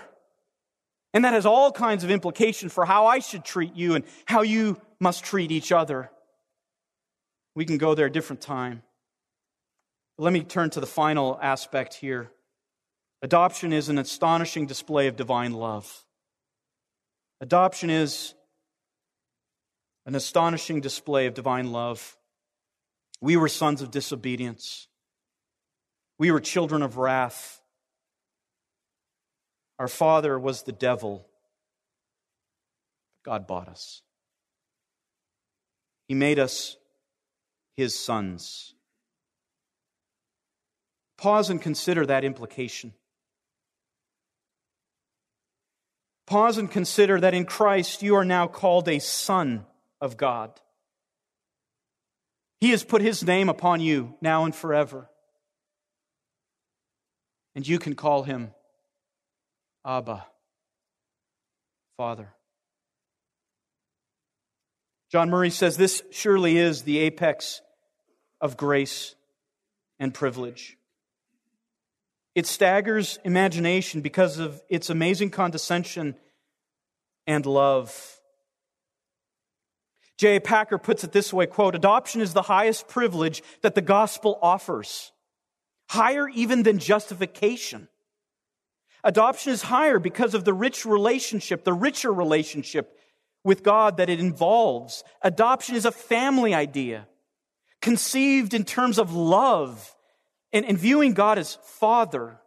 And 1.13 1.25
that 1.25 1.33
has 1.33 1.45
all 1.45 1.71
kinds 1.71 2.03
of 2.03 2.11
implications 2.11 2.71
for 2.71 2.85
how 2.85 3.07
I 3.07 3.19
should 3.19 3.43
treat 3.43 3.75
you 3.75 3.95
and 3.95 4.05
how 4.25 4.43
you 4.43 4.79
must 4.99 5.23
treat 5.23 5.51
each 5.51 5.71
other. 5.71 6.09
We 7.55 7.65
can 7.65 7.77
go 7.77 7.95
there 7.95 8.05
a 8.05 8.11
different 8.11 8.41
time. 8.41 8.83
Let 10.17 10.31
me 10.31 10.41
turn 10.41 10.69
to 10.71 10.79
the 10.79 10.87
final 10.87 11.37
aspect 11.41 11.95
here. 11.95 12.31
Adoption 13.21 13.73
is 13.73 13.89
an 13.89 13.97
astonishing 13.97 14.67
display 14.67 15.07
of 15.07 15.15
divine 15.15 15.53
love. 15.53 16.05
Adoption 17.41 17.89
is 17.89 18.33
an 20.07 20.15
astonishing 20.15 20.79
display 20.79 21.27
of 21.27 21.33
divine 21.33 21.73
love. 21.73 22.15
We 23.19 23.35
were 23.35 23.49
sons 23.49 23.81
of 23.81 23.91
disobedience. 23.91 24.87
We 26.17 26.31
were 26.31 26.39
children 26.39 26.81
of 26.81 26.97
wrath. 26.97 27.61
Our 29.77 29.89
father 29.89 30.39
was 30.39 30.63
the 30.63 30.71
devil. 30.71 31.27
God 33.23 33.45
bought 33.45 33.67
us. 33.67 34.01
He 36.07 36.15
made 36.15 36.39
us 36.39 36.77
his 37.75 37.93
sons. 37.93 38.73
Pause 41.17 41.49
and 41.49 41.61
consider 41.61 42.05
that 42.05 42.23
implication. 42.23 42.93
Pause 46.25 46.59
and 46.59 46.71
consider 46.71 47.19
that 47.19 47.33
in 47.33 47.43
Christ 47.43 48.01
you 48.01 48.15
are 48.15 48.25
now 48.25 48.47
called 48.47 48.87
a 48.87 48.99
son 48.99 49.65
of 50.01 50.17
God. 50.17 50.59
He 52.59 52.71
has 52.71 52.83
put 52.83 53.01
his 53.01 53.23
name 53.23 53.49
upon 53.49 53.81
you 53.81 54.15
now 54.21 54.45
and 54.45 54.55
forever. 54.55 55.09
And 57.55 57.67
you 57.67 57.79
can 57.79 57.95
call 57.95 58.23
him 58.23 58.51
Abba, 59.85 60.25
Father. 61.97 62.33
John 65.11 65.29
Murray 65.29 65.49
says 65.49 65.77
this 65.77 66.03
surely 66.11 66.57
is 66.57 66.83
the 66.83 66.99
apex 66.99 67.61
of 68.41 68.57
grace 68.57 69.15
and 69.99 70.13
privilege. 70.13 70.77
It 72.35 72.45
staggers 72.45 73.17
imagination 73.23 74.01
because 74.01 74.37
of 74.37 74.61
its 74.69 74.89
amazing 74.89 75.31
condescension 75.31 76.15
and 77.25 77.45
love. 77.45 78.16
J. 80.17 80.39
Packer 80.39 80.77
puts 80.77 81.03
it 81.03 81.11
this 81.11 81.31
way, 81.31 81.45
quote, 81.45 81.75
adoption 81.75 82.21
is 82.21 82.33
the 82.33 82.43
highest 82.43 82.87
privilege 82.87 83.43
that 83.61 83.75
the 83.75 83.81
gospel 83.81 84.39
offers, 84.41 85.11
higher 85.89 86.27
even 86.27 86.63
than 86.63 86.79
justification. 86.79 87.87
Adoption 89.03 89.53
is 89.53 89.61
higher 89.61 89.99
because 89.99 90.33
of 90.33 90.43
the 90.43 90.53
rich 90.53 90.85
relationship, 90.85 91.63
the 91.63 91.73
richer 91.73 92.11
relationship 92.11 92.97
with 93.43 93.63
God 93.63 93.97
that 93.97 94.09
it 94.09 94.19
involves. 94.19 95.03
Adoption 95.21 95.75
is 95.75 95.85
a 95.85 95.91
family 95.91 96.53
idea 96.53 97.07
conceived 97.81 98.53
in 98.53 98.65
terms 98.65 98.97
of 98.97 99.13
love 99.13 99.95
and, 100.51 100.65
and 100.65 100.77
viewing 100.77 101.13
God 101.13 101.37
as 101.37 101.57
Father. 101.63 102.39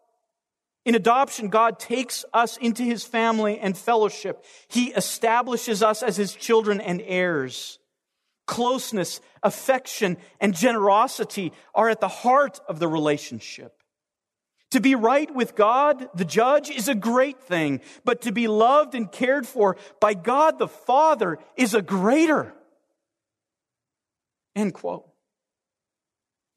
In 0.91 0.97
adoption, 0.97 1.51
God 1.51 1.79
takes 1.79 2.25
us 2.35 2.57
into 2.57 2.83
his 2.83 3.05
family 3.05 3.61
and 3.61 3.79
fellowship. 3.79 4.45
He 4.67 4.87
establishes 4.87 5.85
us 5.85 6.03
as 6.03 6.17
his 6.17 6.35
children 6.35 6.81
and 6.81 7.01
heirs. 7.07 7.79
Closeness, 8.49 9.21
affection, 9.41 10.17
and 10.41 10.53
generosity 10.53 11.53
are 11.77 11.89
at 11.89 12.01
the 12.01 12.09
heart 12.09 12.59
of 12.67 12.81
the 12.81 12.89
relationship. 12.89 13.73
To 14.73 14.81
be 14.81 14.97
right 14.97 15.33
with 15.33 15.55
God, 15.55 16.09
the 16.13 16.25
judge, 16.25 16.71
is 16.71 16.89
a 16.89 16.97
great 16.97 17.41
thing, 17.41 17.83
but 18.05 18.23
to 18.23 18.33
be 18.33 18.49
loved 18.49 18.97
and 18.97 19.13
cared 19.13 19.47
for 19.47 19.77
by 20.01 20.15
God 20.15 20.59
the 20.59 20.67
Father 20.67 21.39
is 21.57 21.73
a 21.73 21.83
greater. 21.83 22.53
End 24.57 24.75
quote. 24.75 25.09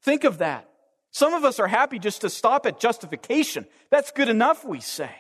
Think 0.02 0.24
of 0.24 0.40
that. 0.40 0.73
Some 1.14 1.36
of 1.36 1.46
us 1.46 1.60
are 1.60 1.68
happy 1.68 2.00
just 2.00 2.22
to 2.22 2.30
stop 2.30 2.66
at 2.66 2.80
justification. 2.80 3.68
That's 3.92 4.12
good 4.12 4.30
enough, 4.30 4.66
we 4.66 4.82
say. 4.82 5.12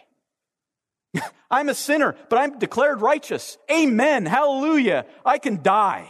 I'm 1.51 1.69
a 1.69 1.75
sinner, 1.75 2.15
but 2.29 2.39
I'm 2.39 2.57
declared 2.57 2.99
righteous. 2.99 3.59
Amen. 3.71 4.25
Hallelujah. 4.25 5.05
I 5.23 5.37
can 5.37 5.61
die. 5.61 6.09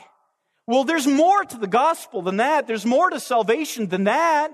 Well, 0.68 0.86
there's 0.86 1.06
more 1.06 1.44
to 1.44 1.58
the 1.58 1.68
gospel 1.68 2.22
than 2.22 2.38
that. 2.38 2.66
There's 2.66 2.86
more 2.86 3.10
to 3.10 3.20
salvation 3.20 3.90
than 3.90 4.06
that. 4.06 4.52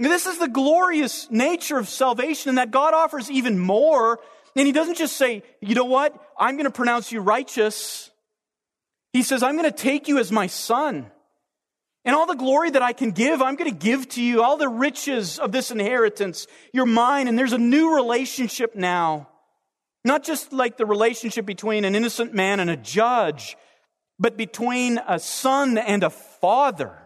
This 0.00 0.26
is 0.26 0.38
the 0.38 0.48
glorious 0.48 1.30
nature 1.30 1.78
of 1.78 1.88
salvation, 1.88 2.50
and 2.50 2.58
that 2.58 2.72
God 2.72 2.94
offers 2.94 3.30
even 3.30 3.60
more. 3.60 4.18
And 4.56 4.66
He 4.66 4.72
doesn't 4.72 4.98
just 4.98 5.16
say, 5.16 5.44
you 5.60 5.76
know 5.76 5.84
what? 5.84 6.20
I'm 6.36 6.56
going 6.56 6.64
to 6.64 6.72
pronounce 6.72 7.12
you 7.12 7.20
righteous. 7.20 8.10
He 9.12 9.22
says, 9.22 9.44
I'm 9.44 9.56
going 9.56 9.70
to 9.70 9.76
take 9.76 10.08
you 10.08 10.18
as 10.18 10.32
my 10.32 10.48
son. 10.48 11.12
And 12.08 12.16
all 12.16 12.24
the 12.24 12.36
glory 12.36 12.70
that 12.70 12.80
I 12.80 12.94
can 12.94 13.10
give, 13.10 13.42
I'm 13.42 13.54
going 13.54 13.70
to 13.70 13.76
give 13.76 14.08
to 14.12 14.22
you. 14.22 14.42
All 14.42 14.56
the 14.56 14.66
riches 14.66 15.38
of 15.38 15.52
this 15.52 15.70
inheritance, 15.70 16.46
you're 16.72 16.86
mine. 16.86 17.28
And 17.28 17.38
there's 17.38 17.52
a 17.52 17.58
new 17.58 17.94
relationship 17.94 18.74
now. 18.74 19.28
Not 20.06 20.24
just 20.24 20.50
like 20.50 20.78
the 20.78 20.86
relationship 20.86 21.44
between 21.44 21.84
an 21.84 21.94
innocent 21.94 22.32
man 22.32 22.60
and 22.60 22.70
a 22.70 22.78
judge, 22.78 23.58
but 24.18 24.38
between 24.38 24.98
a 25.06 25.18
son 25.18 25.76
and 25.76 26.02
a 26.02 26.08
father. 26.08 26.96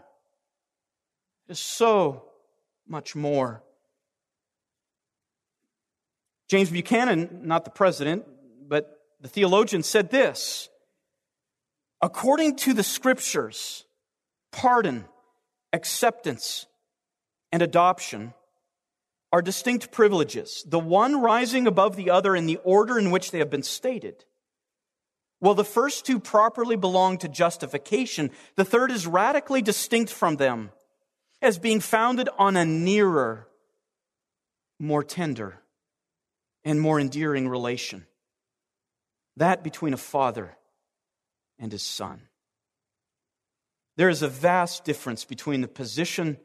There's 1.48 1.58
so 1.58 2.26
much 2.86 3.16
more. 3.16 3.64
James 6.48 6.70
Buchanan, 6.70 7.40
not 7.42 7.64
the 7.64 7.72
president, 7.72 8.24
but 8.68 9.00
the 9.20 9.28
theologian, 9.28 9.82
said 9.82 10.10
this 10.10 10.68
According 12.00 12.54
to 12.58 12.72
the 12.72 12.84
scriptures, 12.84 13.84
pardon, 14.52 15.06
acceptance, 15.72 16.66
and 17.50 17.62
adoption 17.62 18.34
are 19.32 19.42
distinct 19.42 19.90
privileges, 19.90 20.62
the 20.68 20.78
one 20.78 21.20
rising 21.20 21.66
above 21.66 21.96
the 21.96 22.10
other 22.10 22.36
in 22.36 22.46
the 22.46 22.58
order 22.64 22.98
in 22.98 23.10
which 23.10 23.30
they 23.30 23.38
have 23.38 23.50
been 23.50 23.62
stated. 23.62 24.24
While 25.38 25.54
the 25.54 25.64
first 25.64 26.04
two 26.04 26.20
properly 26.20 26.76
belong 26.76 27.18
to 27.18 27.28
justification, 27.28 28.30
the 28.54 28.64
third 28.64 28.92
is 28.92 29.06
radically 29.06 29.62
distinct 29.62 30.12
from 30.12 30.36
them 30.36 30.70
as 31.40 31.58
being 31.58 31.80
founded 31.80 32.28
on 32.38 32.56
a 32.56 32.64
nearer, 32.64 33.48
more 34.78 35.02
tender, 35.02 35.58
and 36.62 36.80
more 36.80 37.00
endearing 37.00 37.48
relation. 37.48 38.06
That 39.36 39.64
between 39.64 39.94
a 39.94 39.98
father 39.98 40.56
and 41.58 41.72
his 41.72 41.82
son. 41.82 42.28
There 43.96 44.08
is 44.08 44.22
a 44.22 44.28
vast 44.28 44.84
difference 44.84 45.24
between 45.24 45.60
the 45.60 45.68
position 45.68 46.38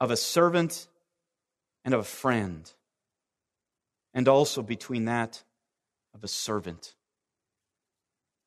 of 0.00 0.10
a 0.10 0.16
servant 0.16 0.86
and 1.84 1.94
of 1.94 2.00
a 2.00 2.04
friend, 2.04 2.70
and 4.12 4.28
also 4.28 4.62
between 4.62 5.06
that 5.06 5.42
of 6.14 6.24
a 6.24 6.28
servant 6.28 6.94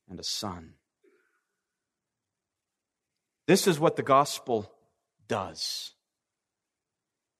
and 0.10 0.20
a 0.20 0.24
son. 0.24 0.74
This 3.48 3.68
is 3.68 3.80
what 3.80 3.96
the 3.96 4.04
gospel 4.04 4.72
does. 5.28 5.94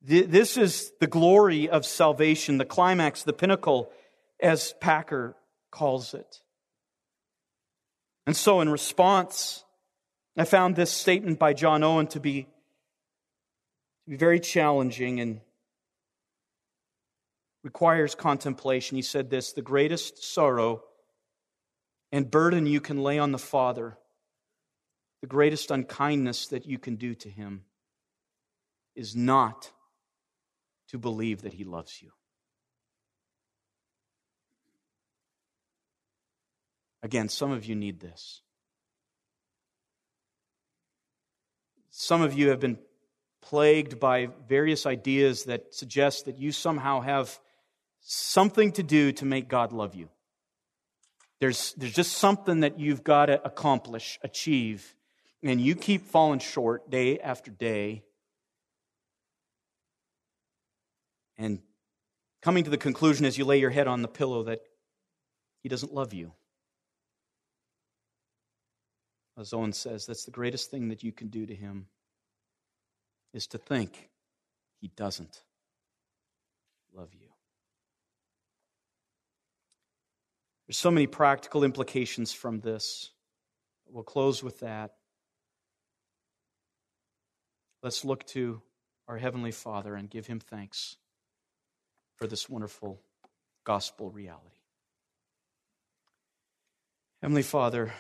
This 0.02 0.58
is 0.58 0.94
the 1.00 1.08
glory 1.08 1.70
of 1.70 1.86
salvation, 1.86 2.58
the 2.58 2.66
climax, 2.66 3.24
the 3.24 3.34
pinnacle, 3.34 3.92
as 4.40 4.74
Packer 4.80 5.36
calls 5.72 6.14
it. 6.14 6.42
And 8.26 8.36
so, 8.36 8.62
in 8.62 8.70
response, 8.70 9.64
I 10.40 10.46
found 10.46 10.76
this 10.76 10.92
statement 10.92 11.40
by 11.40 11.54
John 11.54 11.84
Owen 11.84 12.06
to 12.08 12.20
be, 12.20 12.44
to 12.44 14.10
be 14.10 14.16
very 14.18 14.40
challenging 14.40 15.20
and 15.20 15.42
requires 17.64 18.14
contemplation. 18.14 18.96
He 18.96 19.02
said 19.02 19.32
this 19.32 19.54
The 19.54 19.64
greatest 19.64 20.24
sorrow 20.24 20.84
and 22.12 22.30
burden 22.30 22.68
you 22.68 22.80
can 22.80 23.02
lay 23.02 23.18
on 23.18 23.32
the 23.32 23.40
Father, 23.40 23.98
the 25.22 25.28
greatest 25.28 25.72
unkindness 25.72 26.48
that 26.48 26.68
you 26.68 26.78
can 26.78 26.98
do 26.98 27.16
to 27.16 27.30
him, 27.30 27.64
is 28.96 29.16
not 29.16 29.72
to 30.90 31.00
believe 31.00 31.42
that 31.42 31.54
he 31.54 31.64
loves 31.64 32.00
you. 32.02 32.12
Again, 37.02 37.28
some 37.28 37.52
of 37.52 37.66
you 37.66 37.76
need 37.76 38.00
this. 38.00 38.42
Some 42.00 42.22
of 42.22 42.36
you 42.36 42.50
have 42.50 42.60
been 42.60 42.78
plagued 43.42 44.00
by 44.00 44.28
various 44.48 44.86
ideas 44.86 45.46
that 45.46 45.74
suggest 45.74 46.26
that 46.26 46.38
you 46.38 46.52
somehow 46.52 47.02
have 47.02 47.40
something 48.02 48.72
to 48.74 48.84
do 48.84 49.12
to 49.14 49.26
make 49.26 49.48
God 49.48 49.72
love 49.72 49.96
you. 49.96 50.08
There's, 51.40 51.74
there's 51.74 51.96
just 51.96 52.20
something 52.20 52.60
that 52.60 52.80
you've 52.80 53.04
got 53.04 53.26
to 53.26 53.44
accomplish, 53.44 54.20
achieve, 54.22 54.94
and 55.42 55.60
you 55.60 55.74
keep 55.74 56.06
falling 56.06 56.38
short 56.38 56.88
day 56.92 57.18
after 57.18 57.50
day. 57.50 58.04
And 61.36 61.64
coming 62.44 62.64
to 62.64 62.70
the 62.70 62.78
conclusion 62.78 63.26
as 63.26 63.40
you 63.40 63.46
lay 63.46 63.60
your 63.60 63.72
head 63.72 63.88
on 63.88 64.04
the 64.04 64.08
pillow 64.08 64.44
that 64.44 64.60
He 65.64 65.70
doesn't 65.70 65.96
love 65.96 66.14
you. 66.14 66.34
As 69.38 69.54
Owen 69.54 69.74
says, 69.74 70.06
that's 70.06 70.26
the 70.26 70.32
greatest 70.32 70.72
thing 70.72 70.90
that 70.90 71.04
you 71.04 71.12
can 71.12 71.28
do 71.28 71.46
to 71.46 71.54
Him 71.54 71.88
is 73.34 73.46
to 73.48 73.58
think 73.58 74.10
He 74.82 74.88
doesn't 74.96 75.44
love 76.96 77.14
you. 77.14 77.28
There's 80.66 80.78
so 80.78 80.92
many 80.92 81.08
practical 81.08 81.64
implications 81.64 82.34
from 82.34 82.60
this. 82.60 83.12
We'll 83.90 84.04
close 84.04 84.44
with 84.44 84.60
that. 84.60 84.96
Let's 87.84 88.04
look 88.04 88.26
to 88.28 88.62
our 89.08 89.18
Heavenly 89.18 89.52
Father 89.52 89.96
and 89.96 90.10
give 90.10 90.26
Him 90.26 90.40
thanks 90.40 90.98
for 92.16 92.26
this 92.28 92.50
wonderful 92.50 93.00
gospel 93.64 94.10
reality. 94.10 94.58
Heavenly 97.22 97.44
Father, 97.44 97.94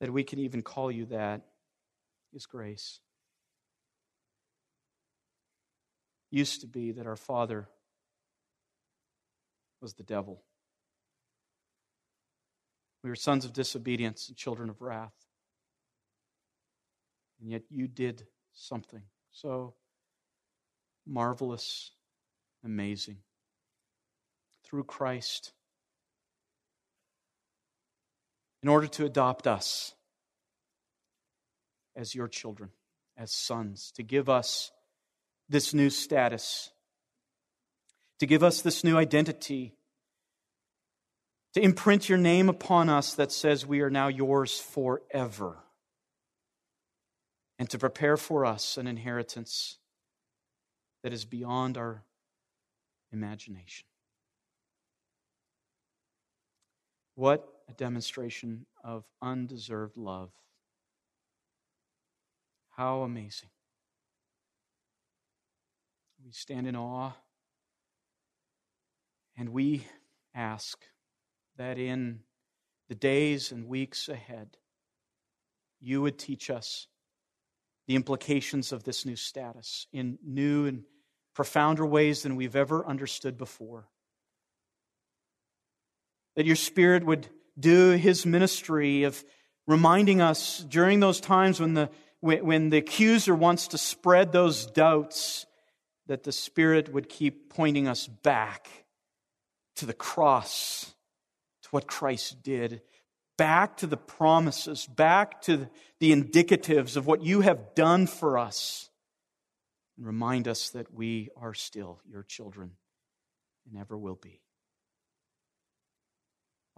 that 0.00 0.12
we 0.12 0.24
can 0.24 0.38
even 0.38 0.62
call 0.62 0.90
you 0.90 1.06
that 1.06 1.42
is 2.32 2.46
grace. 2.46 3.00
Used 6.30 6.62
to 6.62 6.66
be 6.66 6.92
that 6.92 7.06
our 7.06 7.16
Father 7.16 7.68
was 9.80 9.94
the 9.94 10.02
devil. 10.02 10.42
We 13.02 13.10
were 13.10 13.16
sons 13.16 13.44
of 13.44 13.52
disobedience 13.52 14.28
and 14.28 14.36
children 14.36 14.70
of 14.70 14.80
wrath. 14.82 15.14
And 17.40 17.50
yet 17.50 17.62
you 17.70 17.88
did 17.88 18.26
something 18.52 19.02
so 19.30 19.74
marvelous, 21.06 21.92
amazing. 22.64 23.18
Through 24.64 24.84
Christ, 24.84 25.52
in 28.62 28.68
order 28.68 28.86
to 28.86 29.04
adopt 29.04 29.46
us 29.46 29.94
as 31.96 32.14
your 32.14 32.28
children, 32.28 32.70
as 33.16 33.32
sons, 33.32 33.92
to 33.96 34.02
give 34.02 34.28
us 34.28 34.70
this 35.48 35.74
new 35.74 35.90
status 35.90 36.70
to 38.20 38.26
give 38.26 38.42
us 38.42 38.60
this 38.60 38.84
new 38.84 38.98
identity, 38.98 39.74
to 41.54 41.60
imprint 41.60 42.08
your 42.08 42.18
name 42.18 42.48
upon 42.48 42.90
us 42.90 43.14
that 43.14 43.32
says 43.32 43.66
we 43.66 43.80
are 43.80 43.90
now 43.90 44.08
yours 44.08 44.58
forever, 44.58 45.56
and 47.58 47.68
to 47.70 47.78
prepare 47.78 48.18
for 48.18 48.44
us 48.44 48.76
an 48.76 48.86
inheritance 48.86 49.78
that 51.02 51.14
is 51.14 51.24
beyond 51.24 51.78
our 51.78 52.04
imagination. 53.10 53.86
What 57.14 57.49
a 57.70 57.74
demonstration 57.74 58.66
of 58.82 59.04
undeserved 59.22 59.96
love. 59.96 60.30
How 62.70 63.02
amazing. 63.02 63.50
We 66.24 66.32
stand 66.32 66.66
in 66.66 66.76
awe 66.76 67.12
and 69.36 69.50
we 69.50 69.86
ask 70.34 70.78
that 71.56 71.78
in 71.78 72.20
the 72.88 72.94
days 72.94 73.52
and 73.52 73.68
weeks 73.68 74.08
ahead, 74.08 74.56
you 75.80 76.02
would 76.02 76.18
teach 76.18 76.50
us 76.50 76.88
the 77.86 77.94
implications 77.94 78.72
of 78.72 78.84
this 78.84 79.06
new 79.06 79.16
status 79.16 79.86
in 79.92 80.18
new 80.24 80.66
and 80.66 80.82
profounder 81.34 81.86
ways 81.86 82.22
than 82.22 82.36
we've 82.36 82.56
ever 82.56 82.86
understood 82.86 83.38
before. 83.38 83.88
That 86.36 86.46
your 86.46 86.56
Spirit 86.56 87.04
would 87.04 87.28
do 87.60 87.90
his 87.90 88.24
ministry 88.26 89.04
of 89.04 89.22
reminding 89.66 90.20
us 90.20 90.64
during 90.68 91.00
those 91.00 91.20
times 91.20 91.60
when 91.60 91.74
the, 91.74 91.90
when 92.20 92.70
the 92.70 92.78
accuser 92.78 93.34
wants 93.34 93.68
to 93.68 93.78
spread 93.78 94.32
those 94.32 94.66
doubts, 94.66 95.46
that 96.06 96.24
the 96.24 96.32
Spirit 96.32 96.92
would 96.92 97.08
keep 97.08 97.50
pointing 97.50 97.86
us 97.86 98.06
back 98.06 98.68
to 99.76 99.86
the 99.86 99.94
cross, 99.94 100.92
to 101.62 101.68
what 101.70 101.86
Christ 101.86 102.42
did, 102.42 102.82
back 103.38 103.76
to 103.78 103.86
the 103.86 103.96
promises, 103.96 104.86
back 104.86 105.40
to 105.42 105.68
the 106.00 106.12
indicatives 106.12 106.96
of 106.96 107.06
what 107.06 107.22
you 107.22 107.40
have 107.40 107.74
done 107.74 108.06
for 108.06 108.38
us, 108.38 108.90
and 109.96 110.06
remind 110.06 110.48
us 110.48 110.70
that 110.70 110.92
we 110.92 111.30
are 111.36 111.54
still 111.54 112.00
your 112.10 112.22
children 112.22 112.72
and 113.66 113.80
ever 113.80 113.96
will 113.96 114.18
be. 114.20 114.40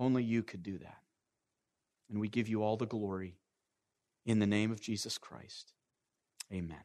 Only 0.03 0.25
you 0.25 0.43
could 0.43 0.65
do 0.65 0.79
that. 0.79 0.99
And 2.11 2.19
we 2.19 2.27
give 2.27 2.49
you 2.49 2.65
all 2.65 2.77
the 2.77 2.87
glory 2.87 3.37
in 4.27 4.41
the 4.41 4.49
name 4.49 4.73
of 4.73 4.81
Jesus 4.81 5.17
Christ. 5.17 5.75
Amen. 6.53 6.83